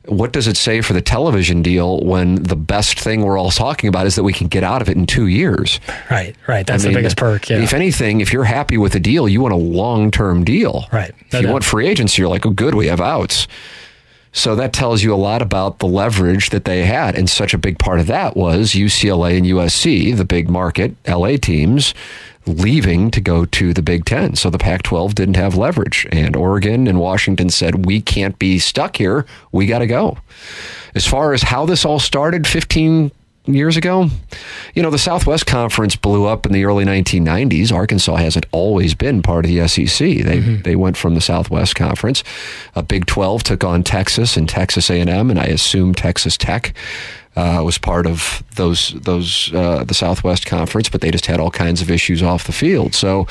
what 0.08 0.32
does 0.32 0.46
it 0.46 0.56
say 0.56 0.80
for 0.80 0.92
the 0.92 1.00
television 1.00 1.62
deal 1.62 2.00
when 2.00 2.36
the 2.36 2.56
best 2.56 2.98
thing 2.98 3.22
we're 3.22 3.38
all 3.38 3.50
talking 3.50 3.88
about 3.88 4.06
is 4.06 4.16
that 4.16 4.22
we 4.22 4.32
can 4.32 4.48
get 4.48 4.64
out 4.64 4.82
of 4.82 4.88
it 4.88 4.96
in 4.96 5.06
two 5.06 5.26
years? 5.26 5.80
right, 6.10 6.34
right. 6.46 6.66
That's 6.66 6.84
I 6.84 6.88
the 6.88 6.94
biggest 6.94 7.16
perk. 7.16 7.48
Yeah. 7.48 7.58
If 7.62 7.72
anything, 7.72 8.20
if 8.20 8.32
you're 8.32 8.44
happy 8.44 8.78
with 8.78 8.94
a 8.94 9.00
deal, 9.00 9.28
you 9.28 9.40
want 9.40 9.54
a 9.54 9.58
long 9.58 10.10
term 10.10 10.44
deal. 10.44 10.86
Right. 10.92 11.12
If 11.26 11.32
No 11.34 11.40
you 11.40 11.48
want 11.48 11.64
free 11.64 11.86
agency, 11.86 12.22
you're 12.22 12.28
like, 12.28 12.46
oh, 12.46 12.50
good, 12.50 12.74
we 12.74 12.86
have 12.86 13.00
outs. 13.00 13.46
So 14.32 14.54
that 14.56 14.72
tells 14.72 15.02
you 15.02 15.14
a 15.14 15.16
lot 15.16 15.42
about 15.42 15.78
the 15.78 15.86
leverage 15.86 16.50
that 16.50 16.64
they 16.64 16.84
had. 16.84 17.16
And 17.16 17.28
such 17.28 17.54
a 17.54 17.58
big 17.58 17.78
part 17.78 17.98
of 17.98 18.06
that 18.08 18.36
was 18.36 18.72
UCLA 18.72 19.36
and 19.38 19.46
USC, 19.46 20.16
the 20.16 20.24
big 20.24 20.50
market 20.50 20.94
LA 21.06 21.36
teams, 21.36 21.94
leaving 22.48 23.10
to 23.10 23.20
go 23.20 23.44
to 23.44 23.72
the 23.72 23.82
Big 23.82 24.04
Ten. 24.04 24.34
So 24.34 24.50
the 24.50 24.58
Pac 24.58 24.82
12 24.82 25.14
didn't 25.14 25.36
have 25.36 25.56
leverage. 25.56 26.06
And 26.10 26.34
Oregon 26.34 26.86
and 26.86 26.98
Washington 26.98 27.50
said, 27.50 27.86
we 27.86 28.00
can't 28.00 28.38
be 28.38 28.58
stuck 28.58 28.96
here. 28.96 29.26
We 29.52 29.66
got 29.66 29.80
to 29.80 29.86
go. 29.86 30.18
As 30.94 31.06
far 31.06 31.32
as 31.32 31.42
how 31.42 31.66
this 31.66 31.84
all 31.84 32.00
started 32.00 32.46
15 32.46 33.12
years 33.46 33.76
ago, 33.76 34.08
you 34.74 34.82
know, 34.82 34.90
the 34.90 34.98
Southwest 34.98 35.46
Conference 35.46 35.96
blew 35.96 36.26
up 36.26 36.46
in 36.46 36.52
the 36.52 36.64
early 36.64 36.84
1990s. 36.84 37.72
Arkansas 37.72 38.16
hasn't 38.16 38.46
always 38.52 38.94
been 38.94 39.22
part 39.22 39.44
of 39.44 39.50
the 39.50 39.66
SEC. 39.68 39.98
They 39.98 40.38
mm-hmm. 40.40 40.62
they 40.62 40.76
went 40.76 40.96
from 40.96 41.14
the 41.14 41.20
Southwest 41.20 41.74
Conference. 41.74 42.22
A 42.74 42.82
Big 42.82 43.06
12 43.06 43.42
took 43.42 43.64
on 43.64 43.82
Texas 43.82 44.36
and 44.36 44.48
Texas 44.48 44.90
A&M, 44.90 45.30
and 45.30 45.38
I 45.38 45.44
assume 45.44 45.94
Texas 45.94 46.36
Tech 46.36 46.74
uh, 47.38 47.62
was 47.62 47.78
part 47.78 48.06
of 48.06 48.42
those 48.56 48.90
those 49.02 49.52
uh, 49.54 49.84
the 49.84 49.94
Southwest 49.94 50.44
Conference, 50.46 50.88
but 50.88 51.00
they 51.00 51.10
just 51.12 51.26
had 51.26 51.38
all 51.38 51.50
kinds 51.50 51.80
of 51.80 51.90
issues 51.90 52.22
off 52.22 52.44
the 52.44 52.52
field. 52.52 52.94
So 52.94 53.26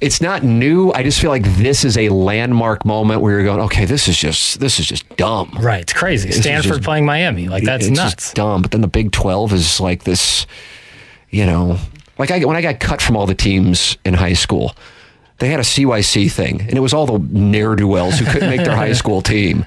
it's 0.00 0.20
not 0.20 0.42
new. 0.42 0.90
I 0.92 1.02
just 1.04 1.20
feel 1.20 1.30
like 1.30 1.44
this 1.56 1.84
is 1.84 1.96
a 1.96 2.08
landmark 2.08 2.84
moment 2.84 3.20
where 3.20 3.32
you're 3.34 3.44
going, 3.44 3.60
okay, 3.60 3.84
this 3.84 4.08
is 4.08 4.16
just 4.18 4.58
this 4.60 4.80
is 4.80 4.86
just 4.86 5.08
dumb. 5.16 5.56
Right. 5.60 5.82
It's 5.82 5.92
crazy. 5.92 6.28
This 6.30 6.40
Stanford 6.40 6.72
just- 6.72 6.82
playing 6.84 7.06
Miami. 7.06 7.48
Like, 7.48 7.64
that's 7.64 7.86
it's 7.86 7.96
nuts. 7.96 8.32
dumb. 8.34 8.62
But 8.62 8.72
then 8.72 8.80
the 8.80 8.88
Big 8.88 9.12
Twelve 9.12 9.52
is 9.52 9.78
like 9.80 10.02
this, 10.04 10.46
you 11.30 11.46
know, 11.46 11.78
like 12.18 12.30
I 12.32 12.44
when 12.44 12.56
I 12.56 12.62
got 12.62 12.80
cut 12.80 13.00
from 13.00 13.16
all 13.16 13.26
the 13.26 13.34
teams 13.34 13.96
in 14.04 14.14
high 14.14 14.34
school. 14.34 14.74
They 15.38 15.48
had 15.48 15.58
a 15.58 15.64
CYC 15.64 16.30
thing, 16.30 16.60
and 16.60 16.74
it 16.74 16.80
was 16.80 16.94
all 16.94 17.04
the 17.06 17.18
ne'er 17.36 17.74
do 17.74 17.88
wells 17.88 18.16
who 18.20 18.24
couldn't 18.26 18.48
make 18.50 18.62
their 18.64 18.76
high 18.76 18.92
school 19.02 19.22
team. 19.22 19.64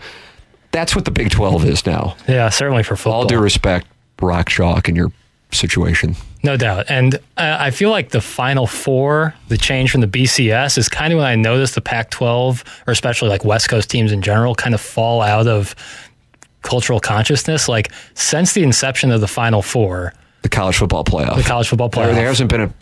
That's 0.76 0.94
what 0.96 1.06
the 1.06 1.12
Big 1.12 1.30
Twelve 1.32 1.64
is 1.64 1.86
now. 1.86 2.18
Yeah, 2.28 2.50
certainly 2.50 2.84
for 2.84 2.98
football. 2.98 3.22
All 3.22 3.26
due 3.26 3.40
respect, 3.40 3.88
Rock 4.22 4.50
Chalk, 4.50 4.90
and 4.90 4.98
your 4.98 5.12
situation. 5.52 6.16
No 6.44 6.58
doubt. 6.58 6.86
And 6.90 7.16
uh, 7.38 7.58
I 7.60 7.72
feel 7.72 7.90
like 7.92 8.10
the 8.10 8.20
Final 8.20 8.68
Four, 8.68 9.34
the 9.48 9.58
change 9.58 9.90
from 9.92 10.02
the 10.02 10.08
BCS, 10.08 10.78
is 10.78 10.90
kind 10.90 11.14
of 11.14 11.18
when 11.18 11.26
I 11.28 11.36
noticed 11.36 11.76
the 11.76 11.82
Pac 11.82 12.10
12, 12.12 12.64
or 12.88 12.92
especially 12.92 13.30
like 13.30 13.46
West 13.46 13.70
Coast 13.70 13.90
teams 13.90 14.12
in 14.12 14.22
general, 14.22 14.54
kind 14.54 14.76
of 14.76 14.82
fall 14.82 15.22
out 15.22 15.48
of 15.48 15.74
cultural 16.62 17.00
consciousness. 17.00 17.70
Like 17.70 17.92
since 18.14 18.54
the 18.54 18.62
inception 18.64 19.12
of 19.12 19.22
the 19.22 19.28
Final 19.28 19.62
Four, 19.62 20.14
The 20.42 20.50
college 20.50 20.76
football 20.78 21.04
playoff. 21.06 21.38
the 21.38 21.44
college 21.44 21.70
football 21.70 21.88
There, 21.90 22.06
playoff. 22.08 22.16
there 22.16 22.28
hasn't 22.28 22.50
been 22.52 22.62
a 22.62 22.74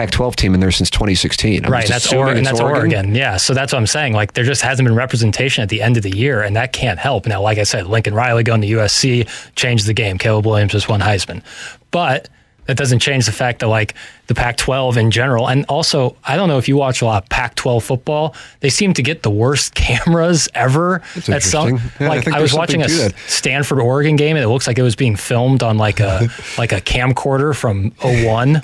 Pac-12 0.00 0.34
team 0.36 0.54
in 0.54 0.60
there 0.60 0.70
since 0.70 0.88
2016. 0.88 1.66
I'm 1.66 1.70
Right, 1.70 1.86
that's 1.86 2.10
Oregon. 2.10 2.42
That's 2.42 2.58
Oregon. 2.58 3.14
Yeah, 3.14 3.36
so 3.36 3.52
that's 3.52 3.74
what 3.74 3.78
I'm 3.78 3.86
saying. 3.86 4.14
Like, 4.14 4.32
there 4.32 4.44
just 4.44 4.62
hasn't 4.62 4.86
been 4.86 4.96
representation 4.96 5.62
at 5.62 5.68
the 5.68 5.82
end 5.82 5.98
of 5.98 6.02
the 6.02 6.16
year, 6.16 6.42
and 6.42 6.56
that 6.56 6.72
can't 6.72 6.98
help. 6.98 7.26
Now, 7.26 7.42
like 7.42 7.58
I 7.58 7.64
said, 7.64 7.86
Lincoln 7.86 8.14
Riley 8.14 8.42
going 8.42 8.62
to 8.62 8.66
USC 8.66 9.28
changed 9.56 9.86
the 9.86 9.92
game. 9.92 10.16
Caleb 10.16 10.46
Williams 10.46 10.72
just 10.72 10.88
won 10.88 11.00
Heisman, 11.00 11.42
but 11.90 12.30
that 12.70 12.76
doesn't 12.76 13.00
change 13.00 13.26
the 13.26 13.32
fact 13.32 13.58
that 13.58 13.66
like 13.66 13.94
the 14.28 14.34
Pac-12 14.34 14.96
in 14.96 15.10
general, 15.10 15.48
and 15.48 15.64
also 15.68 16.16
I 16.24 16.36
don't 16.36 16.48
know 16.48 16.56
if 16.58 16.68
you 16.68 16.76
watch 16.76 17.02
a 17.02 17.04
lot 17.04 17.24
of 17.24 17.28
Pac-12 17.28 17.82
football. 17.82 18.34
They 18.60 18.70
seem 18.70 18.94
to 18.94 19.02
get 19.02 19.22
the 19.24 19.30
worst 19.30 19.74
cameras 19.74 20.48
ever. 20.54 21.02
That's 21.14 21.28
at 21.28 21.42
some. 21.42 21.74
Yeah, 21.74 21.80
I 21.98 22.06
like 22.06 22.24
think 22.24 22.36
I, 22.36 22.40
was 22.40 22.54
watching 22.54 22.82
a 22.82 22.88
something 22.88 23.10
to 23.10 23.16
S- 23.16 23.26
that. 23.26 23.30
Stanford 23.30 23.80
Oregon 23.80 24.16
game, 24.16 24.36
and 24.36 24.44
it 24.44 24.48
looks 24.48 24.66
like 24.66 24.78
it 24.78 24.82
was 24.82 24.94
being 24.96 25.16
filmed 25.16 25.62
on 25.62 25.78
like 25.78 26.00
a 26.00 26.28
like 26.58 26.72
a 26.72 26.80
camcorder 26.80 27.56
from 27.56 27.92
01. 28.02 28.62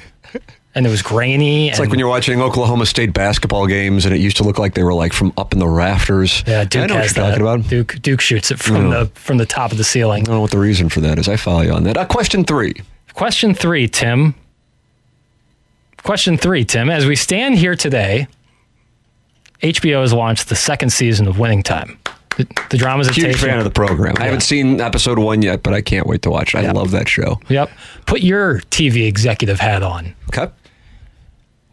And 0.77 0.87
it 0.87 0.91
was 0.91 1.01
grainy. 1.01 1.71
It's 1.71 1.79
like 1.81 1.89
when 1.89 1.99
you're 1.99 2.07
watching 2.07 2.41
Oklahoma 2.43 2.85
State 2.85 3.15
basketball 3.15 3.67
games, 3.67 4.05
and 4.05 4.15
it 4.15 4.21
used 4.21 4.37
to 4.37 4.45
look 4.45 4.59
like 4.59 4.75
they 4.75 4.83
were 4.85 4.93
like 4.93 5.15
from 5.15 5.33
up 5.39 5.55
in 5.55 5.59
the 5.59 5.67
rafters. 5.67 6.45
Yeah, 6.47 6.61
I 6.61 6.65
Duke 6.65 6.89
know 6.89 6.97
what 6.97 7.05
you're 7.05 7.09
that. 7.15 7.31
talking 7.31 7.41
about. 7.41 7.69
Duke 7.69 7.95
Duke 8.03 8.21
shoots 8.21 8.51
it 8.51 8.59
from 8.59 8.93
Yeah. 8.93 9.05
the 9.05 9.07
from 9.15 9.39
the 9.39 9.47
top 9.47 9.73
of 9.73 9.79
the 9.79 9.85
ceiling. 9.85 10.23
I 10.25 10.27
don't 10.27 10.35
know 10.35 10.41
what 10.43 10.51
the 10.51 10.59
reason 10.59 10.91
for 10.91 11.01
that 11.01 11.19
is. 11.19 11.29
I 11.31 11.37
follow 11.37 11.63
you 11.63 11.73
on 11.73 11.85
that. 11.85 11.97
Uh, 11.97 12.05
question 12.05 12.45
three. 12.45 12.75
Question 13.15 13.55
three, 13.55 13.89
Tim. 13.89 14.35
Question 16.03 16.37
three, 16.37 16.65
Tim. 16.65 16.89
As 16.91 17.07
we 17.07 17.17
stand 17.17 17.57
here 17.57 17.75
today, 17.75 18.29
HBO 19.63 20.03
has 20.03 20.13
launched 20.13 20.49
the 20.51 20.55
second 20.57 20.91
season 20.91 21.27
of 21.27 21.39
Winning 21.39 21.63
Time. 21.63 21.99
The, 22.37 22.47
the 22.71 22.77
dramas 22.77 23.07
have 23.07 23.17
Huge 23.17 23.33
taken. 23.33 23.49
fan 23.49 23.59
of 23.59 23.65
the 23.65 23.71
program. 23.71 24.15
I 24.19 24.25
haven't 24.25 24.43
seen 24.43 24.79
episode 24.81 25.19
one 25.19 25.41
yet, 25.41 25.63
but 25.63 25.73
I 25.73 25.81
can't 25.81 26.07
wait 26.07 26.21
to 26.23 26.31
watch 26.31 26.55
it. 26.55 26.59
I 26.59 26.71
love 26.71 26.91
that 26.91 27.09
show. 27.09 27.41
Yep. 27.49 27.71
Put 28.05 28.21
your 28.21 28.61
TV 28.71 29.07
executive 29.09 29.59
hat 29.59 29.83
on. 29.83 30.15
Okay. 30.29 30.53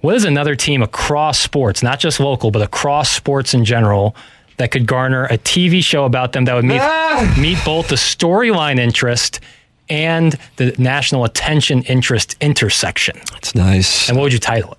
What 0.04 0.16
is 0.16 0.26
another 0.26 0.54
team 0.54 0.82
across 0.82 1.40
sports, 1.40 1.82
not 1.82 1.98
just 1.98 2.20
local, 2.20 2.52
but 2.52 2.62
across 2.62 3.10
sports 3.10 3.54
in 3.54 3.64
general, 3.64 4.18
that 4.58 4.70
could 4.70 4.86
garner 4.86 5.28
a 5.28 5.38
TV 5.38 5.82
show 5.82 6.04
about 6.04 6.34
them 6.34 6.44
that 6.44 6.56
would 6.56 6.66
meet, 6.66 6.82
Ah! 6.82 7.34
meet 7.40 7.58
both 7.64 7.88
the 7.88 7.96
storyline 7.96 8.80
interest 8.80 9.40
and 9.88 10.38
the 10.58 10.76
national 10.78 11.24
attention 11.24 11.84
interest 11.84 12.36
intersection? 12.42 13.16
That's 13.32 13.56
nice. 13.56 14.10
And 14.10 14.18
what 14.18 14.24
would 14.24 14.34
you 14.34 14.40
title 14.40 14.74
it? 14.74 14.78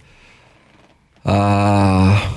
Uh, 1.24 2.36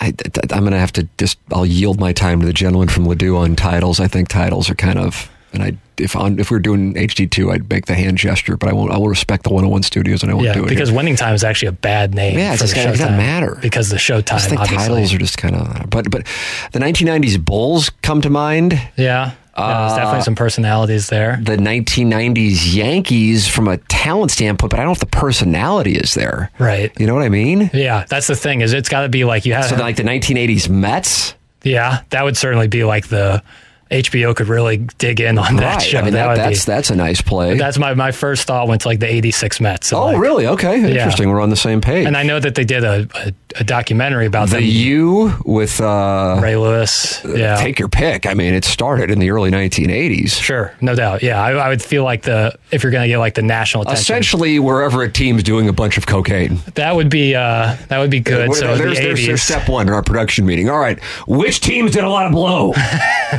I, 0.00 0.12
am 0.52 0.60
going 0.60 0.70
to 0.70 0.78
have 0.78 0.92
to 0.92 1.08
just, 1.18 1.36
I'll 1.52 1.66
yield 1.66 1.98
my 1.98 2.12
time 2.12 2.38
to 2.42 2.46
the 2.46 2.52
gentleman 2.52 2.90
from 2.90 3.06
Ladue 3.06 3.36
on 3.36 3.56
titles. 3.56 3.98
I 3.98 4.06
think 4.06 4.28
titles 4.28 4.70
are 4.70 4.76
kind 4.76 5.00
of, 5.00 5.28
and 5.52 5.62
I, 5.62 5.76
if 5.98 6.14
on, 6.14 6.38
if 6.38 6.50
we 6.50 6.56
were 6.56 6.60
doing 6.60 6.94
HD2, 6.94 7.52
I'd 7.52 7.68
make 7.70 7.86
the 7.86 7.94
hand 7.94 8.18
gesture, 8.18 8.56
but 8.56 8.68
I 8.68 8.72
won't, 8.72 8.92
I 8.92 8.98
will 8.98 9.08
respect 9.08 9.42
the 9.44 9.48
101 9.50 9.82
studios 9.82 10.22
and 10.22 10.30
I 10.30 10.34
won't 10.34 10.46
Yeah, 10.46 10.52
do 10.54 10.64
it. 10.64 10.68
because 10.68 10.90
here. 10.90 10.96
Winning 10.96 11.16
Time 11.16 11.34
is 11.34 11.42
actually 11.44 11.68
a 11.68 11.72
bad 11.72 12.14
name. 12.14 12.38
Yeah, 12.38 12.52
it's 12.52 12.62
for 12.62 12.64
just 12.68 12.74
the 12.74 12.80
gotta- 12.82 12.94
it 12.94 12.98
doesn't 12.98 13.16
matter. 13.16 13.58
because 13.62 13.88
the 13.88 13.96
I 13.96 13.98
Showtime. 13.98 14.24
just 14.26 14.48
think 14.48 14.60
obviously. 14.60 14.88
titles 14.88 15.14
are 15.14 15.18
just 15.18 15.38
kind 15.38 15.56
of, 15.56 15.90
but, 15.90 16.10
but 16.10 16.26
the 16.72 16.78
1990s 16.78 17.42
Bulls 17.44 17.90
come 18.02 18.20
to 18.20 18.30
mind. 18.30 18.72
Yeah, 18.74 18.82
yeah 18.96 19.30
there's 19.56 19.92
Uh, 19.92 19.96
definitely 19.96 20.22
some 20.22 20.34
personalities 20.36 21.08
there. 21.08 21.40
The 21.42 21.56
1990s 21.56 22.74
Yankees 22.74 23.48
from 23.48 23.66
a 23.66 23.76
talent 23.88 24.30
standpoint, 24.30 24.70
but 24.70 24.78
I 24.78 24.82
don't 24.82 24.88
know 24.90 24.92
if 24.92 25.00
the 25.00 25.06
personality 25.06 25.96
is 25.96 26.14
there. 26.14 26.50
Right. 26.60 26.92
You 27.00 27.06
know 27.08 27.14
what 27.14 27.24
I 27.24 27.28
mean? 27.28 27.70
Yeah, 27.74 28.04
that's 28.08 28.28
the 28.28 28.36
thing. 28.36 28.60
Is 28.60 28.72
it's 28.72 28.88
got 28.88 29.02
to 29.02 29.08
be 29.08 29.24
like 29.24 29.44
you 29.46 29.54
have. 29.54 29.64
So 29.64 29.74
like 29.76 29.96
the 29.96 30.04
1980s 30.04 30.68
Mets. 30.68 31.34
yeah, 31.64 32.02
that 32.10 32.22
would 32.22 32.36
certainly 32.36 32.68
be 32.68 32.84
like 32.84 33.08
the 33.08 33.42
HBO 33.90 34.36
could 34.36 34.48
really 34.48 34.78
dig 34.98 35.20
in 35.20 35.38
on 35.38 35.56
that 35.56 35.74
right. 35.76 35.82
show. 35.82 35.98
I 35.98 36.02
mean, 36.02 36.12
that, 36.12 36.28
would 36.28 36.36
that's 36.36 36.64
be, 36.64 36.72
that's 36.72 36.90
a 36.90 36.96
nice 36.96 37.22
play. 37.22 37.56
that's 37.56 37.78
my 37.78 37.94
my 37.94 38.12
first 38.12 38.46
thought 38.46 38.68
went 38.68 38.82
to 38.82 38.88
like 38.88 39.00
the 39.00 39.06
'86 39.06 39.60
Mets. 39.60 39.92
and, 39.92 39.98
oh, 39.98 40.04
like- 40.06 40.18
really? 40.18 40.46
Okay. 40.46 40.90
Interesting. 40.90 41.30
We're 41.30 41.40
on 41.40 41.50
the 41.50 41.56
same 41.56 41.80
page. 41.80 42.06
And 42.06 42.16
I 42.16 42.22
know 42.22 42.38
that 42.38 42.54
they 42.54 42.64
did 42.64 42.84
a, 42.84 43.08
a, 43.14 43.32
a 43.56 43.64
documentary 43.64 44.26
about 44.26 44.48
the 44.50 44.56
them. 44.56 44.64
U 44.64 45.32
with 45.44 45.80
uh, 45.80 46.38
Ray 46.42 46.56
Lewis. 46.56 47.22
Yeah. 47.24 47.56
take 47.56 47.78
your 47.78 47.88
pick. 47.88 48.26
I 48.26 48.34
mean, 48.34 48.52
it 48.54 48.64
started 48.64 49.10
in 49.10 49.18
the 49.18 49.30
early 49.30 49.50
1980s. 49.50 50.40
Sure, 50.40 50.74
no 50.80 50.94
doubt. 50.94 51.22
Yeah, 51.22 51.42
I, 51.42 51.52
I 51.52 51.68
would 51.68 51.80
feel 51.82 52.04
like 52.04 52.22
the 52.22 52.58
if 52.70 52.82
you're 52.82 52.92
going 52.92 53.02
to 53.04 53.08
get 53.08 53.18
like 53.18 53.34
the 53.34 53.42
national 53.42 53.82
attention, 53.84 54.00
Essentially, 54.02 54.58
wherever 54.58 55.02
a 55.02 55.10
team's 55.10 55.42
doing 55.42 55.68
a 55.68 55.72
bunch 55.72 55.96
of 55.96 56.06
cocaine. 56.06 56.58
that 56.74 56.94
would 56.94 57.08
be 57.10 57.34
uh, 57.34 57.76
that 57.88 57.98
would 57.98 58.10
be 58.10 58.20
good. 58.20 58.48
What- 58.48 58.58
so 58.58 58.76
there's, 58.76 58.98
the 58.98 59.04
there's, 59.04 59.20
80s. 59.20 59.26
there's 59.26 59.42
step 59.42 59.68
one 59.68 59.86
in 59.88 59.92
our 59.94 60.02
production 60.02 60.44
meeting. 60.46 60.68
All 60.68 60.78
right, 60.78 61.02
which 61.26 61.60
teams 61.60 61.92
did 61.92 62.04
a 62.04 62.08
lot 62.10 62.26
of 62.26 62.32
blow? 62.32 62.72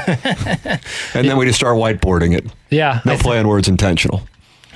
and 1.13 1.27
then 1.27 1.37
we 1.37 1.45
just 1.45 1.57
start 1.59 1.75
whiteboarding 1.77 2.35
it. 2.35 2.45
yeah, 2.69 3.01
No 3.05 3.13
I 3.13 3.17
thi- 3.17 3.23
play 3.23 3.39
on 3.39 3.47
words 3.47 3.67
intentional. 3.67 4.21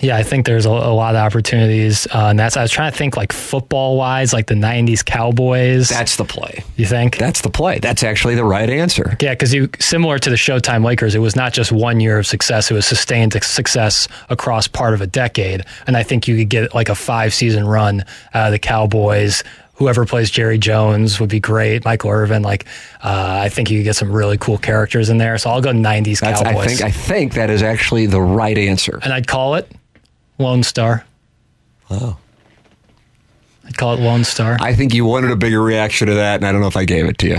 Yeah, 0.01 0.17
I 0.17 0.23
think 0.23 0.45
there's 0.45 0.65
a, 0.65 0.69
a 0.69 0.93
lot 0.93 1.15
of 1.15 1.21
opportunities, 1.21 2.07
uh, 2.07 2.27
and 2.27 2.39
that's 2.39 2.57
I 2.57 2.61
was 2.61 2.71
trying 2.71 2.91
to 2.91 2.97
think 2.97 3.15
like 3.15 3.31
football 3.31 3.97
wise, 3.97 4.33
like 4.33 4.47
the 4.47 4.55
'90s 4.55 5.05
Cowboys. 5.05 5.89
That's 5.89 6.17
the 6.17 6.25
play. 6.25 6.63
you 6.75 6.85
think? 6.85 7.17
That's 7.17 7.41
the 7.41 7.49
play. 7.49 7.79
That's 7.79 8.03
actually 8.03 8.35
the 8.35 8.43
right 8.43 8.69
answer. 8.69 9.15
Yeah, 9.21 9.33
because 9.33 9.53
you 9.53 9.69
similar 9.79 10.19
to 10.19 10.29
the 10.29 10.35
Showtime 10.35 10.83
Lakers, 10.83 11.15
it 11.15 11.19
was 11.19 11.35
not 11.35 11.53
just 11.53 11.71
one 11.71 11.99
year 11.99 12.17
of 12.19 12.27
success; 12.27 12.69
it 12.69 12.73
was 12.73 12.85
sustained 12.85 13.33
success 13.43 14.07
across 14.29 14.67
part 14.67 14.93
of 14.93 15.01
a 15.01 15.07
decade. 15.07 15.65
And 15.87 15.95
I 15.95 16.03
think 16.03 16.27
you 16.27 16.35
could 16.37 16.49
get 16.49 16.75
like 16.75 16.89
a 16.89 16.95
five 16.95 17.33
season 17.33 17.65
run 17.65 18.03
out 18.33 18.47
of 18.47 18.51
the 18.51 18.59
Cowboys. 18.59 19.43
Whoever 19.75 20.05
plays 20.05 20.29
Jerry 20.29 20.59
Jones 20.59 21.19
would 21.19 21.29
be 21.29 21.39
great. 21.39 21.83
Michael 21.83 22.11
Irvin, 22.11 22.43
like 22.43 22.65
uh, 23.03 23.39
I 23.41 23.49
think 23.49 23.71
you 23.71 23.79
could 23.79 23.85
get 23.85 23.95
some 23.95 24.11
really 24.11 24.37
cool 24.37 24.57
characters 24.57 25.09
in 25.09 25.17
there. 25.17 25.37
So 25.37 25.49
I'll 25.49 25.61
go 25.61 25.71
'90s 25.71 26.19
That's, 26.19 26.41
Cowboys, 26.41 26.65
I 26.65 26.67
think. 26.67 26.81
I 26.81 26.91
think 26.91 27.33
that 27.35 27.49
is 27.49 27.63
actually 27.63 28.05
the 28.05 28.21
right 28.21 28.57
answer. 28.57 28.99
and 29.01 29.13
I'd 29.13 29.27
call 29.27 29.55
it 29.55 29.71
Lone 30.37 30.63
Star. 30.63 31.05
Oh. 31.89 32.17
I'd 33.65 33.77
call 33.77 33.93
it 33.93 33.99
Lone 33.99 34.23
Star. 34.23 34.57
I 34.59 34.73
think 34.75 34.93
you 34.93 35.05
wanted 35.05 35.31
a 35.31 35.35
bigger 35.35 35.61
reaction 35.61 36.07
to 36.07 36.15
that, 36.15 36.35
and 36.35 36.45
I 36.45 36.51
don't 36.51 36.61
know 36.61 36.67
if 36.67 36.75
I 36.77 36.85
gave 36.85 37.05
it 37.05 37.17
to 37.19 37.27
you. 37.27 37.37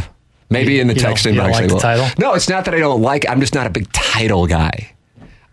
Maybe 0.51 0.75
You- 0.75 0.81
in 0.83 0.87
the 0.89 0.95
you 0.95 1.01
text 1.01 1.27
inbox. 1.27 1.51
like 1.53 1.69
the 1.69 1.79
title? 1.79 2.07
No, 2.19 2.35
it's 2.35 2.49
not 2.49 2.65
that 2.67 2.75
I 2.75 2.79
don't 2.79 3.03
like. 3.03 3.29
I'm 3.29 3.41
just 3.41 3.55
not 3.55 3.67
a 3.67 3.71
big 3.71 3.91
title 3.93 4.47
guy. 4.47 4.91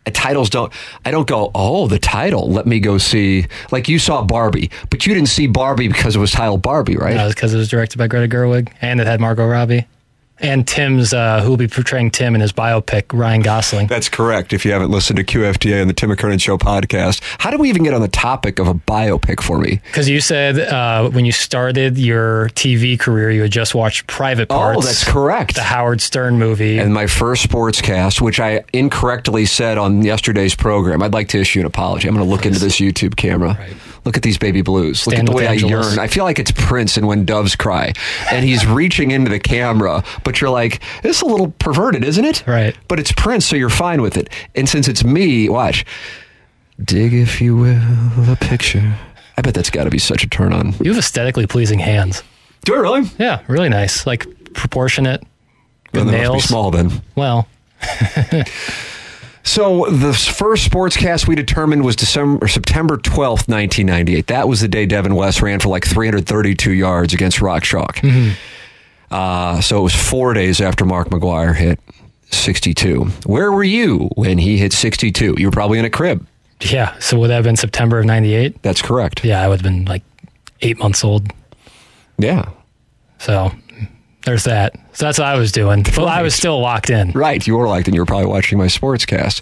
Uh, 0.06 0.12
Titles 0.14 0.50
don't. 0.50 0.72
I 1.06 1.12
don't 1.12 1.28
go. 1.28 1.52
Oh, 1.54 1.88
the 1.88 2.00
title. 2.00 2.50
Let 2.50 2.66
me 2.66 2.80
go 2.80 2.98
see. 2.98 3.46
Like 3.72 3.88
you 3.88 4.00
saw 4.00 4.24
Barbie, 4.24 4.72
but 4.90 5.06
you 5.06 5.14
didn't 5.14 5.30
see 5.30 5.46
Barbie 5.48 5.88
because 5.88 6.16
it 6.16 6.20
was 6.20 6.32
titled 6.32 6.62
Barbie, 6.64 6.96
right? 6.98 7.16
Was 7.16 7.36
because 7.36 7.54
it 7.54 7.58
was 7.58 7.70
directed 7.70 7.98
by 8.00 8.08
Greta 8.08 8.28
Gerwig, 8.34 8.70
and 8.82 9.00
it 9.00 9.06
had 9.08 9.20
Margot 9.22 9.46
Robbie, 9.46 9.86
and 10.42 10.68
Tim's 10.68 11.14
uh, 11.14 11.42
who 11.42 11.50
will 11.52 11.58
be 11.58 11.68
portraying 11.68 12.12
Tim 12.12 12.36
in 12.36 12.42
his 12.42 12.52
biopic, 12.52 13.06
Ryan 13.18 13.42
Gosling. 13.42 13.88
That's 13.88 14.10
correct. 14.10 14.54
If 14.54 14.66
you 14.66 14.72
haven't 14.72 14.92
listened 14.92 15.18
to 15.18 15.24
QFTA 15.24 15.82
and 15.82 15.90
the 15.90 15.94
Tim 15.94 16.10
McKernan 16.10 16.42
Show 16.42 16.58
podcast, 16.58 17.22
how 17.40 17.52
did 17.52 17.60
we 17.60 17.70
even 17.70 17.84
get 17.84 17.94
on 17.94 18.02
the 18.02 18.08
topic 18.08 18.60
of 18.60 18.68
a 18.68 18.74
biopic 18.74 19.42
for 19.42 19.58
me? 19.58 19.82
Because 19.86 20.10
you 20.10 20.20
said 20.22 20.60
uh, 20.60 21.10
when 21.10 21.26
you 21.26 21.32
started 21.32 21.98
your 21.98 22.50
TV 22.50 23.00
career, 23.00 23.32
you 23.32 23.44
had 23.44 23.52
just 23.52 23.76
watched 23.76 24.08
Private 24.08 24.50
Parts. 24.50 24.78
Oh, 24.78 24.82
that's 24.82 25.04
correct. 25.10 25.56
The 25.56 25.64
Howard 25.64 26.02
Stern 26.02 26.38
movie. 26.38 26.80
and 26.80 26.94
my 26.94 27.08
first 27.08 27.48
sportscast, 27.48 28.22
which 28.22 28.40
I 28.40 28.64
incorrectly 28.74 29.46
said 29.46 29.78
on 29.78 30.02
yesterday's 30.02 30.56
program. 30.56 31.02
I'd 31.04 31.14
like 31.14 31.28
to 31.30 31.40
issue 31.40 31.60
an 31.60 31.66
apology. 31.66 32.08
I'm 32.08 32.16
going 32.16 32.26
to 32.26 32.32
look 32.32 32.46
into 32.46 32.60
this 32.60 32.78
YouTube 32.80 33.16
camera. 33.16 33.58
Look 34.04 34.18
at 34.18 34.24
these 34.24 34.38
baby 34.38 34.62
blues. 34.62 35.06
Look 35.06 35.14
Stand 35.14 35.30
at 35.30 35.32
the 35.32 35.38
way 35.38 35.48
I 35.48 35.54
yearn. 35.54 36.00
I 36.00 36.08
feel 36.08 36.24
like 36.24 36.40
it's 36.40 36.52
Prince 36.52 36.98
and 36.98 37.08
When 37.08 37.24
Doves 37.24 37.56
Cry. 37.56 37.94
And 38.32 38.44
he's 38.44 38.66
reaching 38.66 39.12
into 39.12 39.30
the 39.30 39.40
camera, 39.40 40.04
but 40.24 40.42
you're 40.42 40.50
like, 40.50 40.82
this 41.04 41.18
is 41.18 41.22
a 41.22 41.26
little 41.28 41.52
perverted, 41.60 42.04
isn't 42.04 42.26
it? 42.26 42.44
Right. 42.48 42.76
But 42.88 43.00
it's 43.00 43.12
Prince, 43.12 43.46
so 43.46 43.56
you're 43.56 43.70
fine 43.70 44.02
with 44.02 44.18
it. 44.18 44.30
And 44.56 44.68
since 44.68 44.88
it's 44.88 45.04
me, 45.04 45.50
watch. 45.50 45.86
Dig, 46.84 47.14
if 47.14 47.40
you 47.42 47.56
will, 47.56 47.80
the 48.26 48.38
picture. 48.42 48.96
I 49.38 49.42
bet 49.42 49.54
that's 49.54 49.70
got 49.70 49.84
to 49.84 49.92
be 49.92 50.00
such 50.00 50.24
a 50.24 50.28
turn 50.30 50.52
on. 50.52 50.74
You 50.82 50.90
have 50.92 50.98
aesthetically 50.98 51.46
pleasing 51.46 51.78
hands. 51.80 52.24
Do 52.66 52.74
it 52.74 52.80
really? 52.80 53.04
Yeah, 53.20 53.42
really 53.48 53.70
nice. 53.70 54.08
Like 54.08 54.26
proportionate. 54.54 55.22
Well, 55.94 56.06
Good 56.06 56.12
be 56.12 56.18
nails. 56.18 56.44
small 56.46 56.72
then. 56.72 57.02
Well, 57.16 57.48
So 59.44 59.86
the 59.90 60.14
first 60.14 60.70
sportscast 60.70 61.28
we 61.28 61.36
determined 61.36 61.84
was 61.84 61.96
December 61.96 62.48
September 62.48 62.98
twelfth, 62.98 63.48
nineteen 63.48 63.88
ninety 63.88 64.16
eight. 64.16 64.28
That 64.28 64.48
was 64.48 64.62
the 64.62 64.68
day 64.68 64.86
Devin 64.86 65.16
West 65.16 65.42
ran 65.42 65.60
for 65.60 65.70
like 65.70 65.86
three 65.86 66.08
hundred 66.08 66.28
thirty 66.28 66.54
two 66.56 66.74
yards 66.74 67.14
against 67.14 67.42
Rock 67.42 67.64
Chalk. 67.64 68.00
Uh, 69.10 69.60
so 69.60 69.80
it 69.80 69.84
was 69.84 69.96
four 69.96 70.34
days 70.34 70.62
after 70.62 70.86
Mark 70.86 71.10
McGwire 71.10 71.56
hit 71.56 71.80
sixty 72.30 72.74
two. 72.74 73.06
Where 73.26 73.52
were 73.52 73.64
you 73.64 74.10
when 74.16 74.38
he 74.38 74.58
hit 74.58 74.74
sixty 74.74 75.12
two? 75.12 75.36
You 75.38 75.48
were 75.48 75.52
probably 75.52 75.80
in 75.80 75.86
a 75.86 75.90
crib. 75.90 76.26
yeah. 76.62 76.98
So 77.00 77.20
would 77.20 77.30
that 77.30 77.36
have 77.36 77.44
been 77.44 77.58
September 77.58 78.00
of 78.00 78.06
'98? 78.06 78.62
That's 78.62 78.82
correct. 78.82 79.26
Yeah, 79.26 79.42
I 79.42 79.48
would 79.48 79.62
have 79.62 79.64
been 79.64 79.86
like 79.86 80.04
eight 80.62 80.78
months 80.80 81.04
old. 81.04 81.32
Yeah. 82.20 82.48
So 83.18 83.52
there's 84.26 84.44
that. 84.44 84.76
So 84.94 85.06
that's 85.06 85.18
what 85.18 85.28
I 85.28 85.38
was 85.38 85.52
doing. 85.52 85.84
But 85.84 86.06
I 86.06 86.22
was 86.22 86.36
still 86.36 86.60
locked 86.60 86.90
in. 86.90 87.12
Right, 87.12 87.46
you 87.46 87.58
were 87.58 87.68
locked 87.68 87.88
in. 87.88 87.94
you 87.94 88.02
were 88.02 88.06
probably 88.06 88.28
watching 88.28 88.58
my 88.58 88.68
sportscast. 88.68 89.42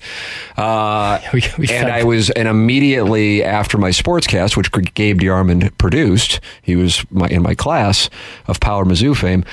Uh, 0.57 1.19
We, 1.33 1.43
we 1.57 1.67
and 1.69 1.89
I 1.91 2.03
was, 2.03 2.29
and 2.31 2.47
immediately 2.47 3.43
after 3.43 3.77
my 3.77 3.89
sportscast, 3.89 4.55
which 4.57 4.71
Gabe 4.93 5.19
DeArmond 5.19 5.77
produced, 5.77 6.39
he 6.61 6.75
was 6.75 7.05
my, 7.11 7.27
in 7.27 7.41
my 7.41 7.55
class 7.55 8.09
of 8.47 8.59
Power 8.59 8.85
Mizzou 8.85 9.15
fame. 9.15 9.43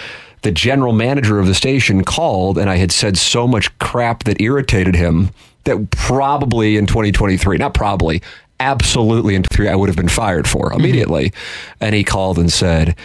The 0.43 0.53
general 0.53 0.93
manager 0.93 1.39
of 1.41 1.47
the 1.47 1.55
station 1.55 2.05
called, 2.05 2.57
and 2.57 2.71
I 2.71 2.77
had 2.77 2.93
said 2.93 3.19
so 3.19 3.49
much 3.49 3.77
crap 3.79 4.25
that 4.25 4.41
irritated 4.41 4.95
him 4.95 5.31
that 5.65 5.91
probably 5.91 6.77
in 6.77 6.87
2023, 6.87 7.59
not 7.59 7.75
probably, 7.75 8.23
absolutely 8.61 9.35
in 9.35 9.43
three, 9.43 9.69
I 9.69 9.75
would 9.75 9.89
have 9.89 9.97
been 9.97 10.09
fired 10.09 10.49
for 10.49 10.73
immediately. 10.73 11.33
And 11.81 11.95
he 11.95 12.05
called 12.05 12.39
and 12.39 12.53
said, 12.53 12.97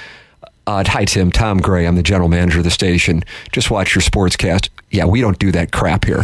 uh, 0.68 0.84
hi, 0.88 1.06
Tim. 1.06 1.32
Tom 1.32 1.60
Gray. 1.60 1.86
I'm 1.88 1.96
the 1.96 2.04
general 2.04 2.30
manager 2.30 2.60
of 2.60 2.64
the 2.64 2.72
station. 2.72 3.24
Just 3.52 3.72
watch 3.72 3.96
your 3.96 4.02
sportscast. 4.02 4.70
Yeah, 4.92 5.06
we 5.06 5.22
don't 5.22 5.40
do 5.40 5.52
that 5.52 5.72
crap 5.72 6.06
here. 6.06 6.24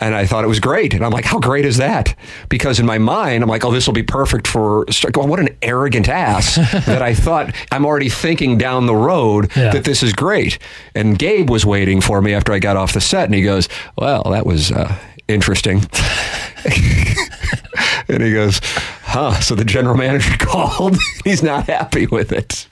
And 0.00 0.14
I 0.14 0.26
thought 0.26 0.44
it 0.44 0.48
was 0.48 0.60
great. 0.60 0.94
And 0.94 1.04
I'm 1.04 1.10
like, 1.10 1.24
how 1.24 1.40
great 1.40 1.64
is 1.64 1.78
that? 1.78 2.14
Because 2.48 2.78
in 2.78 2.86
my 2.86 2.98
mind, 2.98 3.42
I'm 3.42 3.48
like, 3.48 3.64
oh, 3.64 3.72
this 3.72 3.84
will 3.86 3.94
be 3.94 4.04
perfect 4.04 4.46
for. 4.46 4.86
What 5.14 5.40
an 5.40 5.48
arrogant 5.60 6.08
ass 6.08 6.54
that 6.86 7.02
I 7.02 7.14
thought 7.14 7.52
I'm 7.72 7.84
already 7.84 8.08
thinking 8.08 8.58
down 8.58 8.86
the 8.86 8.94
road 8.94 9.50
Yeah. 9.56 9.72
that 9.72 9.82
this 9.84 10.04
is 10.04 10.12
great. 10.12 10.58
And 10.94 11.18
Gabe 11.18 11.50
was 11.50 11.66
waiting 11.66 12.00
for 12.00 12.22
me 12.22 12.32
after 12.32 12.52
I 12.52 12.60
got 12.60 12.76
off 12.76 12.92
the 12.92 13.00
set. 13.00 13.24
And 13.24 13.34
he 13.34 13.42
goes, 13.42 13.68
well, 13.96 14.22
that 14.30 14.46
was 14.46 14.70
uh, 14.70 14.96
interesting. 15.26 15.82
and 18.08 18.22
he 18.22 18.32
goes, 18.32 18.60
huh. 19.02 19.40
So 19.40 19.54
the 19.56 19.64
general 19.64 19.96
manager 19.96 20.36
called. 20.38 20.96
He's 21.24 21.42
not 21.42 21.66
happy 21.66 22.06
with 22.06 22.30
it. 22.32 22.68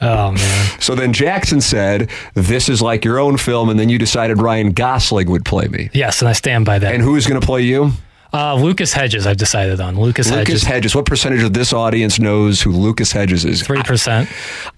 Oh 0.00 0.32
man. 0.32 0.80
So 0.80 0.94
then 0.94 1.12
Jackson 1.12 1.60
said, 1.60 2.10
This 2.34 2.68
is 2.68 2.82
like 2.82 3.04
your 3.04 3.18
own 3.18 3.36
film. 3.38 3.68
And 3.70 3.78
then 3.78 3.88
you 3.88 3.98
decided 3.98 4.40
Ryan 4.40 4.72
Gosling 4.72 5.30
would 5.30 5.44
play 5.44 5.66
me. 5.68 5.88
Yes, 5.94 6.20
and 6.20 6.28
I 6.28 6.32
stand 6.32 6.66
by 6.66 6.78
that. 6.78 6.92
And 6.94 7.02
who's 7.02 7.26
going 7.26 7.40
to 7.40 7.46
play 7.46 7.62
you? 7.62 7.92
uh, 8.34 8.56
Lucas 8.56 8.92
Hedges, 8.92 9.28
I've 9.28 9.36
decided 9.36 9.80
on. 9.80 9.94
Lucas, 9.98 10.28
Lucas 10.28 10.48
Hedges, 10.48 10.62
Hedges. 10.64 10.94
What 10.96 11.06
percentage 11.06 11.44
of 11.44 11.52
this 11.54 11.72
audience 11.72 12.18
knows 12.18 12.60
who 12.60 12.72
Lucas 12.72 13.12
Hedges 13.12 13.44
is? 13.44 13.62
three 13.62 13.80
percent. 13.84 14.28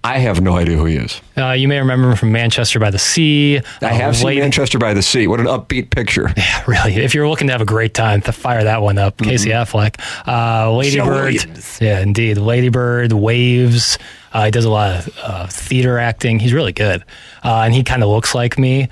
I 0.03 0.19
have 0.19 0.39
no 0.41 0.55
idea 0.55 0.77
who 0.77 0.85
he 0.85 0.95
is. 0.97 1.19
Uh, 1.35 1.53
you 1.53 1.67
may 1.67 1.79
remember 1.79 2.11
him 2.11 2.15
from 2.17 2.31
Manchester 2.31 2.79
by 2.79 2.91
the 2.91 2.99
Sea. 2.99 3.57
I 3.81 3.85
Uh, 3.87 3.89
have 3.95 4.15
seen 4.15 4.37
Manchester 4.39 4.77
by 4.77 4.93
the 4.93 5.01
Sea. 5.01 5.25
What 5.25 5.39
an 5.39 5.47
upbeat 5.47 5.89
picture. 5.89 6.31
Yeah, 6.37 6.63
really. 6.67 6.97
If 6.97 7.15
you're 7.15 7.27
looking 7.27 7.47
to 7.47 7.53
have 7.53 7.61
a 7.61 7.65
great 7.65 7.95
time, 7.95 8.21
to 8.21 8.31
fire 8.31 8.63
that 8.63 8.83
one 8.83 8.99
up. 8.99 9.17
Casey 9.17 9.49
Affleck, 9.49 9.99
uh, 10.27 10.71
Lady 10.73 10.99
Bird. 10.99 11.33
Williams. 11.33 11.79
Yeah, 11.81 11.99
indeed. 12.01 12.37
Lady 12.37 12.69
Bird, 12.69 13.11
Waves. 13.11 13.97
Uh, 14.37 14.45
he 14.45 14.51
does 14.51 14.65
a 14.65 14.69
lot 14.69 14.95
of 14.95 15.19
uh, 15.23 15.47
theater 15.47 15.97
acting. 15.97 16.37
He's 16.37 16.53
really 16.53 16.71
good, 16.71 17.03
uh, 17.43 17.61
and 17.65 17.73
he 17.73 17.81
kind 17.83 18.03
of 18.03 18.09
looks 18.09 18.35
like 18.35 18.59
me. 18.59 18.87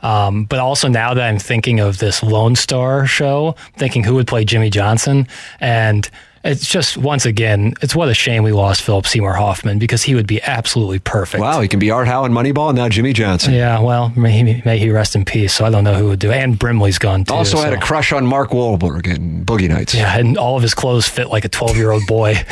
Um, 0.00 0.44
but 0.44 0.58
also 0.58 0.88
now 0.88 1.12
that 1.12 1.22
I'm 1.22 1.38
thinking 1.38 1.80
of 1.80 1.98
this 1.98 2.22
Lone 2.22 2.56
Star 2.56 3.06
show, 3.06 3.56
thinking 3.76 4.04
who 4.04 4.14
would 4.14 4.26
play 4.26 4.46
Jimmy 4.46 4.70
Johnson, 4.70 5.28
and 5.60 6.08
it's 6.44 6.66
just 6.66 6.96
once 6.96 7.26
again, 7.26 7.74
it's 7.82 7.94
what 7.94 8.08
a 8.08 8.14
shame 8.14 8.42
we 8.42 8.52
lost 8.52 8.80
Philip 8.82 9.06
Seymour 9.06 9.34
Hoffman 9.34 9.78
because 9.78 10.02
he 10.02 10.14
would 10.14 10.26
be 10.26 10.40
absolutely 10.42 10.98
perfect. 11.00 11.42
Wow, 11.42 11.60
he 11.60 11.68
can 11.68 11.78
be 11.78 11.90
Art 11.90 12.06
Howe 12.06 12.24
and 12.24 12.32
Moneyball, 12.32 12.70
and 12.70 12.78
now 12.78 12.88
Jimmy 12.88 13.12
Johnson. 13.12 13.52
Yeah, 13.52 13.80
well, 13.80 14.12
may 14.16 14.32
he, 14.32 14.62
may 14.64 14.78
he 14.78 14.90
rest 14.90 15.14
in 15.14 15.26
peace. 15.26 15.52
So 15.52 15.66
I 15.66 15.70
don't 15.70 15.84
know 15.84 15.94
who 15.94 16.06
would 16.06 16.20
do. 16.20 16.30
it. 16.30 16.36
And 16.36 16.58
Brimley's 16.58 16.98
gone 16.98 17.24
too. 17.24 17.34
Also 17.34 17.58
had 17.58 17.72
a 17.74 17.80
crush 17.80 18.12
on 18.12 18.24
Mark 18.26 18.50
Wahlberg 18.50 19.06
in 19.06 19.44
Boogie 19.44 19.68
Nights. 19.68 19.94
Yeah, 19.94 20.16
and 20.16 20.38
all 20.38 20.56
of 20.56 20.62
his 20.62 20.72
clothes 20.72 21.08
fit 21.08 21.28
like 21.28 21.44
a 21.44 21.48
12 21.48 21.76
year 21.76 21.90
old 21.90 22.06
boy. 22.06 22.36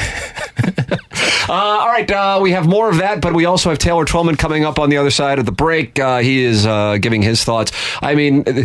Uh, 1.49 1.53
all 1.53 1.89
right, 1.89 2.11
uh, 2.11 2.39
we 2.43 2.53
have 2.53 2.67
more 2.67 2.89
of 2.91 2.99
that, 2.99 3.21
but 3.21 3.35
we 3.35 3.45
also 3.45 3.71
have 3.71 3.79
Taylor 3.79 4.05
Twellman 4.05 4.37
coming 4.39 4.65
up 4.65 4.79
on 4.79 4.91
the 4.91 4.97
other 4.97 5.11
side 5.11 5.39
of 5.39 5.47
the 5.47 5.53
break. 5.53 5.99
Uh, 5.99 6.19
he 6.19 6.43
is 6.43 6.67
uh, 6.67 6.99
giving 6.99 7.23
his 7.23 7.45
thoughts. 7.45 7.73
I 8.03 8.15
mean, 8.15 8.45
uh, 8.47 8.65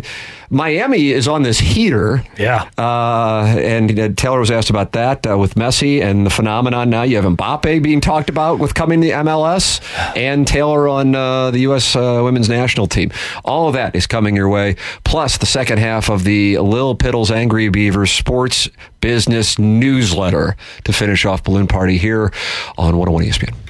Miami 0.52 1.12
is 1.12 1.28
on 1.28 1.44
this 1.44 1.60
heater. 1.60 2.24
Yeah. 2.38 2.70
Uh, 2.78 3.44
and 3.60 4.18
Taylor 4.18 4.40
was 4.40 4.50
asked 4.50 4.70
about 4.70 4.94
that 4.94 5.30
uh, 5.30 5.38
with 5.38 5.56
Messi 5.56 6.02
and 6.02 6.26
the 6.26 6.32
phenomenon 6.32 6.90
now. 6.90 7.04
You 7.04 7.18
have 7.18 7.26
Mbappe 7.26 7.84
being 7.84 8.02
talked 8.02 8.30
about 8.30 8.58
with 8.60 8.74
coming 8.74 9.02
to 9.02 9.10
MLS 9.10 9.80
and 10.18 10.48
Taylor 10.48 10.88
on 10.88 11.14
uh, 11.14 11.52
the 11.52 11.60
U.S. 11.60 11.96
Uh, 11.96 12.22
women's 12.24 12.50
national 12.50 12.88
team. 12.88 13.12
All 13.46 13.68
of 13.68 13.74
that 13.74 13.96
is 13.96 14.08
coming 14.08 14.36
your 14.36 14.50
way. 14.50 14.76
Plus, 15.04 15.38
the 15.38 15.46
second 15.46 15.78
half 15.78 16.10
of 16.10 16.24
the 16.24 16.58
Lil 16.58 16.96
Piddles 16.96 17.30
Angry 17.30 17.70
Beavers 17.70 18.12
sports 18.12 18.70
business 19.02 19.58
newsletter 19.60 20.56
to 20.84 20.94
finish 20.94 21.26
off 21.26 21.44
Balloon 21.44 21.68
Party 21.68 21.98
here 21.98 22.32
on 22.78 22.98
101 22.98 23.26
ESPN. 23.26 23.69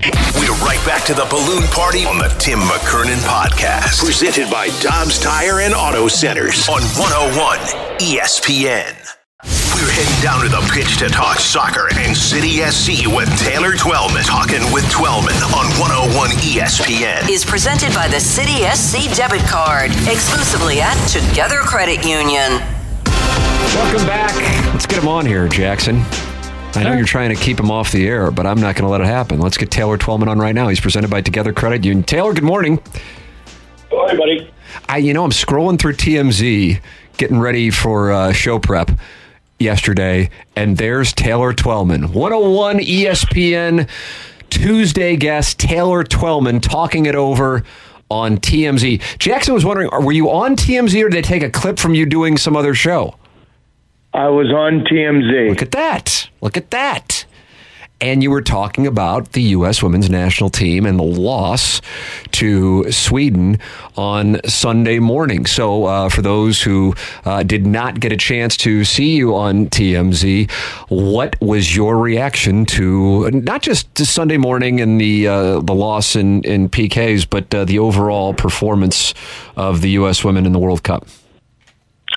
We're 0.00 0.56
right 0.64 0.80
back 0.86 1.04
to 1.06 1.14
the 1.14 1.26
balloon 1.28 1.64
party 1.68 2.06
on 2.06 2.16
the 2.16 2.28
Tim 2.38 2.58
McKernan 2.60 3.20
podcast. 3.20 4.02
Presented 4.02 4.50
by 4.50 4.68
Dobbs 4.80 5.20
Tire 5.20 5.60
and 5.60 5.74
Auto 5.74 6.08
Centers 6.08 6.66
on 6.70 6.80
101 6.96 7.58
ESPN. 8.00 8.96
We're 9.76 9.92
heading 9.92 10.22
down 10.22 10.40
to 10.40 10.48
the 10.48 10.64
pitch 10.72 10.96
to 11.00 11.08
talk 11.08 11.36
soccer 11.38 11.88
and 11.92 12.16
City 12.16 12.64
SC 12.64 13.06
with 13.12 13.28
Taylor 13.38 13.72
Twellman. 13.76 14.24
Talking 14.24 14.64
with 14.72 14.84
Twellman 14.88 15.36
on 15.52 15.68
101 15.76 16.30
ESPN. 16.48 17.28
is 17.28 17.44
presented 17.44 17.92
by 17.92 18.08
the 18.08 18.20
City 18.20 18.64
SC 18.72 19.14
debit 19.14 19.44
card, 19.48 19.90
exclusively 20.08 20.80
at 20.80 20.96
Together 21.08 21.58
Credit 21.60 22.00
Union. 22.08 22.56
Welcome 23.76 24.06
back. 24.06 24.32
Let's 24.72 24.86
get 24.86 25.02
him 25.02 25.08
on 25.08 25.26
here, 25.26 25.46
Jackson. 25.46 26.02
I 26.74 26.84
know 26.84 26.92
you're 26.92 27.04
trying 27.04 27.30
to 27.30 27.40
keep 27.40 27.58
him 27.58 27.70
off 27.70 27.90
the 27.90 28.06
air, 28.06 28.30
but 28.30 28.46
I'm 28.46 28.60
not 28.60 28.76
going 28.76 28.84
to 28.84 28.90
let 28.90 29.00
it 29.00 29.06
happen. 29.06 29.40
Let's 29.40 29.56
get 29.56 29.70
Taylor 29.70 29.98
Twellman 29.98 30.28
on 30.28 30.38
right 30.38 30.54
now. 30.54 30.68
He's 30.68 30.80
presented 30.80 31.10
by 31.10 31.20
Together 31.20 31.52
Credit 31.52 31.84
Union. 31.84 32.04
Taylor, 32.04 32.32
good 32.32 32.44
morning. 32.44 32.80
Hi, 33.90 34.16
buddy. 34.16 34.50
I, 34.88 34.98
you 34.98 35.12
know, 35.12 35.24
I'm 35.24 35.30
scrolling 35.30 35.80
through 35.80 35.94
TMZ, 35.94 36.80
getting 37.16 37.40
ready 37.40 37.70
for 37.70 38.12
uh, 38.12 38.32
show 38.32 38.60
prep 38.60 38.92
yesterday, 39.58 40.30
and 40.54 40.76
there's 40.76 41.12
Taylor 41.12 41.52
Twellman, 41.52 42.12
101 42.12 42.78
ESPN 42.78 43.88
Tuesday 44.48 45.16
guest 45.16 45.58
Taylor 45.58 46.04
Twellman 46.04 46.60
talking 46.60 47.06
it 47.06 47.14
over 47.14 47.64
on 48.10 48.38
TMZ. 48.38 49.18
Jackson 49.18 49.54
was 49.54 49.64
wondering, 49.64 49.88
were 49.90 50.12
you 50.12 50.30
on 50.30 50.56
TMZ 50.56 51.04
or 51.04 51.08
did 51.08 51.12
they 51.12 51.22
take 51.22 51.42
a 51.42 51.50
clip 51.50 51.78
from 51.78 51.94
you 51.94 52.06
doing 52.06 52.36
some 52.36 52.56
other 52.56 52.74
show? 52.74 53.16
I 54.12 54.28
was 54.28 54.48
on 54.50 54.84
TMZ. 54.84 55.48
Look 55.48 55.62
at 55.62 55.70
that. 55.72 56.19
Look 56.40 56.56
at 56.56 56.70
that. 56.70 57.24
and 58.02 58.22
you 58.22 58.30
were 58.30 58.40
talking 58.40 58.86
about 58.86 59.32
the 59.32 59.42
U.S. 59.42 59.82
women's 59.82 60.08
national 60.08 60.48
team 60.48 60.86
and 60.86 60.98
the 60.98 61.02
loss 61.04 61.82
to 62.32 62.90
Sweden 62.90 63.58
on 63.96 64.40
Sunday 64.46 64.98
morning. 64.98 65.44
So, 65.44 65.84
uh, 65.84 66.08
for 66.08 66.22
those 66.22 66.62
who 66.62 66.94
uh, 67.26 67.42
did 67.42 67.66
not 67.66 68.00
get 68.00 68.10
a 68.10 68.16
chance 68.16 68.56
to 68.58 68.84
see 68.84 69.16
you 69.16 69.36
on 69.36 69.66
TMZ, 69.66 70.50
what 70.88 71.38
was 71.42 71.76
your 71.76 71.98
reaction 71.98 72.64
to 72.66 73.30
not 73.32 73.60
just 73.60 73.94
to 73.96 74.06
Sunday 74.06 74.38
morning 74.38 74.80
and 74.80 74.98
the 74.98 75.28
uh, 75.28 75.60
the 75.60 75.74
loss 75.74 76.16
in, 76.16 76.42
in 76.44 76.70
PKs, 76.70 77.28
but 77.28 77.54
uh, 77.54 77.66
the 77.66 77.78
overall 77.78 78.32
performance 78.32 79.12
of 79.56 79.82
the 79.82 79.90
U.S. 79.90 80.24
women 80.24 80.46
in 80.46 80.52
the 80.52 80.58
World 80.58 80.82
Cup? 80.82 81.06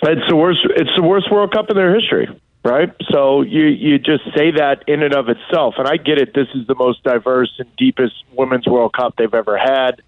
It's 0.03 0.27
the 0.29 0.35
worst. 0.35 0.59
It's 0.77 0.95
the 0.95 1.03
worst 1.03 1.29
World 1.29 1.51
Cup 1.51 1.69
in 1.69 1.75
their 1.75 1.93
history 1.93 2.27
right? 2.63 2.93
So 3.11 3.41
you 3.41 3.65
you 3.65 3.99
just 3.99 4.23
say 4.35 4.51
that 4.51 4.83
in 4.87 5.03
and 5.03 5.13
of 5.13 5.29
itself, 5.29 5.75
and 5.77 5.87
I 5.87 5.97
get 5.97 6.17
it. 6.17 6.33
This 6.33 6.47
is 6.55 6.65
the 6.67 6.75
most 6.75 7.03
diverse 7.03 7.53
and 7.59 7.73
deepest 7.75 8.23
women's 8.31 8.65
World 8.65 8.93
Cup 8.93 9.15
they've 9.17 9.33
ever 9.33 9.57
had. 9.57 10.01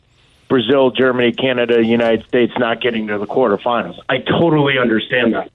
Brazil, 0.48 0.91
Germany, 0.91 1.32
Canada, 1.32 1.84
United 1.84 2.28
States 2.28 2.54
not 2.58 2.80
getting 2.80 3.08
to 3.08 3.18
the 3.18 3.26
quarterfinals. 3.26 4.00
I 4.08 4.20
totally 4.20 4.78
understand 4.78 5.34
that, 5.34 5.52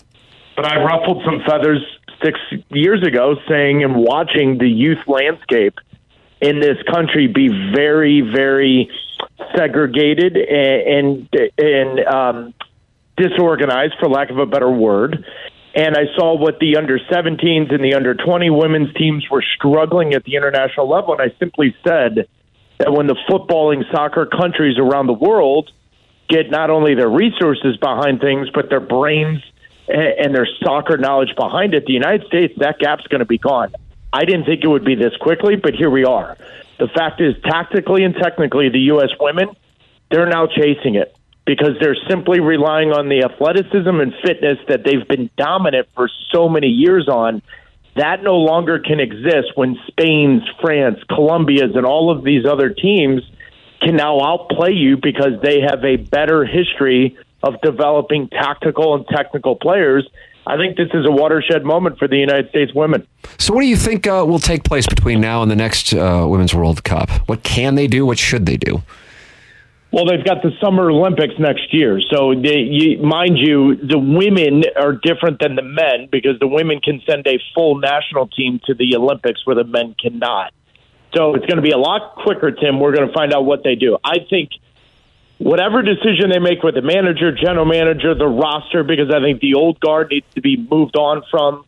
but 0.57 0.67
I 0.67 0.83
ruffled 0.83 1.23
some 1.25 1.43
feathers 1.47 1.81
six 2.23 2.39
years 2.71 3.03
ago, 3.07 3.37
saying 3.49 3.83
and 3.83 3.97
watching 3.97 4.59
the 4.59 4.69
youth 4.69 5.07
landscape 5.07 5.79
in 6.41 6.61
this 6.61 6.77
country 6.91 7.29
be 7.29 7.49
very, 7.49 8.21
very 8.21 8.91
segregated 9.57 10.37
and 10.37 11.29
and, 11.33 11.51
and 11.59 12.01
um, 12.07 12.55
disorganized, 13.17 13.95
for 14.01 14.09
lack 14.09 14.31
of 14.31 14.39
a 14.39 14.47
better 14.47 14.71
word 14.71 15.25
and 15.75 15.97
I 15.97 16.07
saw 16.17 16.37
what 16.37 16.59
the 16.59 16.77
under 16.77 16.99
17s 16.99 17.73
and 17.73 17.85
the 17.85 17.95
under 17.95 18.15
20 18.15 18.51
women's 18.51 18.93
teams 18.95 19.25
were 19.31 19.45
struggling 19.57 20.15
at 20.15 20.25
the 20.25 20.35
international 20.35 20.89
level. 20.89 21.13
And 21.13 21.23
I 21.23 21.35
simply 21.39 21.75
said 21.87 22.27
that 22.79 22.93
when 22.93 23.07
the 23.07 23.17
footballing 23.29 23.85
soccer 23.93 24.27
countries 24.27 24.79
around 24.79 25.07
the 25.07 25.13
world 25.13 25.71
get 26.29 26.51
not 26.51 26.71
only 26.71 26.95
their 26.95 27.09
resources 27.09 27.77
behind 27.77 28.21
things, 28.21 28.49
but 28.53 28.69
their 28.69 28.81
brains 28.81 29.43
and 29.89 30.35
their 30.35 30.49
soccer 30.63 30.97
knowledge 30.97 31.35
behind 31.37 31.75
it, 31.75 31.87
the 31.87 31.93
United 31.93 32.27
States, 32.27 32.55
that 32.59 32.79
gap's 32.79 33.07
going 33.07 33.21
to 33.21 33.25
be 33.25 33.39
gone. 33.39 33.73
I 34.13 34.25
didn't 34.25 34.47
think 34.47 34.65
it 34.65 34.69
would 34.69 34.85
be 34.85 34.97
this 34.97 35.17
quickly, 35.21 35.55
but 35.57 35.75
here 35.75 35.91
we 35.91 36.05
are. 36.05 36.37
The 36.79 36.89
fact 36.89 37.21
is, 37.21 37.35
tactically 37.45 38.03
and 38.03 38.15
technically, 38.15 38.71
the 38.71 38.81
U.S. 38.95 39.11
women, 39.21 39.49
they're 40.11 40.27
now 40.27 40.47
chasing 40.47 40.97
it 40.97 41.15
because 41.51 41.71
they're 41.81 41.97
simply 42.09 42.39
relying 42.39 42.93
on 42.93 43.09
the 43.09 43.25
athleticism 43.25 43.89
and 43.89 44.15
fitness 44.25 44.57
that 44.69 44.85
they've 44.85 45.09
been 45.09 45.29
dominant 45.37 45.89
for 45.97 46.09
so 46.33 46.49
many 46.49 46.69
years 46.69 47.09
on. 47.09 47.43
That 47.97 48.23
no 48.23 48.37
longer 48.37 48.79
can 48.79 49.01
exist 49.01 49.49
when 49.57 49.77
Spain's, 49.89 50.43
France, 50.61 51.01
Colombia's, 51.09 51.75
and 51.75 51.85
all 51.85 52.17
of 52.17 52.23
these 52.23 52.47
other 52.47 52.71
teams 52.71 53.23
can 53.83 53.97
now 53.97 54.21
outplay 54.21 54.71
you 54.71 54.97
because 54.97 55.41
they 55.43 55.61
have 55.61 55.85
a 55.85 55.97
better 55.97 56.45
history 56.45 57.19
of 57.43 57.61
developing 57.63 58.29
tactical 58.29 58.95
and 58.95 59.05
technical 59.09 59.57
players. 59.57 60.09
I 60.47 60.57
think 60.57 60.77
this 60.77 60.91
is 60.95 61.05
a 61.05 61.11
watershed 61.11 61.65
moment 61.65 61.99
for 61.99 62.07
the 62.07 62.17
United 62.17 62.51
States 62.51 62.73
women. 62.73 63.09
So, 63.39 63.53
what 63.53 63.63
do 63.63 63.67
you 63.67 63.77
think 63.77 64.07
uh, 64.07 64.25
will 64.25 64.39
take 64.39 64.63
place 64.63 64.87
between 64.87 65.21
now 65.21 65.43
and 65.43 65.51
the 65.51 65.57
next 65.57 65.95
uh, 65.95 66.27
Women's 66.29 66.55
World 66.55 66.85
Cup? 66.85 67.11
What 67.29 67.43
can 67.43 67.75
they 67.75 67.89
do? 67.89 68.07
What 68.07 68.21
should 68.21 68.47
they 68.47 68.57
do? 68.57 68.85
Well, 69.93 70.05
they've 70.05 70.25
got 70.25 70.43
the 70.43 70.53
Summer 70.63 70.89
Olympics 70.89 71.35
next 71.39 71.75
year. 71.75 72.01
So, 72.13 72.33
they, 72.35 72.59
you, 72.59 72.99
mind 73.03 73.39
you, 73.39 73.75
the 73.75 73.99
women 73.99 74.63
are 74.77 74.93
different 74.93 75.41
than 75.41 75.57
the 75.57 75.63
men 75.63 76.09
because 76.11 76.39
the 76.39 76.47
women 76.47 76.81
can 76.81 77.03
send 77.05 77.27
a 77.27 77.41
full 77.55 77.79
national 77.79 78.29
team 78.29 78.61
to 78.67 78.75
the 78.75 78.95
Olympics 78.97 79.45
where 79.45 79.57
the 79.57 79.65
men 79.65 79.97
cannot. 80.01 80.53
So, 81.15 81.35
it's 81.35 81.47
going 81.47 81.57
to 81.57 81.63
be 81.63 81.73
a 81.73 81.79
lot 81.79 82.15
quicker, 82.15 82.53
Tim. 82.53 82.79
We're 82.79 82.95
going 82.95 83.09
to 83.09 83.13
find 83.13 83.35
out 83.35 83.45
what 83.45 83.65
they 83.65 83.75
do. 83.75 83.99
I 84.05 84.19
think 84.31 84.51
whatever 85.39 85.83
decision 85.83 86.31
they 86.31 86.39
make 86.39 86.63
with 86.63 86.77
the 86.77 86.83
manager, 86.83 87.33
general 87.33 87.65
manager, 87.65 88.15
the 88.15 88.29
roster, 88.29 88.85
because 88.85 89.11
I 89.11 89.21
think 89.21 89.41
the 89.41 89.55
old 89.55 89.81
guard 89.81 90.11
needs 90.11 90.27
to 90.35 90.41
be 90.41 90.57
moved 90.57 90.97
on 90.97 91.23
from. 91.31 91.65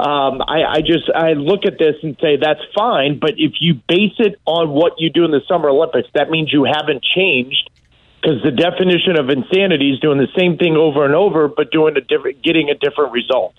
Um, 0.00 0.40
I, 0.40 0.64
I 0.64 0.80
just 0.80 1.10
I 1.14 1.34
look 1.34 1.66
at 1.66 1.78
this 1.78 1.96
and 2.02 2.16
say 2.22 2.36
that's 2.40 2.62
fine, 2.74 3.18
but 3.18 3.34
if 3.36 3.60
you 3.60 3.74
base 3.86 4.16
it 4.18 4.40
on 4.46 4.70
what 4.70 4.94
you 4.96 5.10
do 5.10 5.26
in 5.26 5.30
the 5.30 5.42
Summer 5.46 5.68
Olympics, 5.68 6.08
that 6.14 6.30
means 6.30 6.50
you 6.50 6.64
haven't 6.64 7.02
changed 7.04 7.68
because 8.16 8.42
the 8.42 8.50
definition 8.50 9.18
of 9.18 9.28
insanity 9.28 9.90
is 9.90 10.00
doing 10.00 10.16
the 10.16 10.32
same 10.34 10.56
thing 10.56 10.74
over 10.74 11.04
and 11.04 11.14
over, 11.14 11.48
but 11.48 11.70
doing 11.70 11.98
a 11.98 12.00
different, 12.00 12.42
getting 12.42 12.70
a 12.70 12.74
different 12.74 13.12
result. 13.12 13.52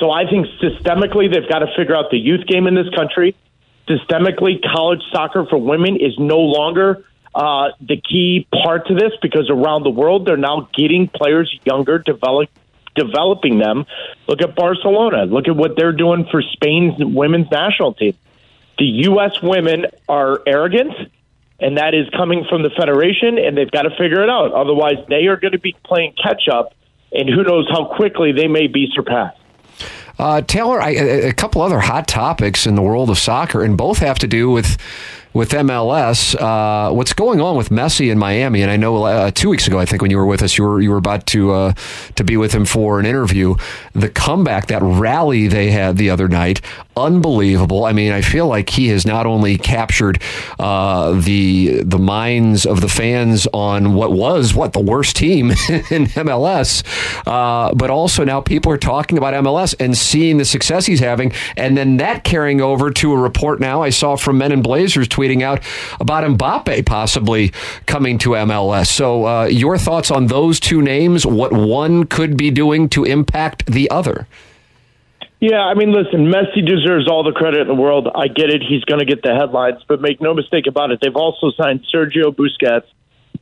So 0.00 0.10
I 0.10 0.24
think 0.24 0.46
systemically 0.64 1.30
they've 1.30 1.48
got 1.48 1.58
to 1.58 1.68
figure 1.76 1.94
out 1.94 2.10
the 2.10 2.18
youth 2.18 2.46
game 2.46 2.66
in 2.66 2.74
this 2.74 2.88
country. 2.94 3.36
Systemically, 3.86 4.62
college 4.62 5.02
soccer 5.12 5.44
for 5.44 5.58
women 5.58 5.96
is 5.96 6.18
no 6.18 6.38
longer 6.38 7.04
uh, 7.34 7.68
the 7.82 8.00
key 8.00 8.46
part 8.64 8.86
to 8.86 8.94
this 8.94 9.12
because 9.20 9.50
around 9.50 9.82
the 9.82 9.90
world 9.90 10.26
they're 10.26 10.38
now 10.38 10.70
getting 10.74 11.06
players 11.06 11.54
younger, 11.64 11.98
develop, 11.98 12.48
developing 12.96 13.58
them. 13.58 13.86
Look 14.26 14.42
at 14.42 14.54
Barcelona. 14.56 15.24
Look 15.24 15.48
at 15.48 15.56
what 15.56 15.76
they're 15.76 15.92
doing 15.92 16.26
for 16.30 16.42
Spain's 16.42 16.94
women's 16.98 17.50
national 17.50 17.94
team. 17.94 18.14
The 18.78 18.84
U.S. 18.84 19.40
women 19.42 19.86
are 20.08 20.42
arrogant, 20.46 20.92
and 21.60 21.78
that 21.78 21.94
is 21.94 22.08
coming 22.10 22.44
from 22.48 22.62
the 22.62 22.70
federation, 22.70 23.38
and 23.38 23.56
they've 23.56 23.70
got 23.70 23.82
to 23.82 23.90
figure 23.90 24.22
it 24.22 24.28
out. 24.28 24.52
Otherwise, 24.52 25.04
they 25.08 25.26
are 25.26 25.36
going 25.36 25.52
to 25.52 25.58
be 25.58 25.74
playing 25.84 26.14
catch 26.22 26.48
up, 26.48 26.74
and 27.12 27.28
who 27.28 27.42
knows 27.42 27.68
how 27.70 27.86
quickly 27.96 28.32
they 28.32 28.48
may 28.48 28.66
be 28.66 28.90
surpassed. 28.92 29.38
Uh, 30.18 30.40
Taylor, 30.40 30.80
I, 30.80 30.90
a 30.90 31.32
couple 31.32 31.60
other 31.60 31.80
hot 31.80 32.08
topics 32.08 32.66
in 32.66 32.74
the 32.74 32.82
world 32.82 33.10
of 33.10 33.18
soccer, 33.18 33.62
and 33.62 33.76
both 33.76 33.98
have 33.98 34.18
to 34.20 34.26
do 34.26 34.50
with 34.50 34.78
with 35.36 35.50
MLS. 35.50 36.34
Uh, 36.34 36.92
what's 36.94 37.12
going 37.12 37.42
on 37.42 37.56
with 37.56 37.68
Messi 37.68 38.10
in 38.10 38.18
Miami? 38.18 38.62
And 38.62 38.70
I 38.70 38.78
know 38.78 39.04
uh, 39.04 39.30
two 39.30 39.50
weeks 39.50 39.66
ago, 39.66 39.78
I 39.78 39.84
think 39.84 40.00
when 40.00 40.10
you 40.10 40.16
were 40.16 40.24
with 40.24 40.42
us, 40.42 40.56
you 40.56 40.64
were 40.64 40.80
you 40.80 40.90
were 40.90 40.96
about 40.96 41.26
to 41.26 41.52
uh, 41.52 41.72
to 42.14 42.24
be 42.24 42.38
with 42.38 42.52
him 42.54 42.64
for 42.64 42.98
an 42.98 43.04
interview. 43.04 43.54
The 43.92 44.08
comeback, 44.08 44.68
that 44.68 44.80
rally 44.82 45.46
they 45.46 45.70
had 45.70 45.98
the 45.98 46.08
other 46.08 46.26
night, 46.26 46.62
unbelievable. 46.96 47.84
I 47.84 47.92
mean, 47.92 48.12
I 48.12 48.22
feel 48.22 48.46
like 48.46 48.70
he 48.70 48.88
has 48.88 49.06
not 49.06 49.26
only 49.26 49.58
captured 49.58 50.20
uh, 50.58 51.12
the 51.12 51.82
the 51.82 51.98
minds 51.98 52.64
of 52.64 52.80
the 52.80 52.88
fans 52.88 53.46
on 53.52 53.94
what 53.94 54.12
was 54.12 54.54
what 54.54 54.72
the 54.72 54.80
worst 54.80 55.16
team 55.16 55.50
in 55.90 56.06
MLS, 56.16 56.82
uh, 57.26 57.74
but 57.74 57.90
also 57.90 58.24
now 58.24 58.40
people 58.40 58.72
are 58.72 58.78
talking 58.78 59.18
about 59.18 59.34
MLS 59.44 59.74
and 59.78 59.96
seeing 59.96 60.38
the 60.38 60.44
success 60.44 60.86
he's 60.86 61.00
having, 61.00 61.32
and 61.56 61.76
then 61.76 61.98
that 61.98 62.24
carrying 62.24 62.60
over 62.60 62.90
to 62.90 63.12
a 63.12 63.16
report 63.16 63.60
now 63.60 63.82
I 63.82 63.90
saw 63.90 64.16
from 64.16 64.38
Men 64.38 64.52
in 64.52 64.62
Blazers 64.62 65.08
tweeting 65.08 65.42
out 65.42 65.62
about 66.00 66.24
Mbappe 66.24 66.86
possibly 66.86 67.52
coming 67.86 68.18
to 68.18 68.30
MLS. 68.30 68.86
So, 68.88 69.26
uh, 69.26 69.44
your 69.44 69.76
thoughts 69.78 70.10
on 70.10 70.28
those 70.28 70.58
two 70.60 70.80
names, 70.80 71.26
what 71.26 71.52
one 71.52 72.04
could 72.04 72.36
be 72.36 72.50
doing 72.50 72.88
to 72.90 73.04
impact 73.04 73.66
the 73.66 73.90
other? 73.90 74.26
Yeah, 75.38 75.60
I 75.60 75.74
mean, 75.74 75.92
listen, 75.92 76.32
Messi 76.32 76.66
deserves 76.66 77.08
all 77.08 77.22
the 77.22 77.32
credit 77.32 77.60
in 77.60 77.68
the 77.68 77.74
world. 77.74 78.08
I 78.14 78.28
get 78.28 78.48
it. 78.48 78.62
He's 78.66 78.84
going 78.84 79.00
to 79.00 79.04
get 79.04 79.22
the 79.22 79.34
headlines, 79.34 79.82
but 79.86 80.00
make 80.00 80.20
no 80.20 80.32
mistake 80.32 80.66
about 80.66 80.90
it. 80.92 81.00
They've 81.02 81.14
also 81.14 81.50
signed 81.50 81.84
Sergio 81.94 82.34
Busquets, 82.34 82.86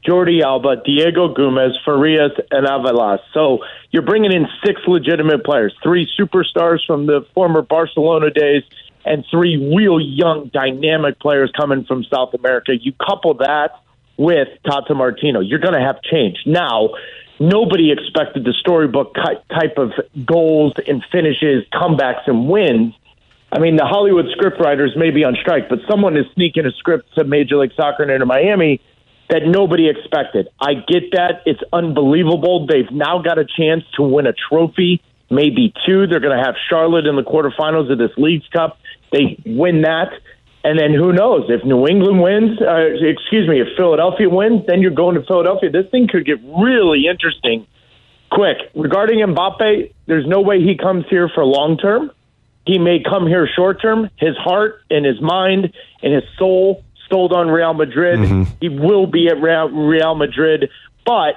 Jordi 0.04 0.42
Alba, 0.42 0.82
Diego 0.84 1.32
Gomez, 1.32 1.78
Farias, 1.84 2.32
and 2.50 2.66
Avilés. 2.66 3.20
So 3.32 3.60
you're 3.92 4.02
bringing 4.02 4.32
in 4.32 4.46
six 4.64 4.80
legitimate 4.88 5.44
players, 5.44 5.72
three 5.84 6.08
superstars 6.18 6.84
from 6.84 7.06
the 7.06 7.26
former 7.32 7.62
Barcelona 7.62 8.30
days, 8.30 8.64
and 9.04 9.24
three 9.30 9.56
real 9.56 10.00
young, 10.00 10.50
dynamic 10.52 11.20
players 11.20 11.52
coming 11.56 11.84
from 11.84 12.04
South 12.04 12.34
America. 12.34 12.72
You 12.76 12.92
couple 12.92 13.34
that 13.34 13.70
with 14.16 14.48
Tata 14.66 14.94
Martino, 14.94 15.40
you're 15.40 15.58
going 15.60 15.74
to 15.74 15.80
have 15.80 16.02
change. 16.02 16.38
Now, 16.44 16.90
nobody 17.40 17.92
expected 17.92 18.44
the 18.44 18.54
storybook 18.60 19.14
type 19.14 19.78
of 19.78 19.92
goals 20.26 20.74
and 20.86 21.02
finishes, 21.10 21.64
comebacks, 21.72 22.26
and 22.26 22.48
wins. 22.48 22.94
I 23.52 23.60
mean, 23.60 23.76
the 23.76 23.84
Hollywood 23.84 24.26
scriptwriters 24.36 24.96
may 24.96 25.10
be 25.10 25.24
on 25.24 25.36
strike, 25.40 25.68
but 25.68 25.78
someone 25.88 26.16
is 26.16 26.26
sneaking 26.34 26.66
a 26.66 26.72
script 26.72 27.14
to 27.14 27.24
Major 27.24 27.56
League 27.56 27.72
Soccer 27.76 28.02
and 28.02 28.10
into 28.10 28.26
Miami 28.26 28.80
that 29.30 29.42
nobody 29.46 29.88
expected. 29.88 30.48
I 30.60 30.74
get 30.74 31.12
that. 31.12 31.42
It's 31.46 31.62
unbelievable. 31.72 32.66
They've 32.66 32.90
now 32.90 33.22
got 33.22 33.38
a 33.38 33.44
chance 33.44 33.84
to 33.96 34.02
win 34.02 34.26
a 34.26 34.32
trophy, 34.32 35.02
maybe 35.30 35.72
two. 35.86 36.06
They're 36.06 36.20
going 36.20 36.36
to 36.36 36.44
have 36.44 36.56
Charlotte 36.68 37.06
in 37.06 37.16
the 37.16 37.22
quarterfinals 37.22 37.90
of 37.90 37.98
this 37.98 38.10
Leagues 38.16 38.46
Cup. 38.52 38.78
They 39.12 39.40
win 39.46 39.82
that. 39.82 40.12
And 40.64 40.78
then 40.78 40.94
who 40.94 41.12
knows 41.12 41.44
if 41.50 41.62
New 41.62 41.86
England 41.86 42.22
wins? 42.22 42.58
Uh, 42.58 42.88
excuse 43.06 43.46
me, 43.46 43.60
if 43.60 43.68
Philadelphia 43.76 44.30
wins, 44.30 44.64
then 44.66 44.80
you're 44.80 44.90
going 44.90 45.14
to 45.14 45.22
Philadelphia. 45.22 45.70
This 45.70 45.90
thing 45.90 46.08
could 46.08 46.24
get 46.24 46.38
really 46.42 47.06
interesting 47.06 47.66
quick. 48.32 48.56
Regarding 48.74 49.18
Mbappe, 49.18 49.92
there's 50.06 50.26
no 50.26 50.40
way 50.40 50.62
he 50.62 50.76
comes 50.76 51.04
here 51.10 51.28
for 51.28 51.44
long 51.44 51.76
term. 51.76 52.10
He 52.66 52.78
may 52.78 53.02
come 53.02 53.26
here 53.26 53.46
short 53.46 53.82
term. 53.82 54.08
His 54.16 54.36
heart 54.38 54.80
and 54.90 55.04
his 55.04 55.20
mind 55.20 55.74
and 56.02 56.14
his 56.14 56.24
soul 56.38 56.82
sold 57.10 57.34
on 57.34 57.48
Real 57.48 57.74
Madrid. 57.74 58.20
Mm-hmm. 58.20 58.52
He 58.62 58.70
will 58.70 59.06
be 59.06 59.28
at 59.28 59.40
Real 59.42 60.14
Madrid. 60.14 60.70
But 61.04 61.34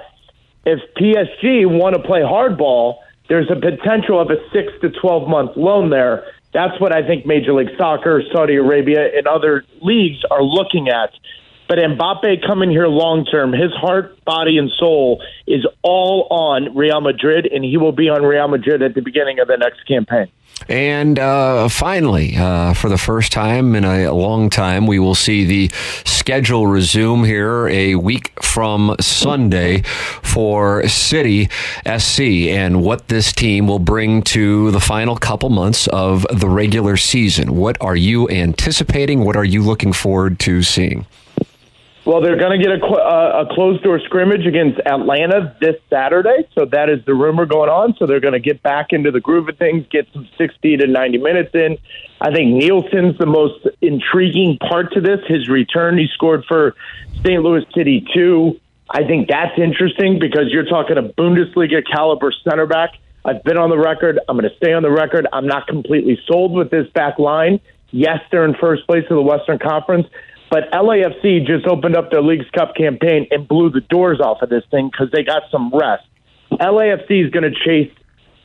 if 0.64 0.80
PSG 0.96 1.66
want 1.66 1.96
to 1.96 2.02
play 2.02 2.20
hardball, 2.20 3.00
there's 3.28 3.50
a 3.50 3.56
potential 3.56 4.18
of 4.18 4.30
a 4.30 4.36
six 4.54 4.72
to 4.80 4.88
12 4.88 5.28
month 5.28 5.50
loan 5.56 5.90
there 5.90 6.24
That's 6.58 6.80
what 6.80 6.92
I 6.92 7.06
think 7.06 7.24
Major 7.24 7.52
League 7.52 7.68
Soccer, 7.78 8.20
Saudi 8.32 8.56
Arabia, 8.56 9.16
and 9.16 9.28
other 9.28 9.64
leagues 9.80 10.18
are 10.28 10.42
looking 10.42 10.88
at. 10.88 11.12
But 11.68 11.78
Mbappe 11.78 12.46
coming 12.46 12.70
here 12.70 12.88
long 12.88 13.26
term, 13.26 13.52
his 13.52 13.72
heart, 13.72 14.24
body, 14.24 14.56
and 14.56 14.70
soul 14.70 15.22
is 15.46 15.66
all 15.82 16.26
on 16.30 16.74
Real 16.74 17.02
Madrid, 17.02 17.46
and 17.46 17.62
he 17.62 17.76
will 17.76 17.92
be 17.92 18.08
on 18.08 18.22
Real 18.22 18.48
Madrid 18.48 18.82
at 18.82 18.94
the 18.94 19.02
beginning 19.02 19.38
of 19.38 19.48
the 19.48 19.58
next 19.58 19.86
campaign. 19.86 20.28
And 20.66 21.18
uh, 21.18 21.68
finally, 21.68 22.36
uh, 22.36 22.74
for 22.74 22.88
the 22.88 22.98
first 22.98 23.32
time 23.32 23.74
in 23.74 23.84
a 23.84 24.10
long 24.12 24.50
time, 24.50 24.86
we 24.86 24.98
will 24.98 25.14
see 25.14 25.44
the 25.44 25.70
schedule 26.04 26.66
resume 26.66 27.24
here 27.24 27.68
a 27.68 27.94
week 27.94 28.32
from 28.42 28.96
Sunday 29.00 29.82
for 29.82 30.86
City 30.88 31.48
SC 31.86 32.20
and 32.20 32.82
what 32.82 33.08
this 33.08 33.32
team 33.32 33.66
will 33.68 33.78
bring 33.78 34.22
to 34.22 34.70
the 34.70 34.80
final 34.80 35.16
couple 35.16 35.48
months 35.48 35.86
of 35.88 36.26
the 36.30 36.48
regular 36.48 36.96
season. 36.96 37.56
What 37.56 37.76
are 37.80 37.96
you 37.96 38.28
anticipating? 38.28 39.24
What 39.24 39.36
are 39.36 39.44
you 39.44 39.62
looking 39.62 39.92
forward 39.92 40.38
to 40.40 40.62
seeing? 40.62 41.06
Well, 42.08 42.22
they're 42.22 42.38
going 42.38 42.58
to 42.58 42.66
get 42.66 42.72
a, 42.72 42.82
uh, 42.82 43.44
a 43.44 43.54
closed 43.54 43.82
door 43.82 44.00
scrimmage 44.00 44.46
against 44.46 44.80
Atlanta 44.86 45.54
this 45.60 45.76
Saturday. 45.90 46.48
So 46.54 46.64
that 46.64 46.88
is 46.88 47.04
the 47.04 47.12
rumor 47.12 47.44
going 47.44 47.68
on. 47.68 47.96
So 47.98 48.06
they're 48.06 48.18
going 48.18 48.32
to 48.32 48.40
get 48.40 48.62
back 48.62 48.94
into 48.94 49.10
the 49.10 49.20
groove 49.20 49.46
of 49.46 49.58
things, 49.58 49.84
get 49.90 50.08
some 50.14 50.26
60 50.38 50.78
to 50.78 50.86
90 50.86 51.18
minutes 51.18 51.50
in. 51.52 51.76
I 52.18 52.32
think 52.32 52.54
Nilsson's 52.54 53.18
the 53.18 53.26
most 53.26 53.68
intriguing 53.82 54.56
part 54.56 54.94
to 54.94 55.02
this. 55.02 55.20
His 55.28 55.50
return, 55.50 55.98
he 55.98 56.06
scored 56.14 56.46
for 56.48 56.74
St. 57.16 57.42
Louis 57.42 57.66
City 57.76 58.06
2. 58.14 58.58
I 58.88 59.04
think 59.04 59.28
that's 59.28 59.58
interesting 59.58 60.18
because 60.18 60.46
you're 60.48 60.64
talking 60.64 60.96
a 60.96 61.02
Bundesliga 61.02 61.82
caliber 61.86 62.32
center 62.42 62.64
back. 62.64 62.94
I've 63.22 63.44
been 63.44 63.58
on 63.58 63.68
the 63.68 63.76
record. 63.76 64.18
I'm 64.30 64.38
going 64.38 64.48
to 64.48 64.56
stay 64.56 64.72
on 64.72 64.82
the 64.82 64.90
record. 64.90 65.26
I'm 65.30 65.46
not 65.46 65.66
completely 65.66 66.18
sold 66.26 66.54
with 66.54 66.70
this 66.70 66.88
back 66.88 67.18
line. 67.18 67.60
Yes, 67.90 68.20
they're 68.30 68.44
in 68.44 68.54
first 68.54 68.86
place 68.86 69.04
of 69.10 69.16
the 69.16 69.22
Western 69.22 69.58
Conference, 69.58 70.06
but 70.50 70.70
LAFC 70.72 71.46
just 71.46 71.66
opened 71.66 71.96
up 71.96 72.10
their 72.10 72.22
League's 72.22 72.48
Cup 72.56 72.74
campaign 72.74 73.26
and 73.30 73.46
blew 73.46 73.70
the 73.70 73.80
doors 73.80 74.20
off 74.20 74.42
of 74.42 74.48
this 74.48 74.64
thing 74.70 74.90
because 74.90 75.10
they 75.12 75.22
got 75.22 75.42
some 75.50 75.70
rest. 75.72 76.04
LAFC 76.52 77.26
is 77.26 77.30
going 77.30 77.44
to 77.44 77.54
chase 77.64 77.92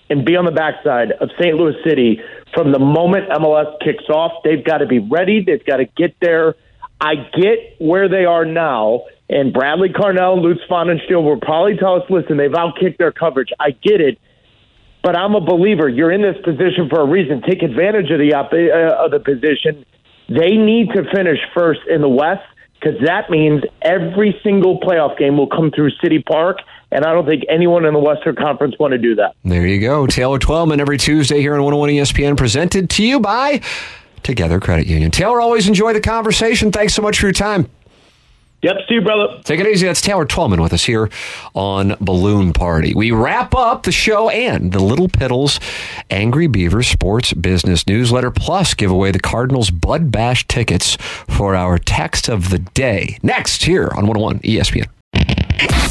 and 0.09 0.25
be 0.25 0.35
on 0.35 0.45
the 0.45 0.51
backside 0.51 1.11
of 1.13 1.29
St. 1.39 1.55
Louis 1.55 1.75
City 1.87 2.19
from 2.53 2.71
the 2.71 2.79
moment 2.79 3.29
MLS 3.29 3.79
kicks 3.83 4.03
off. 4.09 4.43
They've 4.43 4.63
got 4.63 4.79
to 4.79 4.85
be 4.85 4.99
ready. 4.99 5.43
They've 5.43 5.65
got 5.65 5.77
to 5.77 5.85
get 5.85 6.15
there. 6.21 6.55
I 6.99 7.15
get 7.15 7.75
where 7.79 8.07
they 8.07 8.25
are 8.25 8.45
now, 8.45 9.03
and 9.29 9.51
Bradley 9.51 9.89
Carnell 9.89 10.33
and 10.33 10.41
Lutz 10.41 10.61
Pfannenstiel 10.69 11.23
will 11.23 11.39
probably 11.39 11.75
tell 11.77 11.95
us, 11.95 12.03
listen, 12.09 12.37
they've 12.37 12.51
outkicked 12.51 12.97
their 12.97 13.11
coverage. 13.11 13.49
I 13.59 13.71
get 13.71 13.99
it. 13.99 14.19
But 15.03 15.17
I'm 15.17 15.35
a 15.35 15.41
believer. 15.41 15.89
You're 15.89 16.11
in 16.11 16.21
this 16.21 16.37
position 16.45 16.87
for 16.89 17.01
a 17.01 17.05
reason. 17.05 17.41
Take 17.41 17.61
advantage 17.61 18.09
of 18.09 18.19
the 18.19 18.31
uh, 18.33 19.03
of 19.03 19.11
the 19.11 19.19
position 19.19 19.85
they 20.29 20.51
need 20.51 20.89
to 20.93 21.03
finish 21.13 21.39
first 21.53 21.81
in 21.89 22.01
the 22.01 22.09
West 22.09 22.43
because 22.73 22.99
that 23.05 23.29
means 23.29 23.63
every 23.81 24.39
single 24.43 24.79
playoff 24.79 25.17
game 25.17 25.37
will 25.37 25.47
come 25.47 25.71
through 25.71 25.91
City 26.01 26.21
Park. 26.21 26.57
And 26.91 27.05
I 27.05 27.13
don't 27.13 27.25
think 27.25 27.43
anyone 27.49 27.85
in 27.85 27.93
the 27.93 27.99
Western 27.99 28.35
Conference 28.35 28.75
want 28.77 28.91
to 28.91 28.97
do 28.97 29.15
that. 29.15 29.35
There 29.43 29.65
you 29.65 29.79
go. 29.79 30.05
Taylor 30.05 30.37
Twellman 30.37 30.79
every 30.79 30.97
Tuesday 30.97 31.39
here 31.39 31.55
on 31.55 31.63
101 31.63 31.89
ESPN, 31.89 32.37
presented 32.37 32.89
to 32.91 33.03
you 33.03 33.19
by 33.19 33.61
Together 34.21 34.59
Credit 34.59 34.85
Union. 34.85 35.09
Taylor, 35.09 35.41
always 35.41 35.67
enjoy 35.67 35.93
the 35.93 36.01
conversation. 36.01 36.71
Thanks 36.71 36.93
so 36.93 37.01
much 37.01 37.19
for 37.19 37.25
your 37.25 37.33
time. 37.33 37.69
Yep, 38.63 38.77
see 38.87 38.95
you, 38.95 39.01
brother. 39.01 39.41
Take 39.43 39.59
it 39.59 39.67
easy. 39.67 39.85
That's 39.87 39.99
Taylor 39.99 40.25
Twellman 40.25 40.61
with 40.61 40.71
us 40.71 40.85
here 40.85 41.09
on 41.53 41.97
Balloon 41.99 42.53
Party. 42.53 42.93
We 42.95 43.11
wrap 43.11 43.53
up 43.53 43.83
the 43.83 43.91
show 43.91 44.29
and 44.29 44.71
the 44.71 44.79
Little 44.79 45.09
Piddles 45.09 45.59
Angry 46.09 46.47
Beaver 46.47 46.81
Sports 46.81 47.33
Business 47.33 47.85
Newsletter, 47.87 48.31
plus 48.31 48.73
give 48.73 48.89
away 48.89 49.11
the 49.11 49.19
Cardinals 49.19 49.69
Bud 49.69 50.11
Bash 50.11 50.47
tickets 50.47 50.95
for 51.27 51.55
our 51.55 51.77
text 51.77 52.29
of 52.29 52.51
the 52.51 52.59
day. 52.59 53.17
Next, 53.21 53.65
here 53.65 53.89
on 53.97 54.07
101 54.07 54.39
ESPN. 54.39 54.87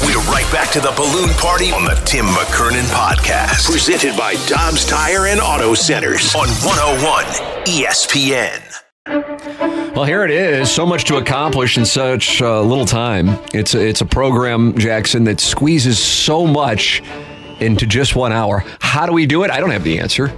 We're 0.01 0.17
right 0.31 0.49
back 0.51 0.71
to 0.71 0.79
the 0.79 0.93
balloon 0.97 1.29
party 1.35 1.71
on 1.71 1.85
the 1.85 1.95
Tim 2.05 2.25
McKernan 2.25 2.89
podcast, 2.91 3.69
presented 3.69 4.17
by 4.17 4.33
Dobbs 4.47 4.85
Tire 4.87 5.27
and 5.27 5.39
Auto 5.39 5.75
Centers 5.75 6.33
on 6.33 6.47
101 6.47 7.25
ESPN. 7.65 8.72
Well, 9.05 10.05
here 10.05 10.23
it 10.23 10.31
is. 10.31 10.71
So 10.71 10.85
much 10.85 11.03
to 11.05 11.17
accomplish 11.17 11.77
in 11.77 11.85
such 11.85 12.41
uh, 12.41 12.61
little 12.61 12.85
time. 12.85 13.29
It's 13.53 13.75
a, 13.75 13.85
it's 13.85 14.01
a 14.01 14.05
program, 14.05 14.77
Jackson, 14.77 15.25
that 15.25 15.39
squeezes 15.39 15.99
so 15.99 16.47
much 16.47 17.03
into 17.59 17.85
just 17.85 18.15
one 18.15 18.31
hour. 18.31 18.63
How 18.79 19.05
do 19.05 19.13
we 19.13 19.25
do 19.25 19.43
it? 19.43 19.51
I 19.51 19.59
don't 19.59 19.71
have 19.71 19.83
the 19.83 19.99
answer. 19.99 20.33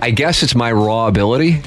I 0.00 0.10
guess 0.10 0.42
it's 0.42 0.54
my 0.54 0.72
raw 0.72 1.06
ability. 1.06 1.62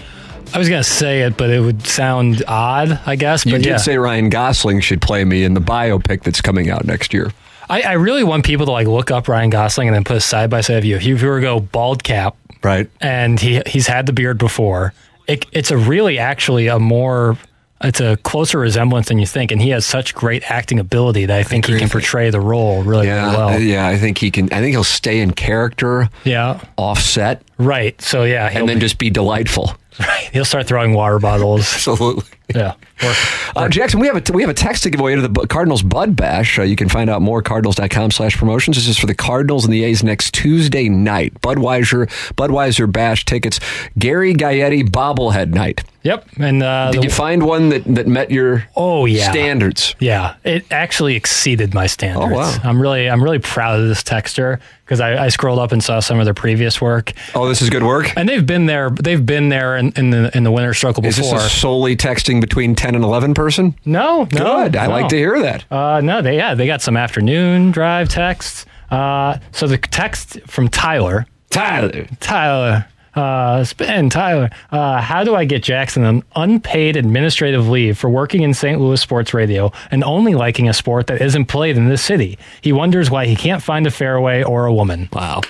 I 0.53 0.57
was 0.57 0.67
going 0.67 0.83
to 0.83 0.89
say 0.89 1.21
it, 1.21 1.37
but 1.37 1.49
it 1.49 1.61
would 1.61 1.85
sound 1.85 2.43
odd, 2.47 2.99
I 3.05 3.15
guess. 3.15 3.45
You 3.45 3.53
but 3.53 3.63
did 3.63 3.69
yeah. 3.69 3.77
say 3.77 3.97
Ryan 3.97 4.29
Gosling 4.29 4.81
should 4.81 5.01
play 5.01 5.23
me 5.23 5.43
in 5.43 5.53
the 5.53 5.61
biopic 5.61 6.23
that's 6.23 6.41
coming 6.41 6.69
out 6.69 6.85
next 6.85 7.13
year. 7.13 7.31
I, 7.69 7.81
I 7.83 7.93
really 7.93 8.23
want 8.23 8.43
people 8.43 8.65
to 8.65 8.71
like 8.71 8.87
look 8.87 9.11
up 9.11 9.29
Ryan 9.29 9.49
Gosling 9.49 9.87
and 9.87 9.95
then 9.95 10.03
put 10.03 10.17
a 10.17 10.21
side 10.21 10.49
by 10.49 10.59
side 10.59 10.77
of 10.77 10.85
you. 10.85 10.97
If 10.97 11.03
you 11.03 11.15
were 11.15 11.39
to 11.39 11.41
go 11.41 11.59
bald 11.61 12.03
cap, 12.03 12.35
right, 12.63 12.89
and 12.99 13.39
he 13.39 13.61
he's 13.65 13.87
had 13.87 14.07
the 14.07 14.13
beard 14.13 14.37
before, 14.37 14.93
it, 15.31 15.45
it's 15.51 15.71
a 15.71 15.77
really 15.77 16.17
actually 16.19 16.67
a 16.67 16.79
more 16.79 17.37
it's 17.83 17.99
a 17.99 18.17
closer 18.17 18.59
resemblance 18.59 19.07
than 19.07 19.17
you 19.17 19.25
think, 19.25 19.51
and 19.51 19.61
he 19.61 19.69
has 19.69 19.85
such 19.85 20.13
great 20.13 20.49
acting 20.51 20.79
ability 20.79 21.25
that 21.25 21.37
I 21.37 21.43
think 21.43 21.65
he 21.65 21.79
can 21.79 21.89
portray 21.89 22.29
the 22.29 22.39
role 22.39 22.83
really, 22.83 23.07
yeah, 23.07 23.23
really 23.25 23.37
well. 23.37 23.49
Uh, 23.49 23.57
yeah, 23.57 23.87
I 23.87 23.97
think 23.97 24.19
he 24.19 24.29
can. 24.29 24.51
I 24.53 24.59
think 24.59 24.71
he'll 24.71 24.83
stay 24.83 25.19
in 25.19 25.31
character. 25.31 26.09
Yeah, 26.23 26.61
offset. 26.77 27.41
Right. 27.57 27.99
So 28.01 28.23
yeah, 28.23 28.49
and 28.53 28.69
then 28.69 28.77
be, 28.77 28.81
just 28.81 28.97
be 28.97 29.09
delightful. 29.09 29.75
Right. 29.99 30.29
He'll 30.31 30.45
start 30.45 30.67
throwing 30.67 30.93
water 30.93 31.19
bottles. 31.19 31.61
Absolutely. 31.73 32.23
Yeah. 32.55 32.73
Or, 33.03 33.13
uh, 33.55 33.69
Jackson, 33.69 33.99
we 33.99 34.07
have 34.07 34.29
a 34.29 34.33
we 34.33 34.43
have 34.43 34.49
a 34.49 34.55
text 34.55 34.83
to 34.83 34.89
give 34.89 34.99
away 34.99 35.15
to 35.15 35.27
the 35.27 35.47
Cardinals 35.47 35.83
Bud 35.83 36.15
Bash. 36.15 36.59
Uh, 36.59 36.63
you 36.63 36.75
can 36.75 36.89
find 36.89 37.09
out 37.09 37.21
more 37.21 37.39
at 37.39 37.45
cardinals.com 37.45 38.11
slash 38.11 38.37
promotions. 38.37 38.77
This 38.77 38.87
is 38.87 38.97
for 38.97 39.07
the 39.07 39.15
Cardinals 39.15 39.65
and 39.65 39.73
the 39.73 39.83
A's 39.83 40.03
next 40.03 40.33
Tuesday 40.33 40.89
night. 40.89 41.33
Budweiser 41.41 42.07
Budweiser 42.33 42.91
Bash 42.91 43.25
tickets. 43.25 43.59
Gary 43.97 44.33
Gaetti 44.33 44.83
bobblehead 44.87 45.53
night. 45.53 45.83
Yep. 46.03 46.27
And 46.37 46.63
uh, 46.63 46.91
did 46.91 47.01
the, 47.01 47.05
you 47.05 47.11
find 47.11 47.43
one 47.43 47.69
that, 47.69 47.83
that 47.85 48.07
met 48.07 48.31
your 48.31 48.67
oh 48.75 49.05
yeah 49.05 49.29
standards? 49.29 49.95
Yeah, 49.99 50.35
it 50.43 50.65
actually 50.71 51.15
exceeded 51.15 51.73
my 51.73 51.85
standards. 51.85 52.33
Oh 52.33 52.35
wow! 52.35 52.57
I'm 52.63 52.81
really 52.81 53.07
I'm 53.07 53.23
really 53.23 53.39
proud 53.39 53.79
of 53.79 53.87
this 53.87 54.01
texter 54.01 54.59
because 54.91 54.99
I, 54.99 55.25
I, 55.25 55.29
scrolled 55.29 55.57
up 55.57 55.71
and 55.71 55.81
saw 55.81 56.01
some 56.01 56.19
of 56.19 56.25
their 56.25 56.33
previous 56.33 56.81
work. 56.81 57.13
Oh, 57.33 57.47
this 57.47 57.61
is 57.61 57.69
good 57.69 57.83
work. 57.83 58.11
And 58.17 58.27
they've 58.27 58.45
been 58.45 58.65
there. 58.65 58.89
They've 58.89 59.25
been 59.25 59.47
there 59.47 59.77
in, 59.77 59.93
in 59.95 60.09
the 60.09 60.35
in 60.35 60.43
the 60.43 60.51
winter 60.51 60.73
struggle 60.73 61.01
before. 61.01 61.37
Is 61.37 61.43
this 61.43 61.51
solely 61.53 61.95
texting 61.95 62.40
between 62.41 62.75
ten 62.75 62.95
and 62.95 63.03
eleven 63.03 63.33
person? 63.33 63.75
No, 63.85 64.25
good. 64.25 64.39
No, 64.73 64.79
I 64.79 64.87
no. 64.87 64.91
like 64.91 65.07
to 65.09 65.17
hear 65.17 65.39
that. 65.41 65.71
Uh, 65.71 66.01
no, 66.01 66.21
they 66.21 66.35
yeah 66.35 66.53
they 66.55 66.67
got 66.67 66.81
some 66.81 66.97
afternoon 66.97 67.71
drive 67.71 68.09
texts. 68.09 68.65
Uh, 68.89 69.37
so 69.51 69.67
the 69.67 69.77
text 69.77 70.39
from 70.47 70.67
Tyler. 70.67 71.25
Tyler. 71.49 72.07
Tyler. 72.19 72.85
Uh, 73.13 73.63
spin, 73.65 74.09
Tyler. 74.09 74.49
Uh, 74.71 75.01
how 75.01 75.23
do 75.23 75.35
I 75.35 75.43
get 75.43 75.63
Jackson 75.63 76.05
an 76.05 76.23
unpaid 76.35 76.95
administrative 76.95 77.67
leave 77.67 77.97
for 77.97 78.09
working 78.09 78.41
in 78.41 78.53
St. 78.53 78.79
Louis 78.79 79.01
sports 79.01 79.33
radio 79.33 79.71
and 79.91 80.01
only 80.03 80.33
liking 80.33 80.69
a 80.69 80.73
sport 80.73 81.07
that 81.07 81.21
isn't 81.21 81.45
played 81.45 81.75
in 81.75 81.89
this 81.89 82.01
city? 82.01 82.39
He 82.61 82.71
wonders 82.71 83.11
why 83.11 83.25
he 83.25 83.35
can't 83.35 83.61
find 83.61 83.85
a 83.85 83.91
fairway 83.91 84.43
or 84.43 84.65
a 84.65 84.73
woman. 84.73 85.09
Wow. 85.11 85.41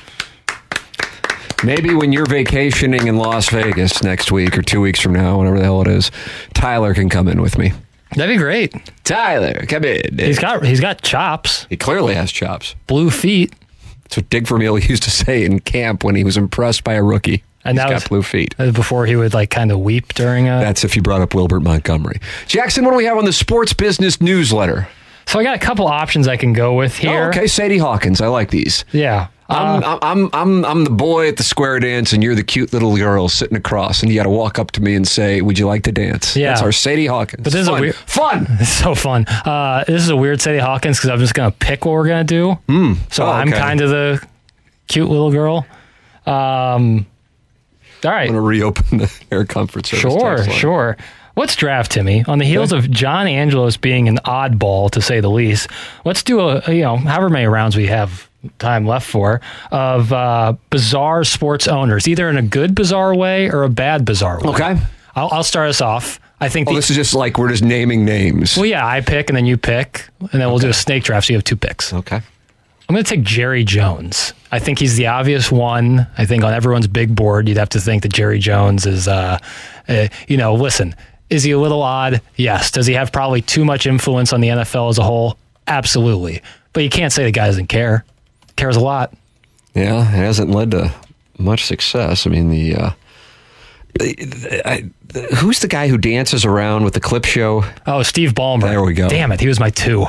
Maybe 1.64 1.94
when 1.94 2.12
you're 2.12 2.26
vacationing 2.26 3.08
in 3.08 3.18
Las 3.18 3.50
Vegas 3.50 4.02
next 4.04 4.32
week 4.32 4.58
or 4.58 4.62
two 4.64 4.82
weeks 4.82 5.00
from 5.00 5.14
now, 5.14 5.38
whatever 5.38 5.58
the 5.60 5.64
hell 5.64 5.82
it 5.82 5.88
is, 5.88 6.10
Tyler 6.54 6.94
can 6.94 7.08
come 7.08 7.28
in 7.28 7.42
with 7.42 7.58
me. 7.58 7.72
That'd 8.16 8.34
be 8.36 8.38
great. 8.38 8.74
Tyler, 9.04 9.66
come 9.68 9.84
in. 9.86 10.18
He's 10.18 10.40
got 10.40 10.66
he's 10.66 10.82
got 10.82 11.02
chops. 11.02 11.66
He 11.70 11.78
clearly 11.78 12.14
has 12.16 12.32
chops. 12.32 12.76
Blue 12.88 13.10
feet. 13.10 13.54
That's 14.04 14.18
what 14.18 14.30
Dick 14.30 14.48
Vermeil 14.48 14.78
used 14.90 15.04
to 15.04 15.12
say 15.12 15.46
in 15.46 15.60
camp 15.60 16.04
when 16.04 16.16
he 16.16 16.24
was 16.24 16.36
impressed 16.36 16.84
by 16.84 16.94
a 16.96 17.04
rookie. 17.04 17.44
And 17.64 17.78
He's 17.78 17.84
that 17.84 17.90
got 17.90 17.94
was 17.96 18.08
blue 18.08 18.24
feet. 18.24 18.56
Uh, 18.58 18.72
before 18.72 19.06
he 19.06 19.16
would 19.16 19.36
like 19.36 19.52
kind 19.52 19.72
of 19.72 19.80
weep 19.80 20.14
during 20.16 20.48
a. 20.48 20.60
That's 20.60 20.84
if 20.84 20.96
you 20.96 21.04
brought 21.04 21.22
up 21.22 21.36
Wilbert 21.36 21.62
Montgomery. 21.62 22.20
Jackson, 22.48 22.84
what 22.84 22.92
do 22.92 22.98
we 22.98 23.06
have 23.06 23.18
on 23.18 23.26
the 23.26 23.34
sports 23.34 23.72
business 23.72 24.20
newsletter? 24.20 24.88
So 25.28 25.40
I 25.40 25.44
got 25.44 25.56
a 25.56 25.60
couple 25.60 25.88
options 25.88 26.28
I 26.28 26.36
can 26.38 26.52
go 26.54 26.74
with 26.74 26.98
here. 26.98 27.26
Oh, 27.26 27.30
okay, 27.30 27.46
Sadie 27.48 27.78
Hawkins. 27.78 28.20
I 28.20 28.28
like 28.28 28.50
these. 28.50 28.84
Yeah. 28.92 29.28
I'm, 29.52 29.84
uh, 29.84 30.00
I'm 30.02 30.30
I'm 30.34 30.66
I'm 30.66 30.84
the 30.84 30.90
boy 30.92 31.28
at 31.28 31.38
the 31.38 31.44
square 31.44 31.80
dance, 31.80 32.14
and 32.14 32.24
you're 32.24 32.36
the 32.36 32.44
cute 32.44 32.74
little 32.74 32.96
girl 32.96 33.30
sitting 33.30 33.58
across, 33.58 34.02
and 34.02 34.12
you 34.12 34.18
got 34.18 34.24
to 34.24 34.30
walk 34.30 34.60
up 34.60 34.72
to 34.72 34.82
me 34.82 34.96
and 34.96 35.08
say, 35.08 35.42
"Would 35.42 35.60
you 35.60 35.68
like 35.68 35.84
to 35.84 35.92
dance?" 35.92 36.36
Yeah, 36.36 36.50
that's 36.50 36.62
our 36.62 36.72
Sadie 36.72 37.08
Hawkins. 37.08 37.44
But 37.44 37.54
this 37.54 37.68
fun. 37.68 37.74
is 37.76 37.80
a 37.80 37.82
weird, 37.82 37.96
fun. 37.96 38.48
It's 38.60 38.70
so 38.70 38.96
fun. 38.96 39.26
Uh, 39.28 39.84
this 39.86 40.02
is 40.02 40.10
a 40.10 40.16
weird 40.16 40.42
Sadie 40.42 40.60
Hawkins 40.60 40.98
because 40.98 41.10
I'm 41.10 41.20
just 41.20 41.34
gonna 41.34 41.52
pick 41.52 41.86
what 41.86 41.94
we're 41.94 42.08
gonna 42.08 42.24
do. 42.24 42.58
Mm. 42.68 42.98
So 43.12 43.26
oh, 43.26 43.30
I'm 43.30 43.50
okay. 43.50 43.58
kind 43.58 43.82
of 43.82 43.90
the 43.90 44.26
cute 44.88 45.10
little 45.10 45.32
girl. 45.32 45.66
Um, 46.26 47.06
all 48.04 48.12
right. 48.12 48.22
I'm 48.22 48.28
gonna 48.28 48.42
reopen 48.42 49.00
the 49.00 49.22
Air 49.32 49.46
Comfort 49.46 49.86
Service. 49.86 50.14
Sure, 50.14 50.44
sure. 50.52 50.98
Let's 51.36 51.56
draft 51.56 51.92
Timmy 51.92 52.26
on 52.28 52.40
the 52.40 52.46
heels 52.46 52.74
okay. 52.74 52.86
of 52.86 52.92
John 52.92 53.26
Angelos 53.26 53.78
being 53.78 54.08
an 54.08 54.18
oddball 54.26 54.92
to 54.92 55.02
say 55.02 55.22
the 55.22 55.30
least. 55.30 55.70
Let's 56.04 56.24
do 56.24 56.42
a 56.42 56.62
you 56.72 56.82
know 56.82 56.98
however 56.98 57.30
many 57.30 57.46
rounds 57.46 57.76
we 57.76 57.88
have 57.88 58.30
time 58.60 58.86
left 58.86 59.08
for 59.10 59.42
of 59.72 60.12
uh, 60.14 60.54
bizarre 60.70 61.24
sports 61.24 61.68
owners, 61.68 62.08
either 62.08 62.30
in 62.30 62.38
a 62.38 62.42
good 62.42 62.74
bizarre 62.76 63.16
way 63.16 63.50
or 63.50 63.64
a 63.64 63.70
bad 63.70 64.06
bizarre 64.06 64.40
way. 64.40 64.50
Okay. 64.50 64.78
I'll, 65.16 65.30
I'll 65.32 65.44
start 65.44 65.70
us 65.70 65.82
off. 65.82 66.20
I 66.40 66.50
think 66.50 66.68
Oh, 66.68 66.72
the, 66.72 66.78
this 66.78 66.90
is 66.90 66.96
just 66.96 67.14
like 67.14 67.38
we're 67.38 67.50
just 67.50 67.64
naming 67.64 68.04
names. 68.06 68.58
well, 68.58 68.66
yeah, 68.66 68.86
I 68.88 69.02
pick 69.02 69.30
and 69.30 69.38
then 69.38 69.46
you 69.46 69.58
pick, 69.58 70.08
and 70.20 70.30
then 70.42 70.50
we'll 70.50 70.58
do 70.60 70.70
a 70.70 70.74
snake 70.74 71.04
draft. 71.04 71.28
So 71.28 71.34
you 71.34 71.38
have 71.38 71.44
two 71.44 71.56
picks. 71.58 71.94
Okay. 71.94 72.16
I'm 72.16 72.96
going 72.96 73.04
to 73.06 73.10
take 73.10 73.24
Jerry 73.24 73.64
Jones. 73.64 74.34
I 74.52 74.60
think 74.60 74.80
he's 74.80 74.98
the 74.98 75.08
obvious 75.08 75.50
one. 75.52 76.08
I 76.18 76.26
think 76.26 76.44
on 76.44 76.52
everyone's 76.54 76.88
big 76.88 77.16
board, 77.16 77.48
you'd 77.48 77.58
have 77.58 77.70
to 77.70 77.80
think 77.80 78.02
that 78.04 78.12
Jerry 78.12 78.40
Jones 78.40 78.86
is, 78.86 79.08
uh, 79.08 79.38
uh, 79.88 80.08
you 80.28 80.36
know, 80.36 80.56
listen, 80.56 80.94
is 81.30 81.44
he 81.44 81.52
a 81.52 81.60
little 81.60 81.82
odd? 81.84 82.22
Yes. 82.36 82.70
Does 82.72 82.88
he 82.88 82.94
have 82.96 83.12
probably 83.14 83.42
too 83.42 83.64
much 83.64 83.86
influence 83.86 84.34
on 84.34 84.42
the 84.42 84.50
NFL 84.50 84.90
as 84.90 84.98
a 84.98 85.04
whole? 85.04 85.38
Absolutely. 85.68 86.42
But 86.74 86.84
you 86.84 86.90
can't 86.90 87.14
say 87.14 87.24
the 87.24 87.32
guy 87.32 87.46
doesn't 87.48 87.68
care. 87.68 88.04
Cares 88.56 88.76
a 88.76 88.80
lot. 88.82 89.14
Yeah, 89.74 90.02
it 90.02 90.06
hasn't 90.16 90.50
led 90.52 90.72
to 90.72 90.94
much 91.38 91.66
success. 91.66 92.28
I 92.28 92.30
mean, 92.30 92.50
the, 92.50 92.76
uh, 92.76 92.90
the- 94.00 94.62
I, 94.66 94.90
the 95.08 95.22
who's 95.38 95.60
the 95.60 95.68
guy 95.68 95.88
who 95.88 95.98
dances 95.98 96.46
around 96.46 96.84
with 96.84 96.94
the 96.94 97.00
clip 97.00 97.26
show? 97.26 97.64
Oh, 97.88 98.04
Steve 98.04 98.34
Ballmer. 98.34 98.62
There 98.64 98.84
we 98.84 98.94
go. 98.94 99.10
Damn 99.10 99.32
it. 99.32 99.40
He 99.40 99.48
was 99.48 99.60
my 99.60 99.70
two. 99.70 100.06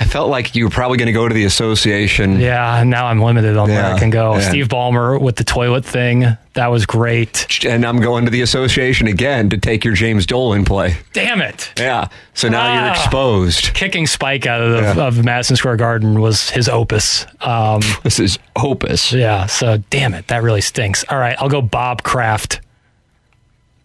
I 0.00 0.04
felt 0.04 0.30
like 0.30 0.56
you 0.56 0.64
were 0.64 0.70
probably 0.70 0.98
going 0.98 1.06
to 1.06 1.12
go 1.12 1.28
to 1.28 1.34
the 1.34 1.44
association. 1.44 2.40
Yeah. 2.40 2.82
Now 2.84 3.06
I'm 3.06 3.20
limited 3.20 3.56
on 3.56 3.68
where 3.68 3.84
I 3.84 3.98
can 3.98 4.10
go. 4.10 4.34
yeah. 4.34 4.48
Steve 4.48 4.68
Ballmer 4.68 5.20
with 5.20 5.36
the 5.36 5.44
toilet 5.44 5.84
thing. 5.84 6.36
That 6.54 6.66
was 6.66 6.84
great. 6.84 7.64
And 7.64 7.82
I'm 7.86 7.98
going 8.00 8.26
to 8.26 8.30
the 8.30 8.42
association 8.42 9.06
again 9.06 9.48
to 9.50 9.56
take 9.58 9.84
your 9.86 9.94
James 9.94 10.26
Dolan 10.26 10.66
play. 10.66 10.96
Damn 11.14 11.40
it. 11.40 11.72
Yeah. 11.78 12.08
So 12.34 12.48
now 12.50 12.74
you're 12.74 12.90
Ah. 12.90 12.94
exposed. 12.94 13.72
Kicking 13.72 14.06
Spike 14.06 14.44
out 14.46 14.60
of, 14.60 14.70
the, 14.72 14.82
Yeah. 14.82 15.06
of 15.06 15.24
Madison 15.24 15.56
Square 15.56 15.76
Garden 15.76 16.20
was 16.20 16.50
his 16.50 16.68
opus. 16.68 17.24
Um, 17.40 17.80
This 18.02 18.18
is 18.20 18.38
opus. 18.54 19.12
Yeah, 19.14 19.46
so 19.46 19.78
damn 19.88 20.12
it, 20.12 20.28
that 20.28 20.42
really 20.42 20.60
stinks. 20.60 21.04
All 21.08 21.18
right, 21.18 21.36
I'll 21.40 21.48
go 21.48 21.62
Bob 21.62 22.02
Kraft. 22.02 22.60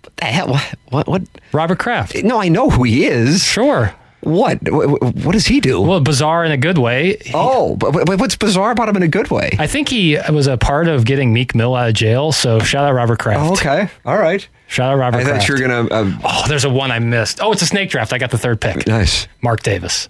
What 0.04 0.18
the 0.18 0.26
hell? 0.26 0.48
What? 0.50 0.76
What? 0.90 1.08
what? 1.08 1.22
Robert 1.54 1.80
Kraft. 1.80 2.22
No, 2.24 2.42
I 2.42 2.50
know 2.50 2.70
who 2.70 2.84
he 2.84 3.06
is. 3.06 3.44
Sure. 3.46 3.94
What? 4.22 4.58
What, 4.72 5.32
does 5.32 5.46
he 5.48 5.60
do? 5.60 5.80
Well, 5.80 6.00
bizarre 6.02 6.44
in 6.44 6.52
a 6.52 6.58
good 6.58 6.78
way. 6.78 7.18
oh, 7.34 7.76
but, 7.76 7.94
what's 8.20 8.36
bizarre 8.36 8.72
about 8.72 8.90
him 8.90 8.98
in 8.98 9.04
a 9.04 9.08
good 9.08 9.30
way? 9.30 9.52
I 9.60 9.68
think 9.68 9.90
he 9.90 10.18
was 10.32 10.48
a 10.48 10.58
part 10.58 10.88
of 10.88 11.06
getting 11.06 11.32
Meek 11.34 11.54
Mill 11.56 11.76
out 11.76 11.90
of 11.90 11.94
jail. 11.94 12.32
So 12.32 12.60
shout 12.60 12.84
out 12.86 12.94
Robert 12.94 13.20
Kraft. 13.20 13.40
Oh, 13.50 13.54
okay. 13.54 13.90
All 14.06 14.18
right. 14.18 14.46
Shout 14.68 14.92
out 14.94 14.98
Robert 14.98 15.20
I 15.20 15.24
Kraft. 15.24 15.42
thought 15.42 15.48
you 15.50 15.54
were 15.64 15.68
going 15.70 15.88
to. 15.88 15.94
Uh, 15.94 16.20
Oh, 16.24 16.44
there's 16.48 16.66
a 16.66 16.70
one 16.70 16.92
I 16.92 17.00
missed. 17.00 17.40
Oh, 17.42 17.52
it's 17.52 17.62
a 17.62 17.66
snake 17.68 17.90
draft. 17.90 18.12
I 18.12 18.18
got 18.18 18.32
the 18.32 18.38
third 18.38 18.60
pick. 18.60 18.88
nice. 18.88 19.28
Mark 19.42 19.62
Davis. 19.64 20.10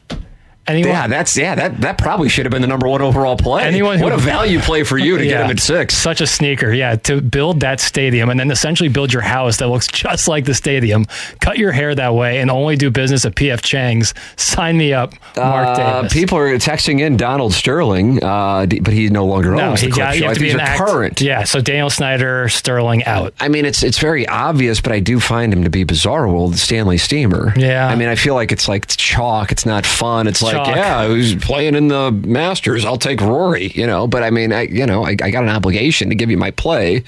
Anyone? 0.68 0.92
Yeah, 0.92 1.08
that's 1.08 1.38
yeah. 1.38 1.56
That 1.56 1.82
that 1.82 1.98
probably 1.98 2.30
should 2.30 2.46
have 2.46 2.52
been 2.52 2.62
the 2.62 2.68
number 2.68 2.88
one 2.88 3.02
overall 3.02 3.38
play. 3.38 3.64
Anyone 3.64 3.98
who- 3.98 4.04
what 4.04 4.14
a 4.14 4.18
value 4.18 4.60
play 4.60 4.84
for 4.84 4.98
you 4.98 5.18
to 5.18 5.24
get 5.24 5.42
him 5.46 5.50
at 5.52 5.60
six. 5.60 5.96
Such 5.96 6.20
a 6.22 6.28
sneaker, 6.28 6.72
yeah. 6.74 6.96
To 6.98 7.22
build 7.22 7.62
that 7.62 7.80
stadium 7.80 8.30
and 8.30 8.40
then 8.40 8.52
essentially 8.52 8.90
build 8.90 9.14
your 9.14 9.22
house 9.22 9.58
that 9.58 9.68
looks 9.70 9.88
just 9.88 10.28
like 10.28 10.46
the 10.46 10.54
stadium, 10.54 11.06
cut 11.42 11.58
your 11.58 11.72
hair 11.72 11.96
that 11.96 12.14
way, 12.16 12.40
and 12.40 12.52
only 12.52 12.76
do 12.76 12.90
business 12.92 13.26
at 13.26 13.36
PF 13.36 13.62
Chang's. 13.62 14.14
Sign 14.36 14.78
me 14.78 14.94
up, 14.94 15.14
Mark 15.36 15.80
Uh, 15.80 16.02
Davis. 16.02 16.14
people 16.14 16.38
are 16.38 16.54
texting 16.58 17.00
in 17.00 17.18
Donald 17.18 17.54
Sterling, 17.54 18.24
uh, 18.24 18.66
but 18.82 18.94
he 18.94 19.10
no 19.10 19.26
longer 19.26 19.52
no, 19.56 19.70
owns 19.70 19.82
he 19.82 19.88
the 19.88 19.94
clip 19.94 20.06
got, 20.06 20.16
show. 20.16 20.24
you 20.26 20.30
I 20.30 20.34
think 20.34 20.52
these 20.52 20.56
act- 20.56 20.80
current. 20.80 21.22
Yeah, 21.22 21.44
so 21.44 21.62
Daniel 21.62 21.90
Snyder, 21.90 22.50
Sterling 22.50 23.04
out. 23.06 23.34
I 23.40 23.48
mean, 23.48 23.66
it's 23.66 23.84
it's 23.84 24.00
very 24.00 24.28
obvious, 24.28 24.82
but 24.82 24.92
I 24.92 25.00
do 25.00 25.20
find 25.20 25.54
him 25.54 25.64
to 25.64 25.70
be 25.70 25.84
bizarre. 25.84 26.28
Well, 26.28 26.50
the 26.50 26.58
Stanley 26.58 26.98
Steamer. 26.98 27.54
Yeah. 27.56 27.88
I 27.88 27.96
mean, 27.96 28.08
I 28.10 28.16
feel 28.16 28.34
like 28.36 28.52
it's 28.52 28.68
like 28.68 28.84
it's 28.84 28.96
chalk. 28.96 29.52
It's 29.52 29.66
not 29.66 29.86
fun. 29.86 30.28
It's 30.28 30.42
like, 30.42 30.57
Chalk. 30.66 30.76
yeah, 30.76 31.08
who's 31.08 31.36
playing 31.36 31.76
in 31.76 31.88
the 31.88 32.12
Masters? 32.12 32.86
I'll 32.86 32.98
take 32.98 33.22
Rory. 33.22 33.68
You 33.70 33.88
know, 33.88 34.08
but 34.08 34.24
I 34.24 34.30
mean, 34.30 34.52
I 34.54 34.64
you 34.64 34.86
know, 34.86 35.04
I, 35.06 35.12
I 35.22 35.32
got 35.32 35.44
an 35.44 35.50
obligation 35.50 36.10
to 36.10 36.16
give 36.16 36.30
you 36.30 36.38
my 36.38 36.52
play. 36.52 37.04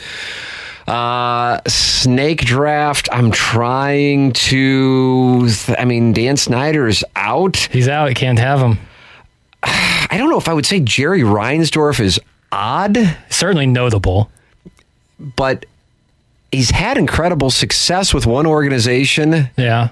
Uh, 0.88 1.60
snake 1.68 2.42
draft. 2.46 3.08
I'm 3.12 3.30
trying 3.32 4.32
to. 4.34 5.48
I 5.78 5.86
mean, 5.86 6.14
Dan 6.14 6.36
Snyder 6.38 6.88
is 6.88 7.06
out. 7.16 7.58
He's 7.72 7.88
out. 7.88 8.14
Can't 8.16 8.40
have 8.40 8.60
him. 8.60 8.80
I 9.64 10.16
don't 10.18 10.30
know 10.32 10.40
if 10.40 10.48
I 10.50 10.54
would 10.54 10.66
say 10.66 10.80
Jerry 10.80 11.22
Reinsdorf 11.22 12.00
is 12.00 12.20
odd. 12.52 12.98
Certainly 13.30 13.68
notable. 13.68 14.32
but 15.36 15.66
he's 16.52 16.72
had 16.72 16.98
incredible 16.98 17.52
success 17.52 18.12
with 18.14 18.26
one 18.26 18.48
organization, 18.48 19.50
Yeah. 19.56 19.90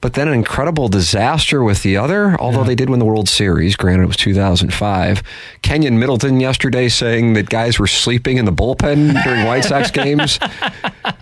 But 0.00 0.14
then 0.14 0.28
an 0.28 0.34
incredible 0.34 0.88
disaster 0.88 1.64
with 1.64 1.82
the 1.82 1.96
other. 1.96 2.40
Although 2.40 2.62
they 2.62 2.76
did 2.76 2.88
win 2.88 3.00
the 3.00 3.04
World 3.04 3.28
Series, 3.28 3.74
granted 3.74 4.04
it 4.04 4.06
was 4.06 4.16
2005. 4.16 5.22
Keynan 5.62 5.98
Middleton 5.98 6.38
yesterday 6.38 6.88
saying 6.88 7.32
that 7.32 7.48
guys 7.48 7.80
were 7.80 7.88
sleeping 7.88 8.38
in 8.38 8.44
the 8.44 8.52
bullpen 8.52 9.22
during 9.24 9.44
White 9.44 9.64
Sox 9.64 9.90
games. 9.90 10.38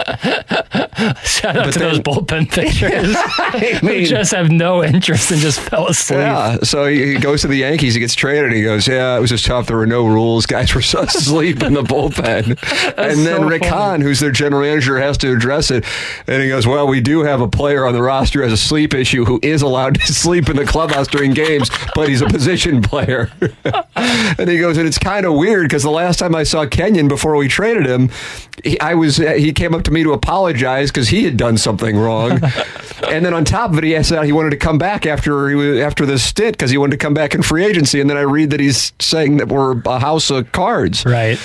Shout 1.24 1.56
out 1.56 1.72
to 1.72 1.78
then- 1.78 1.88
those 1.88 2.00
bullpen 2.00 2.50
pitchers 2.52 3.14
I 3.16 3.80
mean- 3.82 4.04
just 4.04 4.32
have 4.32 4.50
no 4.50 4.82
interest 4.84 5.30
and 5.30 5.40
just 5.40 5.60
fell 5.60 5.88
asleep. 5.88 6.18
Yeah, 6.20 6.58
so 6.62 6.86
he 6.86 7.14
he 7.14 7.18
goes 7.18 7.40
to 7.42 7.48
the 7.48 7.56
Yankees. 7.56 7.94
He 7.94 8.00
gets 8.00 8.14
traded, 8.14 8.44
and 8.46 8.54
he 8.54 8.62
goes, 8.62 8.86
"Yeah, 8.86 9.16
it 9.16 9.20
was 9.20 9.30
just 9.30 9.46
tough. 9.46 9.66
There 9.66 9.76
were 9.76 9.86
no 9.86 10.06
rules. 10.06 10.46
Guys 10.46 10.74
were 10.74 10.82
so 10.82 11.00
asleep 11.00 11.62
in 11.62 11.74
the 11.74 11.82
bullpen." 11.82 12.56
and 12.98 13.26
then 13.26 13.40
so 13.40 13.44
Rick 13.44 13.62
funny. 13.64 13.70
Hahn, 13.72 14.00
who's 14.00 14.20
their 14.20 14.30
general 14.30 14.62
manager, 14.62 14.98
has 14.98 15.16
to 15.18 15.32
address 15.32 15.70
it, 15.70 15.84
and 16.26 16.42
he 16.42 16.48
goes, 16.48 16.66
"Well, 16.66 16.86
we 16.86 17.00
do 17.00 17.22
have 17.22 17.40
a 17.40 17.48
player 17.48 17.86
on 17.86 17.92
the 17.94 18.02
roster 18.02 18.40
who 18.40 18.44
has 18.44 18.52
a 18.52 18.56
sleep 18.62 18.94
issue 18.94 19.24
who 19.24 19.38
is 19.42 19.62
allowed 19.62 19.94
to 20.00 20.12
sleep 20.12 20.48
in 20.48 20.56
the 20.56 20.64
clubhouse 20.66 21.06
during 21.08 21.32
games, 21.32 21.70
but 21.94 22.08
he's 22.08 22.20
a 22.22 22.26
position 22.26 22.82
player." 22.82 23.30
and 24.38 24.48
he 24.50 24.58
goes, 24.58 24.76
"And 24.76 24.86
it's 24.86 24.98
kind 24.98 25.24
of 25.26 25.34
weird 25.34 25.64
because 25.68 25.82
the 25.82 25.90
last 25.90 26.18
time 26.18 26.34
I 26.34 26.42
saw 26.42 26.66
Keynan 26.66 27.08
before 27.08 27.36
we 27.36 27.48
traded 27.48 27.86
him, 27.86 28.10
he, 28.64 28.78
I 28.80 28.94
was 28.94 29.16
he 29.16 29.52
came 29.52 29.74
up 29.74 29.82
to 29.84 29.89
me 29.90 30.02
to 30.02 30.12
apologize 30.12 30.90
because 30.90 31.08
he 31.08 31.24
had 31.24 31.36
done 31.36 31.56
something 31.56 31.96
wrong." 31.96 32.32
and 33.08 33.24
then 33.24 33.34
on 33.34 33.44
top 33.44 33.72
of 33.72 33.78
it, 33.78 33.84
he 33.84 34.02
said 34.02 34.24
he 34.24 34.32
wanted 34.32 34.50
to 34.50 34.56
come 34.56 34.78
back 34.78 35.06
after 35.06 35.48
he 35.48 35.54
was, 35.54 35.78
after 35.80 36.06
this 36.06 36.24
stint 36.24 36.52
because 36.52 36.70
he 36.70 36.78
wanted 36.78 36.92
to 36.92 36.96
come 36.98 37.14
back 37.14 37.34
in 37.34 37.42
free 37.42 37.64
agency. 37.64 38.00
And 38.00 38.08
then 38.08 38.16
I 38.16 38.22
read 38.22 38.50
that 38.50 38.60
he's 38.60 38.92
saying 39.00 39.38
that 39.38 39.48
we're 39.48 39.80
a 39.80 39.98
house 39.98 40.30
of 40.30 40.50
cards. 40.52 41.04
Right. 41.04 41.38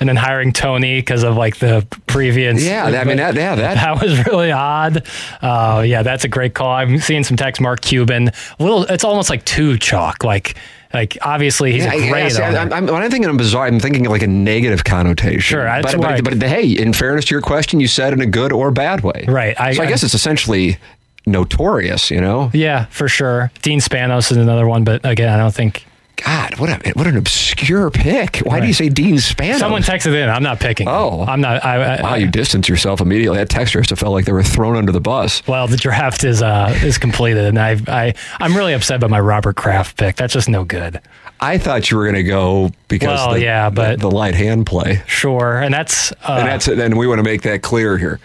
And 0.00 0.08
then 0.08 0.16
hiring 0.16 0.52
Tony 0.52 0.98
because 0.98 1.22
of 1.22 1.36
like 1.36 1.58
the 1.58 1.86
previous. 2.08 2.64
Yeah, 2.64 2.86
I 2.86 3.04
mean 3.04 3.18
that. 3.18 3.36
Yeah, 3.36 3.54
that. 3.54 3.74
That 3.74 4.02
was 4.02 4.26
really 4.26 4.50
odd. 4.50 5.06
Uh, 5.40 5.84
yeah, 5.86 6.02
that's 6.02 6.24
a 6.24 6.28
great 6.28 6.54
call. 6.54 6.72
I'm 6.72 6.98
seeing 6.98 7.22
some 7.22 7.36
text. 7.36 7.60
Mark 7.60 7.82
Cuban. 7.82 8.28
A 8.28 8.62
little. 8.62 8.82
It's 8.84 9.04
almost 9.04 9.30
like 9.30 9.44
too 9.44 9.78
chalk. 9.78 10.24
Like, 10.24 10.56
like 10.94 11.16
obviously 11.22 11.72
he's 11.72 11.84
Yeah, 11.84 11.94
a 11.94 12.08
great. 12.10 12.38
I-. 12.38 12.56
I'm, 12.62 12.72
I'm, 12.72 12.86
when 12.86 13.02
I'm 13.02 13.10
thinking 13.10 13.30
of 13.30 13.36
bizarre, 13.36 13.66
I'm 13.66 13.80
thinking 13.80 14.06
of 14.06 14.12
like 14.12 14.22
a 14.22 14.26
negative 14.26 14.84
connotation. 14.84 15.40
Sure, 15.40 15.64
but, 15.82 15.96
why- 15.96 16.20
but, 16.20 16.38
but 16.38 16.48
hey, 16.48 16.66
in 16.70 16.92
fairness 16.92 17.24
to 17.26 17.34
your 17.34 17.42
question, 17.42 17.80
you 17.80 17.88
said 17.88 18.12
in 18.12 18.20
a 18.20 18.26
good 18.26 18.52
or 18.52 18.70
bad 18.70 19.00
way. 19.02 19.24
Right, 19.28 19.58
I- 19.60 19.72
so 19.74 19.82
I, 19.82 19.86
I- 19.86 19.88
guess 19.88 20.02
it's 20.02 20.14
essentially 20.14 20.78
notorious. 21.26 22.10
You 22.10 22.20
know, 22.20 22.50
yeah, 22.52 22.86
for 22.86 23.08
sure. 23.08 23.50
Dean 23.62 23.80
Spanos 23.80 24.30
is 24.30 24.36
another 24.36 24.66
one, 24.66 24.84
but 24.84 25.00
again, 25.04 25.28
I 25.28 25.36
don't 25.36 25.54
think 25.54 25.86
God, 26.16 26.58
what 26.58 26.68
a 26.70 26.92
what 26.92 27.06
an 27.06 27.16
obscure 27.16 27.90
pick. 27.90 28.38
Why 28.38 28.60
do 28.60 28.66
you 28.66 28.72
say 28.74 28.88
Dean 28.88 29.16
Spanos? 29.16 29.58
someone 29.58 29.82
texted 29.82 30.14
in. 30.14 30.28
I'm 30.28 30.42
not 30.42 30.60
picking. 30.60 30.86
Oh. 30.88 31.22
I'm 31.22 31.40
not. 31.40 31.64
I, 31.64 31.96
I, 31.98 32.02
Wow, 32.02 32.14
you 32.14 32.28
distance 32.30 32.68
yourself 32.68 33.00
immediately. 33.00 33.38
That 33.38 33.48
texter 33.48 33.76
must 33.78 33.90
have 33.90 33.98
felt 33.98 34.12
like 34.12 34.24
they 34.26 34.32
were 34.32 34.42
thrown 34.42 34.76
under 34.76 34.92
the 34.92 35.00
bus. 35.00 35.44
Well, 35.48 35.66
the 35.66 35.76
draft 35.76 36.22
is 36.22 36.42
uh, 36.42 36.78
is 36.84 36.98
completed, 36.98 37.44
and 37.46 37.58
I 37.58 37.76
I 37.88 38.14
I'm 38.40 38.56
really 38.56 38.72
upset 38.74 39.00
by 39.00 39.08
my 39.08 39.20
Robert 39.20 39.56
Kraft 39.56 39.96
pick. 39.96 40.16
That's 40.16 40.32
just 40.34 40.48
no 40.48 40.64
good. 40.64 41.00
I 41.40 41.58
thought 41.58 41.90
you 41.90 41.96
were 41.96 42.04
going 42.04 42.14
to 42.14 42.22
go 42.22 42.70
because 42.86 43.18
Well, 43.18 43.32
the, 43.32 43.40
yeah, 43.40 43.68
but- 43.68 43.98
the, 43.98 44.08
the 44.08 44.14
light 44.14 44.34
hand 44.36 44.64
play, 44.66 45.02
Sure, 45.08 45.58
and 45.60 45.74
that's 45.74 46.12
uh, 46.12 46.36
and 46.38 46.46
that's 46.46 46.68
and 46.68 46.96
we 46.96 47.08
want 47.08 47.18
to 47.18 47.24
make 47.24 47.42
that 47.42 47.62
clear 47.62 47.98
here. 47.98 48.20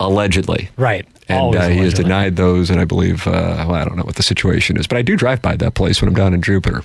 Allegedly, 0.00 0.70
right. 0.76 1.06
And 1.28 1.54
uh, 1.56 1.68
he 1.68 1.78
has 1.78 1.94
denied 1.94 2.36
those. 2.36 2.70
And 2.70 2.80
I 2.80 2.84
believe, 2.84 3.26
uh, 3.26 3.64
well, 3.66 3.74
I 3.74 3.84
don't 3.84 3.96
know 3.96 4.04
what 4.04 4.16
the 4.16 4.22
situation 4.22 4.76
is, 4.76 4.86
but 4.86 4.98
I 4.98 5.02
do 5.02 5.16
drive 5.16 5.40
by 5.40 5.56
that 5.56 5.74
place 5.74 6.00
when 6.00 6.08
I'm 6.08 6.14
down 6.14 6.34
in 6.34 6.42
Jupiter. 6.42 6.82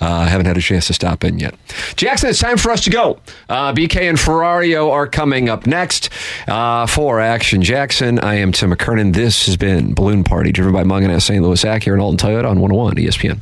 Uh, 0.00 0.06
I 0.06 0.26
haven't 0.26 0.46
had 0.46 0.56
a 0.56 0.60
chance 0.60 0.86
to 0.86 0.92
stop 0.94 1.24
in 1.24 1.38
yet. 1.38 1.54
Jackson, 1.96 2.30
it's 2.30 2.38
time 2.38 2.56
for 2.56 2.70
us 2.70 2.82
to 2.84 2.90
go. 2.90 3.18
Uh, 3.48 3.72
BK 3.72 4.08
and 4.08 4.18
Ferrario 4.18 4.90
are 4.90 5.06
coming 5.06 5.48
up 5.48 5.66
next 5.66 6.08
uh, 6.46 6.86
for 6.86 7.20
Action 7.20 7.62
Jackson. 7.62 8.18
I 8.20 8.34
am 8.36 8.52
Tim 8.52 8.72
McKernan. 8.72 9.14
This 9.14 9.46
has 9.46 9.56
been 9.56 9.94
Balloon 9.94 10.24
Party, 10.24 10.52
driven 10.52 10.72
by 10.72 10.84
Mungenast 10.84 11.22
St. 11.22 11.42
Louis 11.42 11.62
Acura 11.64 11.92
and 11.92 12.02
Alton 12.02 12.28
Toyota 12.28 12.48
on 12.48 12.60
101 12.60 12.96
ESPN. 12.96 13.40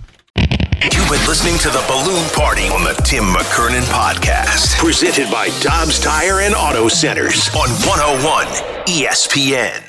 You've 0.81 1.11
been 1.11 1.27
listening 1.27 1.59
to 1.59 1.69
the 1.71 1.85
Balloon 1.89 2.25
Party 2.31 2.69
on 2.69 2.85
the 2.85 2.95
Tim 3.05 3.25
McKernan 3.25 3.83
Podcast. 3.91 4.79
Presented 4.79 5.31
by 5.31 5.49
Dobbs 5.61 5.99
Tire 5.99 6.41
and 6.41 6.55
Auto 6.55 6.87
Centers 6.87 7.49
on 7.49 7.69
101 7.85 8.47
ESPN. 8.87 9.88